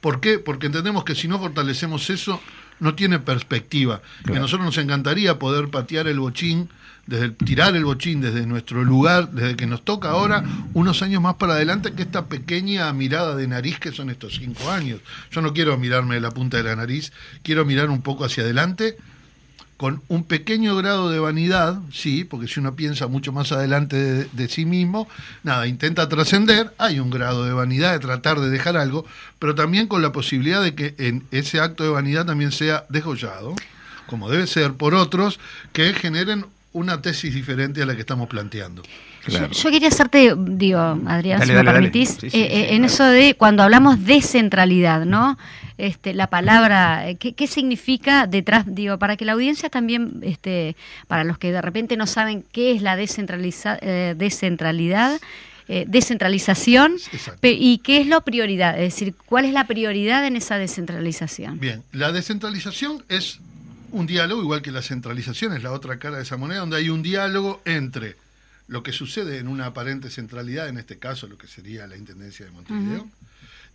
¿Por 0.00 0.20
qué? 0.20 0.38
Porque 0.38 0.66
entendemos 0.66 1.04
que 1.04 1.14
si 1.14 1.28
no 1.28 1.38
fortalecemos 1.38 2.08
eso, 2.08 2.40
no 2.78 2.94
tiene 2.94 3.18
perspectiva. 3.18 4.00
Que 4.24 4.36
a 4.36 4.40
nosotros 4.40 4.64
nos 4.64 4.78
encantaría 4.78 5.38
poder 5.38 5.68
patear 5.68 6.08
el 6.08 6.18
bochín, 6.18 6.70
desde 7.10 7.24
el- 7.26 7.34
tirar 7.34 7.74
el 7.76 7.84
bochín 7.84 8.20
desde 8.20 8.46
nuestro 8.46 8.84
lugar, 8.84 9.30
desde 9.32 9.56
que 9.56 9.66
nos 9.66 9.84
toca 9.84 10.10
ahora, 10.10 10.44
unos 10.72 11.02
años 11.02 11.20
más 11.20 11.34
para 11.34 11.54
adelante, 11.54 11.92
que 11.92 12.02
esta 12.02 12.26
pequeña 12.26 12.90
mirada 12.92 13.34
de 13.36 13.48
nariz 13.48 13.78
que 13.80 13.90
son 13.92 14.08
estos 14.10 14.36
cinco 14.36 14.70
años. 14.70 15.00
Yo 15.32 15.42
no 15.42 15.52
quiero 15.52 15.76
mirarme 15.76 16.14
de 16.14 16.20
la 16.20 16.30
punta 16.30 16.56
de 16.56 16.62
la 16.62 16.76
nariz, 16.76 17.12
quiero 17.42 17.64
mirar 17.64 17.90
un 17.90 18.00
poco 18.00 18.24
hacia 18.24 18.44
adelante 18.44 18.96
con 19.76 20.02
un 20.08 20.24
pequeño 20.24 20.76
grado 20.76 21.08
de 21.10 21.18
vanidad, 21.18 21.80
sí, 21.90 22.24
porque 22.24 22.46
si 22.46 22.60
uno 22.60 22.76
piensa 22.76 23.06
mucho 23.06 23.32
más 23.32 23.50
adelante 23.50 23.96
de, 23.96 24.24
de 24.30 24.48
sí 24.48 24.66
mismo, 24.66 25.08
nada, 25.42 25.66
intenta 25.66 26.06
trascender, 26.06 26.72
hay 26.76 27.00
un 27.00 27.08
grado 27.10 27.44
de 27.46 27.52
vanidad 27.54 27.92
de 27.92 27.98
tratar 27.98 28.40
de 28.40 28.50
dejar 28.50 28.76
algo, 28.76 29.06
pero 29.38 29.54
también 29.54 29.86
con 29.88 30.02
la 30.02 30.12
posibilidad 30.12 30.62
de 30.62 30.74
que 30.74 30.94
en 30.98 31.24
ese 31.30 31.60
acto 31.60 31.82
de 31.82 31.88
vanidad 31.90 32.26
también 32.26 32.52
sea 32.52 32.84
desgollado, 32.90 33.54
como 34.06 34.28
debe 34.28 34.46
ser 34.46 34.74
por 34.74 34.94
otros, 34.94 35.40
que 35.72 35.94
generen 35.94 36.44
una 36.72 37.02
tesis 37.02 37.34
diferente 37.34 37.82
a 37.82 37.86
la 37.86 37.94
que 37.94 38.00
estamos 38.00 38.28
planteando. 38.28 38.82
Claro. 39.24 39.48
Yo, 39.50 39.62
yo 39.64 39.70
quería 39.70 39.88
hacerte, 39.88 40.34
digo, 40.36 40.78
Adrián, 41.06 41.40
Dale, 41.40 41.46
si 41.46 41.50
me 41.52 41.56
dale, 41.56 41.66
dale. 41.66 41.72
permitís, 41.90 42.08
Sí, 42.20 42.30
sí, 42.30 42.38
eh, 42.40 42.48
eh, 42.50 42.66
sí, 42.68 42.74
en 42.76 42.84
eso 42.84 43.04
de 43.04 43.34
cuando 43.34 43.62
hablamos 43.62 44.04
de 44.04 44.22
centralidad, 44.22 45.04
¿no? 45.04 45.36
Este, 45.78 46.12
la 46.14 46.26
palabra, 46.26 47.08
eh, 47.08 47.16
¿qué, 47.16 47.32
qué 47.32 47.46
significa 47.46 48.26
detrás? 48.26 48.64
Digo, 48.66 48.98
para 48.98 49.16
que 49.16 49.24
la 49.24 49.32
audiencia 49.32 49.68
también, 49.70 50.20
este, 50.22 50.76
para 51.08 51.24
los 51.24 51.38
que 51.38 51.52
de 51.52 51.60
repente 51.62 51.96
no 51.96 52.06
saben 52.06 52.44
qué 52.52 52.72
es 52.72 52.82
la 52.82 52.96
descentraliza, 52.96 53.78
eh, 53.80 54.14
descentralidad, 54.16 55.18
eh, 55.68 55.84
descentralización 55.88 56.94
pe- 57.40 57.52
y 57.58 57.78
qué 57.78 58.00
es 58.00 58.06
la 58.06 58.20
prioridad, 58.20 58.74
es 58.78 58.92
decir, 58.94 59.14
cuál 59.26 59.44
es 59.44 59.52
la 59.52 59.64
prioridad 59.64 60.26
en 60.26 60.36
esa 60.36 60.58
descentralización. 60.58 61.58
Bien, 61.60 61.82
la 61.92 62.12
descentralización 62.12 63.02
es 63.08 63.38
un 63.92 64.06
diálogo, 64.06 64.42
igual 64.42 64.62
que 64.62 64.72
la 64.72 64.82
centralización 64.82 65.52
es 65.54 65.62
la 65.62 65.72
otra 65.72 65.98
cara 65.98 66.16
de 66.16 66.22
esa 66.22 66.36
moneda, 66.36 66.60
donde 66.60 66.76
hay 66.76 66.90
un 66.90 67.02
diálogo 67.02 67.62
entre 67.64 68.16
lo 68.68 68.82
que 68.82 68.92
sucede 68.92 69.38
en 69.38 69.48
una 69.48 69.66
aparente 69.66 70.10
centralidad, 70.10 70.68
en 70.68 70.78
este 70.78 70.98
caso 70.98 71.26
lo 71.26 71.36
que 71.36 71.48
sería 71.48 71.86
la 71.86 71.96
Intendencia 71.96 72.46
de 72.46 72.52
Montevideo, 72.52 73.08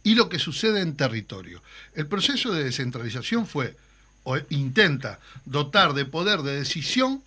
y 0.04 0.16
lo 0.16 0.30
que 0.30 0.40
sucede 0.40 0.82
en 0.82 0.96
territorio. 0.96 1.62
El 1.96 2.08
proceso 2.08 2.54
de 2.54 2.64
descentralización 2.64 3.46
fue, 3.46 3.76
o 4.24 4.38
intenta, 4.50 5.20
dotar 5.46 5.94
de 5.94 6.06
poder 6.06 6.44
de 6.44 6.58
decisión, 6.58 7.22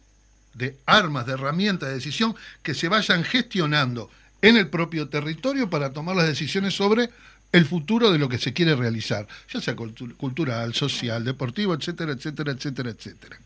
de 0.54 0.76
armas, 0.86 1.26
de 1.26 1.32
herramientas 1.34 1.90
de 1.90 1.96
decisión, 1.96 2.34
que 2.62 2.74
se 2.74 2.88
vayan 2.88 3.22
gestionando 3.22 4.10
en 4.40 4.56
el 4.56 4.68
propio 4.68 5.08
territorio 5.08 5.68
para 5.68 5.92
tomar 5.92 6.16
las 6.16 6.26
decisiones 6.26 6.74
sobre 6.74 7.10
el 7.52 7.64
futuro 7.64 8.10
de 8.12 8.18
lo 8.18 8.28
que 8.28 8.38
se 8.38 8.52
quiere 8.52 8.76
realizar, 8.76 9.26
ya 9.52 9.60
sea 9.60 9.74
cultu- 9.74 10.14
cultural, 10.16 10.74
social, 10.74 11.24
deportivo, 11.24 11.74
etcétera, 11.74 12.12
etcétera, 12.12 12.52
etcétera, 12.52 12.90
etcétera. 12.90 13.38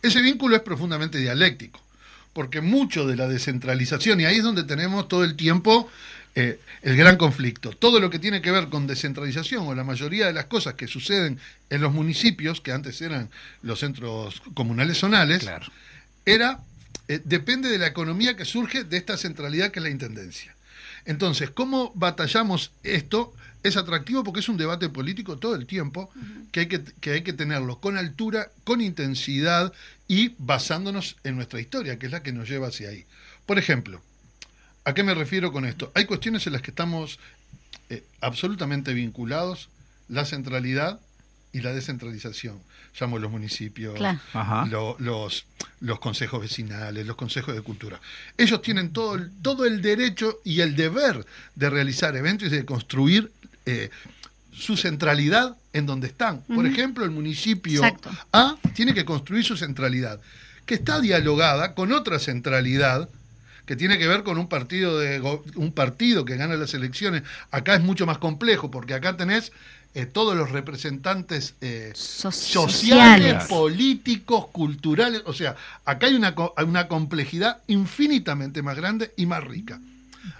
Ese 0.00 0.20
vínculo 0.22 0.56
es 0.56 0.62
profundamente 0.62 1.18
dialéctico, 1.18 1.80
porque 2.32 2.60
mucho 2.60 3.06
de 3.06 3.16
la 3.16 3.28
descentralización, 3.28 4.20
y 4.20 4.24
ahí 4.26 4.36
es 4.36 4.42
donde 4.44 4.64
tenemos 4.64 5.08
todo 5.08 5.24
el 5.24 5.34
tiempo 5.36 5.90
eh, 6.34 6.58
el 6.82 6.96
gran 6.96 7.16
conflicto, 7.18 7.70
todo 7.72 8.00
lo 8.00 8.08
que 8.08 8.18
tiene 8.18 8.40
que 8.40 8.50
ver 8.50 8.68
con 8.68 8.86
descentralización 8.86 9.66
o 9.66 9.74
la 9.74 9.84
mayoría 9.84 10.26
de 10.26 10.32
las 10.32 10.46
cosas 10.46 10.74
que 10.74 10.86
suceden 10.86 11.38
en 11.68 11.80
los 11.82 11.92
municipios, 11.92 12.60
que 12.62 12.72
antes 12.72 13.00
eran 13.02 13.28
los 13.62 13.80
centros 13.80 14.40
comunales 14.54 14.96
zonales, 14.98 15.40
Claro. 15.40 15.66
era 16.24 16.58
eh, 17.08 17.20
depende 17.24 17.68
de 17.68 17.78
la 17.78 17.88
economía 17.88 18.34
que 18.36 18.44
surge 18.44 18.84
de 18.84 18.96
esta 18.96 19.16
centralidad 19.18 19.70
que 19.72 19.80
es 19.80 19.82
la 19.82 19.90
intendencia. 19.90 20.51
Entonces, 21.04 21.50
¿cómo 21.50 21.92
batallamos 21.94 22.72
esto? 22.82 23.34
Es 23.62 23.76
atractivo 23.76 24.24
porque 24.24 24.40
es 24.40 24.48
un 24.48 24.56
debate 24.56 24.88
político 24.88 25.38
todo 25.38 25.54
el 25.54 25.66
tiempo 25.66 26.10
que 26.50 26.60
hay 26.60 26.66
que, 26.66 26.82
que 26.82 27.12
hay 27.12 27.22
que 27.22 27.32
tenerlo 27.32 27.78
con 27.78 27.96
altura, 27.96 28.50
con 28.64 28.80
intensidad 28.80 29.72
y 30.08 30.34
basándonos 30.38 31.16
en 31.24 31.36
nuestra 31.36 31.60
historia, 31.60 31.98
que 31.98 32.06
es 32.06 32.12
la 32.12 32.22
que 32.22 32.32
nos 32.32 32.48
lleva 32.48 32.68
hacia 32.68 32.88
ahí. 32.88 33.04
Por 33.46 33.58
ejemplo, 33.58 34.02
¿a 34.84 34.94
qué 34.94 35.02
me 35.02 35.14
refiero 35.14 35.52
con 35.52 35.64
esto? 35.64 35.92
Hay 35.94 36.06
cuestiones 36.06 36.46
en 36.46 36.54
las 36.54 36.62
que 36.62 36.70
estamos 36.70 37.18
eh, 37.88 38.04
absolutamente 38.20 38.94
vinculados, 38.94 39.68
la 40.08 40.24
centralidad 40.24 41.00
y 41.52 41.60
la 41.60 41.72
descentralización. 41.72 42.58
Llamo 42.98 43.18
los 43.18 43.30
municipios, 43.30 43.94
Claro. 43.94 44.18
Lo- 44.70 44.96
los, 44.98 45.44
los 45.80 45.98
consejos 45.98 46.40
vecinales, 46.40 47.06
los 47.06 47.16
consejos 47.16 47.54
de 47.54 47.62
cultura. 47.62 48.00
Ellos 48.36 48.60
tienen 48.62 48.92
todo 48.92 49.14
el, 49.16 49.30
todo 49.42 49.64
el 49.64 49.80
derecho 49.82 50.40
y 50.44 50.60
el 50.60 50.76
deber 50.76 51.24
de 51.54 51.70
realizar 51.70 52.14
eventos 52.16 52.48
y 52.48 52.50
de 52.50 52.64
construir 52.64 53.30
eh, 53.66 53.90
su 54.52 54.76
centralidad 54.76 55.56
en 55.72 55.86
donde 55.86 56.06
están. 56.08 56.42
Por 56.42 56.66
ejemplo, 56.66 57.04
el 57.04 57.10
municipio 57.10 57.82
Exacto. 57.82 58.10
A 58.32 58.56
tiene 58.74 58.92
que 58.92 59.04
construir 59.06 59.44
su 59.44 59.56
centralidad, 59.56 60.20
que 60.66 60.74
está 60.74 61.00
dialogada 61.00 61.74
con 61.74 61.92
otra 61.92 62.18
centralidad 62.18 63.08
que 63.64 63.76
tiene 63.76 63.96
que 63.96 64.08
ver 64.08 64.22
con 64.24 64.38
un 64.38 64.48
partido 64.48 64.98
de 64.98 65.20
un 65.54 65.72
partido 65.72 66.24
que 66.24 66.36
gana 66.36 66.56
las 66.56 66.74
elecciones. 66.74 67.22
Acá 67.52 67.74
es 67.76 67.80
mucho 67.80 68.04
más 68.06 68.18
complejo 68.18 68.70
porque 68.70 68.92
acá 68.92 69.16
tenés 69.16 69.52
eh, 69.94 70.06
todos 70.06 70.34
los 70.36 70.50
representantes 70.50 71.54
eh, 71.60 71.92
So- 71.94 72.30
sociales, 72.32 72.72
sociales. 72.76 73.44
políticos, 73.44 74.46
culturales. 74.52 75.22
O 75.26 75.32
sea, 75.34 75.56
acá 75.84 76.06
hay 76.06 76.14
una, 76.14 76.34
co- 76.34 76.54
hay 76.56 76.64
una 76.64 76.88
complejidad 76.88 77.58
infinitamente 77.66 78.62
más 78.62 78.76
grande 78.76 79.12
y 79.16 79.26
más 79.26 79.44
rica. 79.44 79.80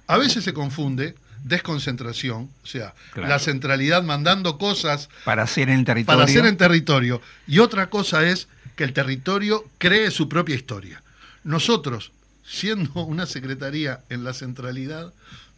A 0.06 0.16
veces 0.16 0.44
se 0.44 0.52
confunde 0.54 1.14
desconcentración, 1.44 2.48
o 2.62 2.66
sea, 2.66 2.94
Claro. 3.12 3.28
la 3.28 3.38
centralidad 3.38 4.02
mandando 4.02 4.58
cosas 4.58 5.08
Para 5.24 5.42
hacer 5.42 5.68
en 5.70 5.80
el 5.80 5.84
territorio. 5.84 6.18
para 6.18 6.24
hacer 6.30 6.46
en 6.46 6.56
territorio. 6.56 7.20
Y 7.46 7.58
otra 7.58 7.90
cosa 7.90 8.26
es 8.28 8.48
que 8.76 8.84
el 8.84 8.92
territorio 8.92 9.64
cree 9.78 10.10
su 10.10 10.28
propia 10.28 10.54
historia. 10.54 11.02
Nosotros, 11.44 12.12
siendo 12.46 13.04
una 13.04 13.26
secretaría 13.26 14.00
en 14.08 14.24
la 14.24 14.32
centralidad, 14.34 15.12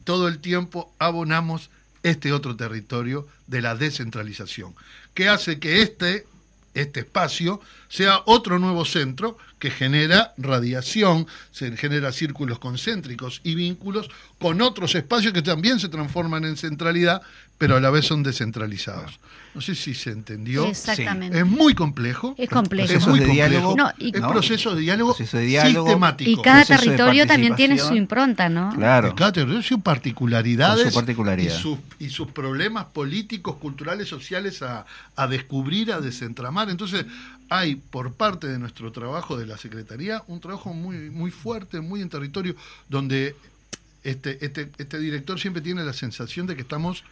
todo 0.04 0.28
el 0.28 0.38
tiempo 0.38 0.92
abonamos 0.98 1.70
este 2.04 2.32
otro 2.32 2.54
territorio 2.54 3.26
de 3.48 3.62
la 3.62 3.74
descentralización, 3.74 4.74
que 5.14 5.28
hace 5.28 5.58
que 5.58 5.82
este, 5.82 6.26
este 6.74 7.00
espacio 7.00 7.60
sea 7.88 8.20
otro 8.26 8.58
nuevo 8.60 8.84
centro 8.84 9.36
que 9.58 9.70
genera 9.70 10.34
radiación, 10.36 11.26
se 11.50 11.76
genera 11.76 12.12
círculos 12.12 12.58
concéntricos 12.58 13.40
y 13.42 13.54
vínculos 13.54 14.10
con 14.38 14.60
otros 14.60 14.94
espacios 14.94 15.32
que 15.32 15.42
también 15.42 15.80
se 15.80 15.88
transforman 15.88 16.44
en 16.44 16.58
centralidad, 16.58 17.22
pero 17.58 17.76
a 17.76 17.80
la 17.80 17.90
vez 17.90 18.04
son 18.04 18.22
descentralizados. 18.22 19.18
No 19.54 19.60
sé 19.60 19.74
si 19.76 19.94
se 19.94 20.10
entendió. 20.10 20.66
Exactamente. 20.66 21.38
Es 21.38 21.46
muy 21.46 21.74
complejo. 21.74 22.34
Es 22.36 22.48
complejo. 22.50 22.92
Es 22.92 23.06
muy 23.06 23.20
complejo. 23.20 23.32
diálogo, 23.32 23.76
No, 23.76 23.92
y- 23.98 24.14
es 24.14 24.20
¿no? 24.20 24.28
proceso 24.32 24.74
de 24.74 24.80
diálogo, 24.80 25.14
Proceso 25.14 25.36
de 25.38 25.44
diálogo. 25.46 25.86
sistemático. 25.86 26.30
Y 26.30 26.42
cada 26.42 26.64
territorio 26.64 27.26
también 27.26 27.54
tiene 27.54 27.78
su 27.78 27.94
impronta, 27.94 28.48
¿no? 28.48 28.70
Claro. 28.74 29.14
Cada 29.14 29.30
territorio 29.32 29.60
tiene 29.60 29.76
sus 29.76 29.82
particularidades, 29.84 30.82
Con 30.84 30.92
su 30.92 30.98
particularidad. 30.98 31.56
Y, 31.56 31.62
sus, 31.62 31.78
y 32.00 32.10
sus 32.10 32.32
problemas 32.32 32.86
políticos, 32.86 33.56
culturales, 33.56 34.08
sociales 34.08 34.60
a, 34.62 34.86
a 35.14 35.26
descubrir, 35.28 35.92
a 35.92 36.00
desentramar. 36.00 36.68
Entonces, 36.70 37.06
hay 37.48 37.76
por 37.76 38.14
parte 38.14 38.48
de 38.48 38.58
nuestro 38.58 38.90
trabajo 38.90 39.36
de 39.36 39.46
la 39.46 39.56
Secretaría 39.56 40.22
un 40.26 40.40
trabajo 40.40 40.72
muy, 40.74 41.10
muy 41.10 41.30
fuerte, 41.30 41.80
muy 41.80 42.00
en 42.02 42.08
territorio, 42.08 42.56
donde 42.88 43.36
este, 44.02 44.44
este, 44.44 44.70
este 44.78 44.98
director 44.98 45.38
siempre 45.38 45.62
tiene 45.62 45.84
la 45.84 45.92
sensación 45.92 46.46
de 46.46 46.56
que 46.56 46.62
estamos 46.62 47.04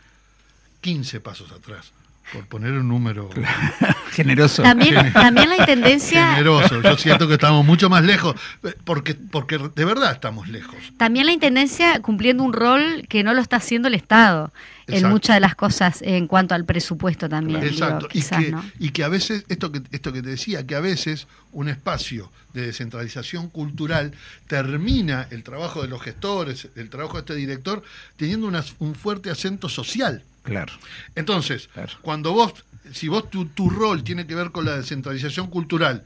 15 0.80 1.20
pasos 1.20 1.52
atrás, 1.52 1.92
por 2.32 2.46
poner 2.46 2.72
un 2.72 2.88
número 2.88 3.28
Generoso. 4.12 4.62
También, 4.62 5.12
también 5.12 5.48
la 5.48 5.56
intendencia, 5.56 6.32
generoso. 6.32 6.82
Yo 6.82 6.96
siento 6.98 7.26
que 7.26 7.34
estamos 7.34 7.64
mucho 7.64 7.88
más 7.88 8.04
lejos, 8.04 8.36
porque, 8.84 9.14
porque 9.14 9.58
de 9.58 9.84
verdad 9.84 10.12
estamos 10.12 10.48
lejos. 10.48 10.76
también 10.98 11.26
la 11.26 11.32
intendencia 11.32 12.00
cumpliendo 12.00 12.42
un 12.42 12.52
rol 12.52 13.06
que 13.08 13.22
no 13.22 13.32
lo 13.32 13.40
está 13.40 13.56
haciendo 13.56 13.88
el 13.88 13.94
Estado 13.94 14.52
en 14.98 15.08
muchas 15.10 15.36
de 15.36 15.40
las 15.40 15.54
cosas 15.54 16.02
en 16.02 16.26
cuanto 16.26 16.54
al 16.54 16.64
presupuesto 16.64 17.28
también. 17.28 17.60
digo, 17.60 17.72
Exacto, 17.72 18.06
y, 18.06 18.08
quizás, 18.12 18.44
que, 18.44 18.50
¿no? 18.50 18.64
y 18.78 18.90
que 18.90 19.04
a 19.04 19.08
veces, 19.08 19.44
esto 19.48 19.70
que, 19.72 19.82
esto 19.90 20.12
que 20.12 20.22
te 20.22 20.30
decía, 20.30 20.66
que 20.66 20.74
a 20.74 20.80
veces 20.80 21.26
un 21.52 21.68
espacio 21.68 22.30
de 22.54 22.66
descentralización 22.66 23.48
cultural 23.48 24.12
termina 24.46 25.26
el 25.30 25.42
trabajo 25.42 25.82
de 25.82 25.88
los 25.88 26.02
gestores, 26.02 26.68
el 26.76 26.90
trabajo 26.90 27.14
de 27.14 27.20
este 27.20 27.34
director, 27.34 27.82
teniendo 28.16 28.46
una- 28.46 28.64
un 28.78 28.94
fuerte 28.94 29.30
acento 29.30 29.68
social. 29.68 30.22
Claro. 30.42 30.72
Entonces, 31.14 31.68
Claro. 31.72 31.92
cuando 32.02 32.32
vos, 32.32 32.52
si 32.92 33.08
vos 33.08 33.30
tu, 33.30 33.46
tu 33.46 33.70
rol 33.70 34.02
tiene 34.04 34.26
que 34.26 34.34
ver 34.34 34.50
con 34.50 34.64
la 34.64 34.76
descentralización 34.76 35.46
cultural 35.48 36.04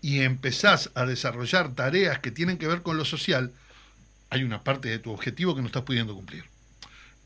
y 0.00 0.20
empezás 0.20 0.90
a 0.94 1.04
desarrollar 1.04 1.74
tareas 1.74 2.18
que 2.20 2.30
tienen 2.30 2.58
que 2.58 2.66
ver 2.68 2.82
con 2.82 2.96
lo 2.96 3.04
social, 3.04 3.52
hay 4.30 4.44
una 4.44 4.62
parte 4.62 4.88
de 4.88 4.98
tu 4.98 5.10
objetivo 5.12 5.54
que 5.54 5.60
no 5.60 5.66
estás 5.66 5.82
pudiendo 5.82 6.14
cumplir. 6.14 6.44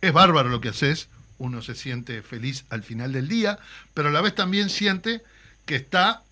Es 0.01 0.13
bárbaro 0.13 0.49
lo 0.49 0.61
que 0.61 0.69
haces, 0.71 1.09
uno 1.39 1.63
se 1.63 1.75
siente 1.75 2.23
feliz 2.23 2.65
al 2.71 2.83
final 2.83 3.13
del 3.13 3.29
día, 3.29 3.59
pero 3.95 4.09
a 4.09 4.13
la 4.13 4.21
vez 4.21 4.35
también 4.35 4.71
siente 4.71 5.23
que 5.65 5.77
está 5.77 6.23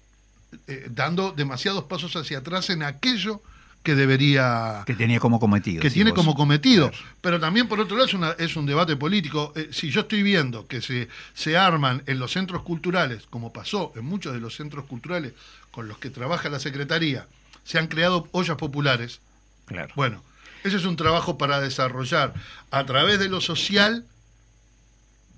eh, 0.69 0.87
dando 0.91 1.33
demasiados 1.33 1.85
pasos 1.85 2.15
hacia 2.17 2.39
atrás 2.39 2.71
en 2.71 2.83
aquello 2.83 3.43
que 3.83 3.95
debería 3.95 4.83
Que 4.87 4.95
tenía 4.95 5.21
como 5.21 5.39
cometido. 5.41 5.83
que 5.83 5.91
tiene 5.91 6.12
vos. 6.12 6.19
como 6.19 6.35
cometido. 6.35 6.91
Pero 7.21 7.39
también, 7.39 7.69
por 7.69 7.81
otro 7.81 7.97
lado, 7.97 8.07
es, 8.09 8.15
una- 8.15 8.31
es 8.39 8.57
un 8.57 8.65
debate 8.65 8.97
político. 8.97 9.53
Eh, 9.57 9.69
si 9.73 9.91
yo 9.91 10.03
estoy 10.03 10.23
viendo 10.23 10.67
que 10.67 10.81
se, 10.81 11.09
se 11.35 11.57
arman 11.59 12.03
en 12.07 12.19
los 12.19 12.33
centros 12.33 12.62
culturales, 12.62 13.25
como 13.29 13.53
pasó 13.53 13.93
en 13.97 14.05
muchos 14.07 14.33
de 14.33 14.41
los 14.41 14.55
centros 14.57 14.87
culturales 14.87 15.35
con 15.71 15.87
los 15.89 15.99
que 15.99 16.09
trabaja 16.09 16.49
la 16.49 16.61
Secretaría, 16.61 17.27
se 17.65 17.79
han 17.79 17.89
creado 17.89 18.27
ollas 18.33 18.57
populares, 18.57 19.21
Claro. 19.67 19.93
bueno, 19.97 20.23
ese 20.65 20.79
es 20.79 20.87
un 20.87 20.97
trabajo 20.97 21.37
para 21.37 21.61
desarrollar 21.61 22.33
a 22.71 22.85
través 22.87 23.19
de 23.19 23.29
lo 23.29 23.43
social 23.43 24.05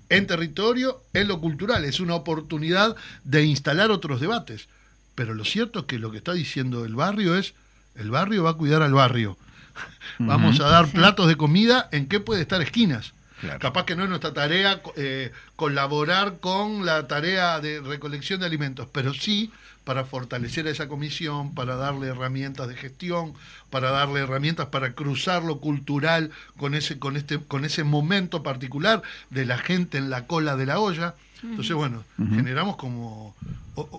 en 0.09 0.25
territorio, 0.25 1.03
en 1.13 1.27
lo 1.27 1.41
cultural. 1.41 1.83
Es 1.83 1.99
una 1.99 2.15
oportunidad 2.15 2.95
de 3.25 3.43
instalar 3.43 3.91
otros 3.91 4.21
debates. 4.21 4.69
Pero 5.15 5.33
lo 5.33 5.43
cierto 5.43 5.79
es 5.79 5.85
que 5.85 5.99
lo 5.99 6.11
que 6.11 6.17
está 6.19 6.31
diciendo 6.31 6.85
el 6.85 6.95
barrio 6.95 7.35
es, 7.35 7.55
el 7.95 8.09
barrio 8.09 8.43
va 8.43 8.51
a 8.51 8.53
cuidar 8.53 8.81
al 8.81 8.93
barrio. 8.93 9.37
Vamos 10.17 10.61
a 10.61 10.69
dar 10.69 10.87
platos 10.87 11.27
de 11.27 11.35
comida 11.35 11.89
en 11.91 12.07
qué 12.07 12.21
puede 12.21 12.41
estar 12.41 12.61
esquinas. 12.61 13.11
Claro. 13.41 13.59
Capaz 13.59 13.85
que 13.85 13.97
no 13.97 14.03
es 14.03 14.09
nuestra 14.09 14.33
tarea 14.33 14.81
eh, 14.95 15.33
colaborar 15.57 16.39
con 16.39 16.85
la 16.85 17.05
tarea 17.07 17.59
de 17.59 17.81
recolección 17.81 18.39
de 18.39 18.45
alimentos, 18.45 18.87
pero 18.93 19.13
sí 19.13 19.51
para 19.87 20.03
fortalecer 20.03 20.67
a 20.67 20.69
esa 20.71 20.89
comisión, 20.89 21.55
para 21.55 21.77
darle 21.77 22.07
herramientas 22.07 22.67
de 22.67 22.75
gestión, 22.75 23.33
para 23.69 23.89
darle 23.89 24.19
herramientas 24.19 24.67
para 24.67 24.91
cruzar 24.91 25.43
lo 25.43 25.59
cultural 25.61 26.29
con 26.57 26.75
ese, 26.75 26.99
con 26.99 27.15
este, 27.15 27.39
con 27.39 27.63
ese 27.63 27.85
momento 27.85 28.43
particular 28.43 29.01
de 29.29 29.45
la 29.45 29.57
gente 29.57 29.97
en 29.97 30.09
la 30.09 30.27
cola 30.27 30.57
de 30.57 30.65
la 30.65 30.79
olla. 30.79 31.15
Entonces, 31.41 31.73
bueno, 31.73 32.03
generamos 32.17 32.75
como 32.75 33.33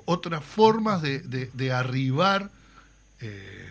otras 0.05 0.45
formas 0.45 1.01
de, 1.01 1.21
de- 1.21 1.51
de 1.55 1.73
arribar 1.73 2.51
eh, 3.21 3.71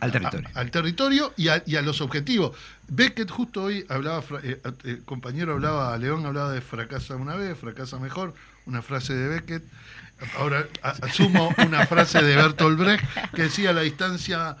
Al 0.00 0.10
territorio. 0.10 0.48
a- 0.54 0.58
al 0.60 0.70
territorio 0.72 1.32
y 1.36 1.48
a, 1.48 1.62
y 1.66 1.76
a 1.76 1.82
los 1.82 2.00
objetivos. 2.00 2.56
Beckett 2.88 3.30
justo 3.30 3.62
hoy 3.62 3.86
hablaba, 3.88 4.22
fra- 4.22 4.40
eh, 4.42 4.58
eh, 4.64 4.72
el 4.84 5.04
compañero 5.04 5.52
hablaba, 5.52 5.96
León 5.98 6.26
hablaba 6.26 6.50
de 6.50 6.60
fracasa 6.62 7.14
una 7.14 7.36
vez, 7.36 7.56
fracasa 7.56 8.00
mejor, 8.00 8.34
una 8.66 8.82
frase 8.82 9.14
de 9.14 9.28
Beckett. 9.28 9.62
Ahora 10.38 10.66
asumo 10.82 11.54
una 11.66 11.86
frase 11.86 12.22
de 12.22 12.36
Bertolt 12.36 12.78
Brecht 12.78 13.04
que 13.34 13.42
decía 13.42 13.72
la 13.72 13.82
distancia 13.82 14.56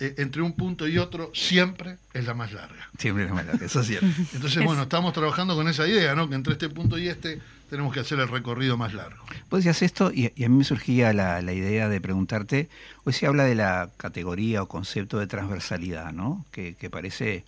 eh, 0.00 0.14
entre 0.18 0.42
un 0.42 0.52
punto 0.52 0.86
y 0.86 0.98
otro 0.98 1.30
siempre 1.34 1.96
es 2.14 2.24
la 2.26 2.34
más 2.34 2.52
larga. 2.52 2.88
Siempre 2.98 3.24
es 3.24 3.34
verdad, 3.34 3.60
eso 3.62 3.80
es 3.80 3.86
cierto. 3.88 4.06
Entonces, 4.32 4.64
bueno, 4.64 4.82
estamos 4.82 5.12
trabajando 5.12 5.56
con 5.56 5.66
esa 5.68 5.86
idea, 5.88 6.14
¿no? 6.14 6.28
Que 6.28 6.36
entre 6.36 6.52
este 6.52 6.68
punto 6.68 6.98
y 6.98 7.08
este 7.08 7.40
tenemos 7.68 7.92
que 7.92 8.00
hacer 8.00 8.18
el 8.20 8.28
recorrido 8.28 8.76
más 8.78 8.94
largo. 8.94 9.22
Vos 9.50 9.58
decías 9.60 9.82
esto 9.82 10.10
y, 10.14 10.32
y 10.36 10.44
a 10.44 10.48
mí 10.48 10.56
me 10.56 10.64
surgía 10.64 11.12
la, 11.12 11.42
la 11.42 11.52
idea 11.52 11.88
de 11.88 12.00
preguntarte, 12.00 12.68
hoy 13.04 13.12
se 13.12 13.26
habla 13.26 13.44
de 13.44 13.54
la 13.56 13.90
categoría 13.96 14.62
o 14.62 14.68
concepto 14.68 15.18
de 15.18 15.26
transversalidad, 15.26 16.12
¿no? 16.12 16.46
Que, 16.52 16.74
que 16.76 16.88
parece 16.90 17.44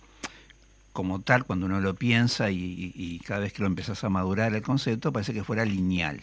como 0.93 1.21
tal 1.21 1.45
cuando 1.45 1.65
uno 1.67 1.79
lo 1.79 1.95
piensa 1.95 2.51
y, 2.51 2.57
y- 2.57 2.93
y 2.95 3.19
cada 3.19 3.39
vez 3.39 3.53
que 3.53 3.61
lo 3.61 3.67
empezás 3.67 4.03
a 4.03 4.09
madurar 4.09 4.53
el 4.53 4.61
concepto 4.61 5.11
parece 5.13 5.33
que 5.33 5.43
fuera 5.43 5.63
lineal. 5.63 6.21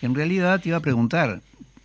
En 0.00 0.14
realidad 0.14 0.60
te 0.60 0.68
iba 0.68 0.78
a 0.78 0.80
preguntar, 0.80 1.40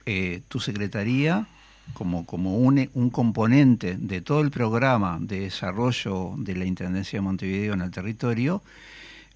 eh, 0.06 0.42
tu 0.48 0.60
secretaría 0.60 1.48
como, 1.94 2.26
como 2.26 2.58
un, 2.58 2.90
un 2.94 3.10
componente 3.10 3.96
de 3.98 4.22
todo 4.22 4.42
el 4.42 4.52
programa 4.52 5.18
de 5.20 5.42
desarrollo 5.42 6.34
de 6.38 6.56
la 6.56 6.66
Intendencia 6.66 7.18
de 7.18 7.22
Montevideo 7.22 7.74
en 7.74 7.82
el 7.82 7.92
territorio, 7.92 8.62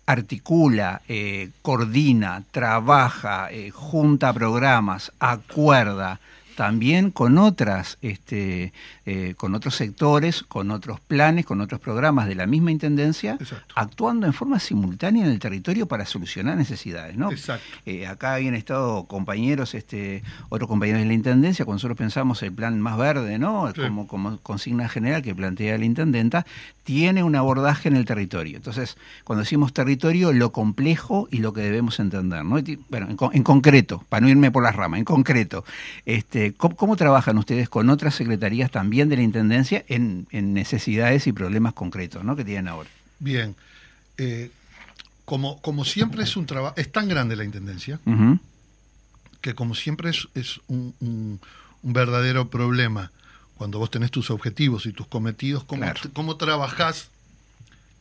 articula, 0.05 1.01
eh, 1.07 1.49
coordina, 1.61 2.43
trabaja, 2.51 3.51
eh, 3.51 3.69
junta 3.69 4.33
programas, 4.33 5.11
acuerda, 5.19 6.19
también 6.55 7.11
con 7.11 7.37
otras, 7.37 7.97
este, 8.01 8.73
eh, 9.05 9.33
con 9.37 9.55
otros 9.55 9.75
sectores, 9.75 10.43
con 10.43 10.71
otros 10.71 10.99
planes, 10.99 11.45
con 11.45 11.61
otros 11.61 11.79
programas 11.81 12.27
de 12.27 12.35
la 12.35 12.47
misma 12.47 12.71
intendencia, 12.71 13.37
Exacto. 13.39 13.73
actuando 13.75 14.27
en 14.27 14.33
forma 14.33 14.59
simultánea 14.59 15.25
en 15.25 15.31
el 15.31 15.39
territorio 15.39 15.87
para 15.87 16.05
solucionar 16.05 16.57
necesidades, 16.57 17.17
¿no? 17.17 17.31
Exacto. 17.31 17.65
Eh, 17.85 18.07
acá 18.07 18.35
habían 18.35 18.55
estado 18.55 19.05
compañeros, 19.05 19.73
este, 19.75 20.23
otros 20.49 20.67
compañeros 20.67 21.01
de 21.01 21.07
la 21.07 21.13
intendencia, 21.13 21.65
cuando 21.65 21.77
nosotros 21.77 21.97
pensamos 21.97 22.41
el 22.43 22.51
plan 22.51 22.79
más 22.79 22.97
verde, 22.97 23.37
¿no? 23.37 23.71
Sí. 23.73 23.81
Como, 23.81 24.07
como 24.07 24.37
consigna 24.39 24.89
general 24.89 25.21
que 25.21 25.35
plantea 25.35 25.77
la 25.77 25.85
intendenta, 25.85 26.45
tiene 26.83 27.23
un 27.23 27.35
abordaje 27.35 27.89
en 27.89 27.95
el 27.95 28.05
territorio. 28.05 28.57
Entonces, 28.57 28.97
cuando 29.23 29.43
decimos 29.43 29.71
territorio, 29.71 30.33
lo 30.33 30.51
complejo 30.51 31.27
y 31.31 31.37
lo 31.37 31.53
que 31.53 31.61
debemos 31.61 31.99
entender, 31.99 32.43
¿no? 32.43 32.59
Bueno, 32.89 33.07
en, 33.09 33.17
en 33.33 33.43
concreto, 33.43 34.03
para 34.09 34.21
no 34.21 34.29
irme 34.29 34.51
por 34.51 34.63
las 34.63 34.75
ramas, 34.75 34.99
en 34.99 35.05
concreto, 35.05 35.63
este, 36.05 36.40
¿cómo, 36.57 36.75
cómo 36.75 36.95
trabajan 36.95 37.37
ustedes 37.37 37.69
con 37.69 37.89
otras 37.89 38.15
secretarías 38.15 38.71
también 38.71 39.07
de 39.09 39.15
la 39.17 39.21
intendencia 39.23 39.83
en, 39.87 40.27
en 40.31 40.53
necesidades 40.53 41.27
y 41.27 41.31
problemas 41.33 41.73
concretos, 41.73 42.23
¿no? 42.23 42.35
Que 42.35 42.43
tienen 42.45 42.67
ahora. 42.67 42.89
Bien. 43.19 43.55
Eh, 44.17 44.49
como, 45.25 45.61
como 45.61 45.85
siempre 45.85 46.23
es 46.23 46.35
un 46.35 46.45
trabajo, 46.45 46.75
es 46.77 46.91
tan 46.91 47.07
grande 47.07 47.35
la 47.35 47.43
intendencia 47.45 47.99
que 49.41 49.55
como 49.55 49.73
siempre 49.75 50.09
es, 50.09 50.27
es 50.35 50.59
un, 50.67 50.93
un- 50.99 51.39
un 51.83 51.93
verdadero 51.93 52.49
problema 52.49 53.11
cuando 53.55 53.79
vos 53.79 53.89
tenés 53.89 54.11
tus 54.11 54.29
objetivos 54.29 54.85
y 54.85 54.91
tus 54.93 55.07
cometidos, 55.07 55.63
cómo, 55.63 55.81
Claro. 55.83 55.99
cómo 56.13 56.35
trabajás 56.37 57.09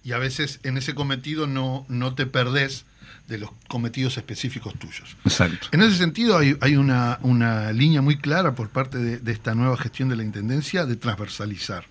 y 0.04 0.12
a 0.12 0.18
veces 0.18 0.60
en 0.64 0.76
ese 0.76 0.94
cometido 0.94 1.46
no, 1.46 1.84
no 1.88 2.14
te 2.14 2.26
perdés 2.26 2.84
de 3.30 3.38
los 3.38 3.50
cometidos 3.68 4.18
específicos 4.18 4.74
tuyos. 4.74 5.16
Exacto. 5.24 5.68
En 5.72 5.80
ese 5.80 5.96
sentido 5.96 6.36
hay, 6.36 6.56
hay 6.60 6.76
una, 6.76 7.18
una 7.22 7.72
línea 7.72 8.02
muy 8.02 8.18
clara 8.18 8.54
por 8.54 8.68
parte 8.68 8.98
de, 8.98 9.18
de 9.18 9.32
esta 9.32 9.54
nueva 9.54 9.76
gestión 9.78 10.08
de 10.10 10.16
la 10.16 10.24
Intendencia 10.24 10.84
de 10.84 10.96
transversalizar, 10.96 11.84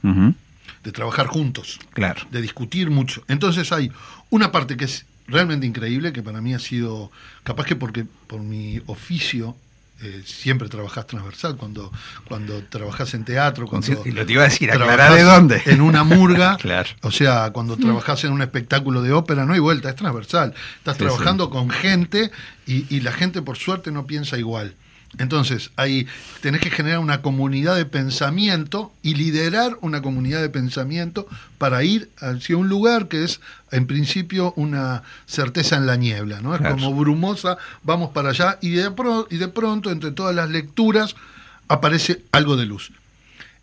de 0.84 0.92
trabajar 0.92 1.28
juntos 1.28 1.80
Claro. 1.94 2.22
de 2.30 2.42
discutir 2.42 2.92
mucho. 2.92 3.24
Entonces 3.28 3.72
hay 3.72 3.92
una 4.30 4.52
parte 4.52 4.78
que 4.78 4.86
es 4.86 5.06
realmente 5.28 5.66
increíble, 5.66 6.12
que 6.14 6.22
para 6.22 6.42
mí 6.42 6.54
ha 6.54 6.60
sido, 6.60 7.12
capaz 7.44 7.66
que 7.66 7.76
porque 7.76 8.06
por 8.28 8.42
mi 8.42 8.82
oficio 8.88 9.56
eh, 10.02 10.24
siempre 10.26 10.70
trabajás 10.70 11.08
transversal, 11.08 11.56
cuando, 11.58 11.92
cuando 12.28 12.62
trabajás 12.64 13.14
en 13.14 13.26
teatro, 13.26 13.68
cuando 13.68 14.02
Y 14.06 14.12
lo 14.12 14.26
te 14.26 14.34
iba 14.34 14.44
a 14.44 14.46
decir, 14.50 14.72
de 14.72 15.24
dónde. 15.24 15.62
En 15.66 15.82
una 15.82 16.04
murga, 16.04 16.58
Claro. 16.62 16.90
o 17.02 17.12
sea, 17.12 17.52
cuando 17.52 17.78
trabajás 17.78 18.24
en 18.24 18.32
un 18.32 18.42
espectáculo 18.42 19.02
de 19.02 19.12
ópera, 19.14 19.46
no 19.46 19.54
hay 19.54 19.60
vuelta, 19.60 19.90
es 19.90 19.96
transversal. 19.96 20.54
Estás 20.78 20.98
Sí, 20.98 21.04
trabajando 21.04 21.50
con 21.50 21.70
gente 21.70 22.32
y, 22.66 22.86
y 22.94 23.02
la 23.02 23.12
gente 23.12 23.42
por 23.42 23.58
suerte 23.58 23.92
no 23.92 24.06
piensa 24.08 24.38
igual. 24.38 24.76
Entonces, 25.18 25.72
ahí 25.76 26.08
tenés 26.42 26.62
que 26.62 26.70
generar 26.70 27.00
una 27.00 27.22
comunidad 27.22 27.76
de 27.76 27.86
pensamiento 27.86 28.94
y 29.02 29.16
liderar 29.16 29.76
una 29.82 30.02
comunidad 30.02 30.40
de 30.42 30.50
pensamiento 30.50 31.28
para 31.58 31.84
ir 31.84 32.10
hacia 32.20 32.56
un 32.56 32.70
lugar 32.70 33.08
que 33.08 33.24
es, 33.24 33.42
en 33.72 33.88
principio, 33.88 34.54
una 34.56 35.02
certeza 35.26 35.76
en 35.78 35.88
la 35.88 35.96
niebla, 35.98 36.42
¿no? 36.42 36.54
Es 36.54 36.60
Claro. 36.62 36.76
como 36.76 36.94
brumosa, 36.94 37.58
vamos 37.84 38.12
para 38.12 38.30
allá 38.30 38.60
y 38.62 38.70
de, 38.72 38.92
pro- 38.92 39.28
y 39.32 39.38
de 39.38 39.48
pronto, 39.48 39.90
entre 39.92 40.12
todas 40.12 40.36
las 40.36 40.50
lecturas, 40.52 41.16
aparece 41.68 42.22
algo 42.32 42.56
de 42.56 42.66
luz. 42.68 42.92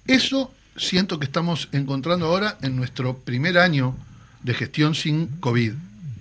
Eso 0.07 0.53
siento 0.77 1.19
que 1.19 1.25
estamos 1.27 1.69
encontrando 1.73 2.27
ahora 2.27 2.59
en 2.63 2.77
nuestro 2.77 3.19
primer 3.19 3.57
año 3.59 3.97
de 4.43 4.53
gestión 4.53 4.95
sin 4.95 5.27
COVID. 5.41 5.73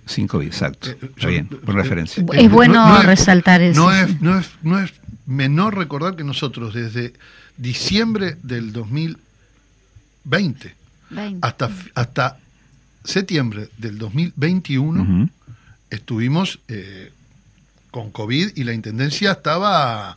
Sin 0.06 0.28
COVID, 0.28 0.46
exacto. 0.46 0.88
Eh, 0.90 0.98
Está 1.02 1.20
yo- 1.22 1.28
bien, 1.28 1.46
por 1.48 1.74
eh, 1.74 1.82
referencia. 1.82 2.22
eh, 2.22 2.26
Es 2.44 2.50
bueno 2.50 3.02
resaltar 3.02 3.60
eso, 3.60 3.80
No 3.82 3.92
es, 3.92 4.20
no, 4.22 4.38
es, 4.38 4.46
no 4.62 4.78
es 4.78 4.92
menor 5.26 5.76
recordar 5.76 6.16
que 6.16 6.24
nosotros 6.24 6.74
desde 6.74 7.12
diciembre 7.56 8.36
del 8.42 8.72
2020 8.72 10.74
Veinte. 11.10 11.38
hasta, 11.42 11.70
hasta 11.94 12.38
septiembre 13.04 13.68
del 13.78 13.98
2021 13.98 15.02
Ujú. 15.02 15.28
estuvimos 15.90 16.58
eh, 16.68 17.12
con 17.90 18.10
COVID 18.10 18.52
y 18.56 18.64
la 18.64 18.72
Intendencia 18.72 19.32
estaba 19.32 20.16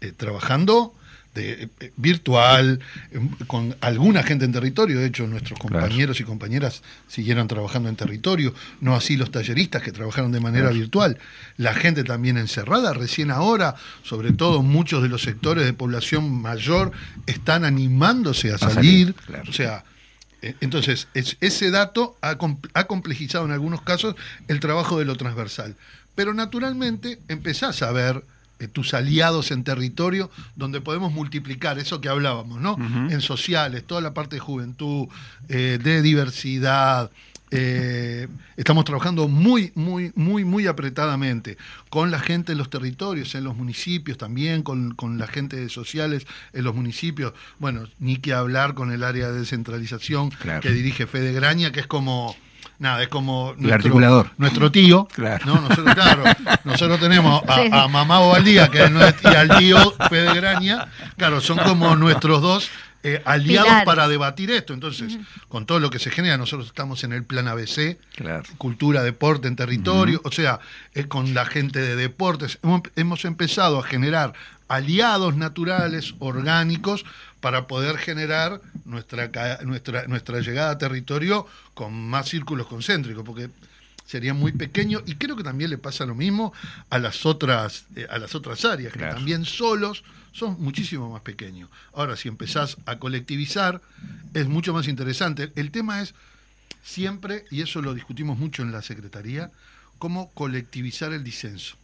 eh, 0.00 0.12
trabajando 0.16 0.94
de, 1.38 1.68
eh, 1.80 1.92
virtual, 1.96 2.80
eh, 3.12 3.18
con 3.46 3.74
alguna 3.80 4.22
gente 4.22 4.44
en 4.44 4.52
territorio. 4.52 4.98
De 4.98 5.06
hecho, 5.06 5.26
nuestros 5.26 5.58
Claro. 5.58 5.80
compañeros 5.80 6.20
y 6.20 6.24
compañeras 6.24 6.82
siguieron 7.08 7.48
trabajando 7.48 7.88
en 7.88 7.96
territorio, 7.96 8.52
no 8.80 8.94
así 8.94 9.16
los 9.16 9.30
talleristas 9.30 9.82
que 9.82 9.92
trabajaron 9.92 10.32
de 10.32 10.40
manera 10.40 10.66
Claro. 10.66 10.78
virtual. 10.80 11.18
La 11.56 11.74
gente 11.74 12.04
también 12.04 12.36
encerrada, 12.36 12.92
recién 12.92 13.30
ahora, 13.30 13.74
sobre 14.02 14.32
todo 14.32 14.62
muchos 14.62 15.02
de 15.02 15.08
los 15.08 15.22
sectores 15.22 15.64
de 15.64 15.72
población 15.72 16.30
mayor 16.42 16.92
están 17.26 17.64
animándose 17.64 18.52
a 18.52 18.58
salir, 18.58 18.74
salir. 18.74 19.14
claro. 19.26 19.44
O 19.48 19.52
sea, 19.52 19.84
eh, 20.42 20.54
entonces, 20.60 21.08
es- 21.14 21.36
ese 21.40 21.70
dato 21.70 22.16
ha, 22.22 22.36
ha 22.74 22.84
complejizado 22.84 23.44
en 23.44 23.52
algunos 23.52 23.82
casos 23.82 24.14
el 24.48 24.60
trabajo 24.60 24.98
de 24.98 25.04
lo 25.04 25.16
transversal. 25.16 25.74
Pero 26.14 26.34
naturalmente 26.34 27.18
empezás 27.28 27.82
a 27.82 27.92
ver 27.92 28.22
tus 28.66 28.92
aliados 28.94 29.52
en 29.52 29.62
territorio 29.62 30.28
donde 30.56 30.80
podemos 30.80 31.12
multiplicar 31.12 31.78
eso 31.78 32.00
que 32.00 32.08
hablábamos, 32.08 32.60
¿no? 32.60 32.76
En 33.08 33.20
sociales, 33.20 33.84
toda 33.86 34.00
la 34.00 34.12
parte 34.14 34.34
de 34.36 34.40
juventud, 34.40 35.06
eh, 35.48 35.78
de 35.80 36.02
diversidad. 36.02 37.10
eh, 37.50 38.28
estamos 38.58 38.84
trabajando 38.84 39.26
muy, 39.28 39.72
muy, 39.74 40.12
muy, 40.16 40.44
muy 40.44 40.66
apretadamente 40.66 41.56
con 41.88 42.10
la 42.10 42.18
gente 42.20 42.52
en 42.52 42.58
los 42.58 42.68
territorios, 42.68 43.34
en 43.34 43.44
los 43.44 43.56
municipios 43.56 44.18
también, 44.18 44.62
con, 44.62 44.94
con 44.94 45.16
la 45.16 45.26
gente 45.26 45.56
de 45.56 45.68
sociales 45.70 46.26
en 46.52 46.64
los 46.64 46.74
municipios. 46.74 47.32
Bueno, 47.58 47.86
ni 48.00 48.16
que 48.18 48.34
hablar 48.34 48.74
con 48.74 48.92
el 48.92 49.02
área 49.02 49.30
de 49.30 49.38
descentralización 49.40 50.28
Claro. 50.30 50.60
que 50.60 50.72
dirige 50.72 51.06
Fede 51.06 51.32
Graña, 51.32 51.72
que 51.72 51.80
es 51.80 51.86
como, 51.86 52.36
nada, 52.78 53.02
es 53.02 53.08
como 53.08 53.54
El 53.60 53.72
articulador. 53.72 54.30
nuestro 54.38 54.70
tío. 54.70 55.06
Claro. 55.14 55.44
¿no? 55.46 55.60
Nosotros, 55.60 55.94
claro, 55.94 56.24
nosotros 56.64 57.00
tenemos 57.00 57.42
a, 57.48 57.56
Sí. 57.56 57.68
a 57.72 57.88
Mamá 57.88 58.18
Bobaldía, 58.20 58.68
que 58.68 58.84
es 58.84 58.90
nuestro, 58.90 59.32
y 59.32 59.34
al 59.34 59.56
tío 59.58 59.94
Fede 60.08 60.34
Graña, 60.34 60.86
claro, 61.16 61.40
son 61.40 61.58
como 61.58 61.96
nuestros 61.96 62.40
dos 62.42 62.70
eh, 63.04 63.22
aliados 63.24 63.84
para 63.84 64.08
debatir 64.08 64.50
esto. 64.50 64.74
Entonces, 64.74 65.18
con 65.48 65.66
todo 65.66 65.78
lo 65.78 65.88
que 65.88 66.00
se 66.00 66.10
genera, 66.10 66.36
nosotros 66.36 66.66
estamos 66.66 67.04
en 67.04 67.12
el 67.12 67.22
plan 67.22 67.46
ABC, 67.46 67.96
Claro. 68.16 68.42
cultura, 68.58 69.02
deporte 69.04 69.46
en 69.46 69.54
territorio, 69.54 70.20
o 70.24 70.32
sea, 70.32 70.58
eh, 70.94 71.04
con 71.04 71.32
la 71.32 71.44
gente 71.46 71.80
de 71.80 71.94
deportes. 71.94 72.58
Hemos, 72.64 72.82
hemos 72.96 73.24
empezado 73.24 73.78
a 73.78 73.82
generar 73.84 74.32
aliados 74.68 75.36
naturales, 75.36 76.14
orgánicos, 76.18 77.04
para 77.40 77.66
poder 77.66 77.98
generar 77.98 78.60
nuestra, 78.84 79.30
nuestra, 79.62 80.06
nuestra 80.06 80.40
llegada 80.40 80.70
a 80.72 80.78
territorio 80.78 81.46
con 81.74 81.92
más 81.94 82.28
círculos 82.28 82.66
concéntricos, 82.66 83.24
porque 83.24 83.48
sería 84.06 84.34
muy 84.34 84.52
pequeño 84.52 85.02
y 85.06 85.14
creo 85.16 85.36
que 85.36 85.44
también 85.44 85.70
le 85.70 85.78
pasa 85.78 86.04
lo 86.06 86.14
mismo 86.14 86.52
a 86.90 86.98
las 86.98 87.26
otras, 87.26 87.84
eh, 87.94 88.06
a 88.10 88.18
las 88.18 88.34
otras 88.34 88.64
áreas, 88.64 88.92
que 88.92 88.98
Claro. 88.98 89.16
también 89.16 89.44
solos 89.44 90.02
son 90.32 90.56
muchísimo 90.60 91.10
más 91.10 91.22
pequeños. 91.22 91.68
Ahora, 91.92 92.16
si 92.16 92.28
empezás 92.28 92.76
a 92.86 92.96
colectivizar, 92.98 93.80
es 94.34 94.46
mucho 94.48 94.72
más 94.72 94.88
interesante. 94.88 95.52
El 95.56 95.70
tema 95.70 96.00
es 96.02 96.14
siempre, 96.82 97.44
y 97.50 97.62
eso 97.62 97.82
lo 97.82 97.94
discutimos 97.94 98.38
mucho 98.38 98.62
en 98.62 98.72
la 98.72 98.82
Secretaría, 98.82 99.50
cómo 99.98 100.30
colectivizar 100.32 101.12
el 101.12 101.22
disenso. 101.24 101.76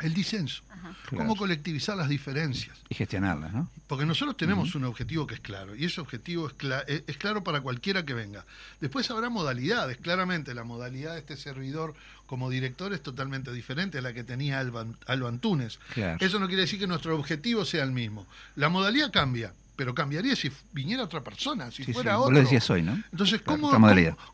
El 0.00 0.14
disenso. 0.14 0.62
Cómo 1.10 1.36
colectivizar 1.36 1.96
las 1.96 2.08
diferencias. 2.08 2.76
Y 2.88 2.94
gestionarlas, 2.94 3.52
¿no? 3.52 3.68
Porque 3.86 4.04
nosotros 4.06 4.36
tenemos 4.36 4.74
un 4.74 4.84
objetivo 4.84 5.26
que 5.26 5.34
es 5.34 5.40
claro, 5.40 5.74
y 5.74 5.84
ese 5.84 6.00
objetivo 6.00 6.46
es, 6.48 6.56
cla- 6.56 6.84
es- 6.86 7.02
es 7.06 7.16
claro 7.16 7.42
para 7.42 7.60
cualquiera 7.60 8.04
que 8.04 8.14
venga. 8.14 8.44
Después 8.80 9.10
habrá 9.10 9.28
modalidades, 9.30 9.96
claramente 9.96 10.54
la 10.54 10.64
modalidad 10.64 11.14
de 11.14 11.20
este 11.20 11.36
servidor 11.36 11.94
como 12.26 12.50
director 12.50 12.92
es 12.92 13.02
totalmente 13.02 13.52
diferente 13.52 13.98
a 13.98 14.02
la 14.02 14.12
que 14.12 14.24
tenía 14.24 14.58
Alba, 14.60 14.84
Alba 15.06 15.28
Antunes. 15.28 15.78
Claro. 15.94 16.18
Eso 16.24 16.38
no 16.40 16.46
quiere 16.48 16.62
decir 16.62 16.78
que 16.78 16.86
nuestro 16.88 17.16
objetivo 17.16 17.64
sea 17.64 17.84
el 17.84 17.92
mismo. 17.92 18.26
La 18.56 18.68
modalidad 18.68 19.12
cambia, 19.12 19.52
pero 19.76 19.94
cambiaría 19.94 20.34
si 20.34 20.50
viniera 20.72 21.04
otra 21.04 21.20
persona, 21.22 21.70
si 21.70 21.84
Sí, 21.84 21.92
fuera 21.92 22.12
sí, 22.12 22.16
vos 22.16 22.24
otro. 22.26 22.34
lo 22.34 22.40
decías 22.40 22.68
hoy, 22.70 22.82
¿no? 22.82 22.94
Entonces, 23.12 23.40
¿cómo, 23.42 23.70
cómo, 23.70 23.86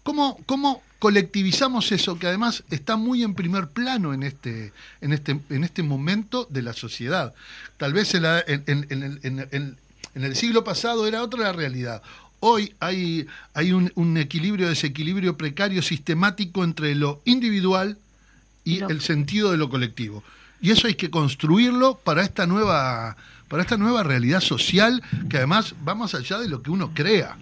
cómo- 0.03 0.39
cómo 0.47 0.83
colectivizamos 1.01 1.91
eso 1.93 2.19
que 2.19 2.27
además 2.29 2.63
está 2.71 2.97
muy 2.97 3.23
en 3.23 3.35
primer 3.35 3.69
plano 3.69 4.15
en 4.15 4.23
este, 4.23 4.73
en 5.01 5.13
este, 5.13 5.39
en 5.51 5.65
este 5.65 5.83
momento 5.83 6.47
de 6.51 6.63
la 6.63 6.73
sociedad? 6.73 7.35
Tal 7.77 7.93
vez 7.93 8.15
en, 8.15 8.23
la- 8.23 8.41
en- 8.47 8.63
en- 8.67 8.87
en 8.91 9.03
el- 9.03 9.21
en- 9.23 9.49
en- 9.51 9.77
en 10.15 10.25
el 10.25 10.37
siglo 10.37 10.63
pasado 10.65 11.07
era 11.07 11.23
otra 11.23 11.41
la 11.43 11.53
realidad. 11.53 12.03
Hoy 12.41 12.75
hay, 12.81 13.27
hay 13.55 13.73
un, 13.73 13.93
un 13.95 14.17
equilibrio, 14.17 14.69
desequilibrio 14.69 15.37
precario 15.37 15.81
sistemático 15.83 16.65
entre 16.65 16.95
lo 16.95 17.21
individual 17.25 17.99
y 18.65 18.81
el 18.83 19.01
sentido 19.01 19.51
de 19.51 19.57
lo 19.59 19.69
colectivo. 19.69 20.23
Y 20.61 20.71
eso 20.71 20.87
hay 20.87 20.95
que 20.95 21.11
construirlo 21.11 21.99
para 22.05 22.23
esta 22.23 22.47
nueva, 22.47 23.17
para 23.53 23.63
esta 23.65 23.77
nueva 23.77 24.03
realidad 24.03 24.41
social 24.41 25.03
que 25.29 25.37
además 25.37 25.75
va 25.87 25.95
más 25.95 26.15
allá 26.15 26.39
de 26.39 26.49
lo 26.49 26.63
que 26.63 26.71
uno 26.71 26.93
crea 26.95 27.37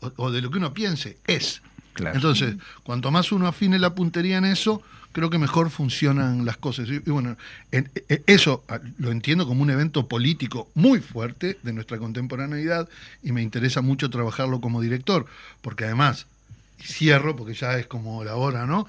o, 0.00 0.12
o 0.16 0.30
de 0.30 0.40
lo 0.40 0.50
que 0.52 0.58
uno 0.58 0.72
piense, 0.72 1.16
es. 1.26 1.60
Claro. 1.92 2.14
Entonces, 2.14 2.54
cuanto 2.84 3.10
más 3.10 3.32
uno 3.32 3.48
afine 3.48 3.78
la 3.80 3.94
puntería 3.94 4.38
en 4.38 4.44
eso, 4.44 4.80
creo 5.12 5.28
que 5.30 5.38
mejor 5.38 5.70
funcionan 5.70 6.44
las 6.44 6.56
cosas. 6.58 6.88
Y, 6.88 6.98
bueno, 7.10 7.36
en- 7.72 7.90
e- 8.08 8.22
eso 8.26 8.62
lo 8.98 9.10
entiendo 9.10 9.46
como 9.46 9.62
un 9.62 9.70
evento 9.70 10.06
político 10.06 10.68
muy 10.74 11.00
fuerte 11.00 11.58
de 11.62 11.72
nuestra 11.72 11.98
contemporaneidad 11.98 12.88
y 13.22 13.32
me 13.32 13.42
interesa 13.42 13.80
mucho 13.80 14.08
trabajarlo 14.10 14.60
como 14.60 14.80
director, 14.80 15.26
porque 15.62 15.84
además, 15.86 16.26
cierro, 16.82 17.34
porque 17.36 17.54
ya 17.54 17.78
es 17.78 17.86
como 17.86 18.22
la 18.24 18.36
hora, 18.36 18.66
¿no? 18.66 18.86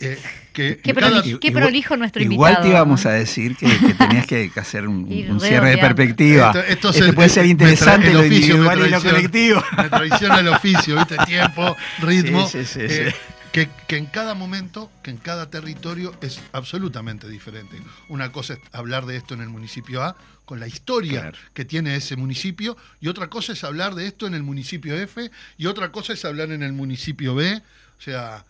Eh, 0.00 0.18
que 0.52 0.78
Qué 0.78 0.92
cada- 0.94 1.08
prolijo. 1.20 1.40
Qué 1.40 1.52
prolijo 1.52 1.96
nuestro 1.96 2.22
igual 2.22 2.52
invitado, 2.52 2.62
te 2.64 2.68
íbamos 2.70 3.04
¿no? 3.04 3.10
a 3.10 3.14
decir 3.14 3.56
que, 3.56 3.66
que 3.78 3.94
tenías 3.94 4.26
que, 4.26 4.50
que 4.50 4.60
hacer 4.60 4.86
un, 4.88 5.04
un 5.30 5.40
cierre 5.40 5.70
de 5.70 5.78
perspectiva. 5.78 6.48
Esto- 6.48 6.62
esto 6.64 6.90
Este 6.90 7.02
se- 7.06 7.12
puede 7.12 7.28
ser 7.28 7.46
interesante 7.46 8.08
el 8.08 8.14
lo 8.14 8.20
oficio 8.20 8.56
me 8.58 8.64
individual 8.64 8.86
y 8.86 8.90
lo 8.90 9.02
colectivo. 9.02 9.62
Me 9.76 9.88
traiciona 9.88 10.40
el 10.40 10.48
oficio, 10.48 10.96
¿viste? 10.96 11.16
Tiempo, 11.26 11.76
ritmo. 12.00 12.48
Sí, 12.48 12.64
sí, 12.64 12.66
sí, 12.66 12.80
eh, 12.82 13.10
sí. 13.12 13.16
Que, 13.52 13.70
que 13.86 13.96
en 13.96 14.06
cada 14.06 14.34
momento, 14.34 14.90
que 15.02 15.10
en 15.10 15.16
cada 15.16 15.48
territorio 15.48 16.14
es 16.20 16.40
absolutamente 16.52 17.26
diferente. 17.28 17.78
Una 18.08 18.30
cosa 18.30 18.54
es 18.54 18.58
hablar 18.72 19.06
de 19.06 19.16
esto 19.16 19.32
en 19.34 19.40
el 19.40 19.48
municipio 19.48 20.02
A, 20.02 20.14
con 20.46 20.58
la 20.60 20.66
historia 20.66 21.20
Claro. 21.20 21.38
que 21.52 21.64
tiene 21.66 21.94
ese 21.96 22.16
municipio, 22.16 22.76
y 23.00 23.08
otra 23.08 23.28
cosa 23.28 23.52
es 23.52 23.62
hablar 23.64 23.94
de 23.94 24.06
esto 24.06 24.26
en 24.26 24.32
el 24.34 24.42
municipio 24.42 24.94
F, 24.98 25.30
y 25.58 25.66
otra 25.66 25.92
cosa 25.92 26.14
es 26.14 26.24
hablar 26.24 26.50
en 26.52 26.62
el 26.62 26.72
municipio 26.72 27.34
B. 27.34 27.62
O 27.98 28.02
sea, 28.02 28.44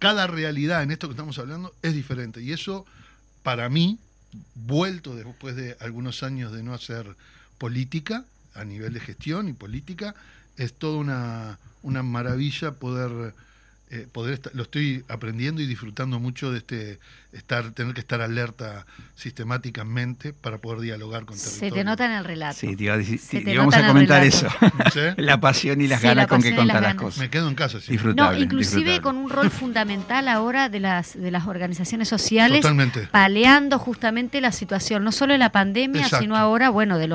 cada 0.00 0.26
realidad 0.26 0.82
en 0.82 0.90
esto 0.90 1.06
que 1.06 1.12
estamos 1.12 1.38
hablando 1.38 1.72
es 1.82 1.94
diferente. 1.94 2.42
Y 2.42 2.52
eso, 2.52 2.84
para 3.44 3.68
mí, 3.68 3.98
vuelto 4.54 5.14
después 5.14 5.54
de 5.54 5.76
algunos 5.80 6.22
años 6.24 6.50
de 6.52 6.62
no 6.62 6.74
hacer 6.74 7.14
política, 7.58 8.24
a 8.54 8.64
nivel 8.64 8.92
de 8.94 9.00
gestión 9.00 9.48
y 9.48 9.52
política, 9.52 10.14
es 10.56 10.72
toda 10.74 10.98
una, 10.98 11.58
una 11.82 12.02
maravilla 12.02 12.72
poder, 12.72 13.34
eh, 13.92 14.06
poder 14.10 14.40
lo 14.54 14.62
estoy 14.64 15.04
aprendiendo 15.08 15.60
y 15.62 15.66
disfrutando 15.66 16.18
mucho 16.18 16.50
de 16.50 16.58
este 16.58 16.98
estar, 17.32 17.70
tener 17.72 17.94
que 17.94 18.00
estar 18.00 18.20
alerta 18.20 18.84
sistemáticamente 19.42 20.32
para 20.32 20.58
poder 20.58 20.80
dialogar 20.80 21.24
con 21.24 21.36
Se 21.38 21.48
territorio. 21.60 21.74
te 21.74 21.84
nota 21.84 22.04
en 22.06 22.12
el 22.12 22.24
relato. 22.24 22.58
Sí, 22.58 22.76
te, 22.76 22.84
iba 22.84 22.94
a 22.94 22.98
decir- 22.98 23.18
Se 23.18 23.38
te 23.38 23.44
te 23.44 23.52
íbamos 23.54 23.74
nota 23.74 23.86
a 23.86 23.88
comentar 23.88 24.22
eso. 24.24 24.48
¿Sí? 24.92 25.00
la 25.16 25.40
pasión 25.40 25.80
y 25.80 25.86
las 25.88 26.00
Sí, 26.00 26.06
ganas 26.06 26.24
la 26.24 26.28
con 26.28 26.42
que 26.42 26.54
contar 26.54 26.82
las 26.82 26.94
cosas. 26.94 27.18
Me 27.20 27.30
quedo 27.30 27.48
en 27.48 27.54
casa. 27.54 27.80
sí. 27.80 27.86
No, 27.88 27.92
Disfrutable. 27.92 28.40
inclusive 28.40 28.76
disfrutable. 28.80 29.00
con 29.02 29.16
un 29.16 29.30
rol 29.30 29.50
fundamental 29.62 30.28
ahora 30.28 30.68
de 30.68 30.80
las 30.80 31.18
de 31.20 31.30
las 31.30 31.46
organizaciones 31.46 32.08
sociales 32.08 32.60
Totalmente. 32.60 33.08
paleando 33.10 33.78
justamente 33.78 34.40
la 34.40 34.52
situación, 34.52 35.04
no 35.04 35.12
solo 35.12 35.32
de 35.32 35.38
la 35.38 35.52
pandemia, 35.52 36.02
Exacto. 36.02 36.22
sino 36.22 36.36
ahora, 36.36 36.68
bueno, 36.70 36.98
de 36.98 37.06
los 37.06 37.10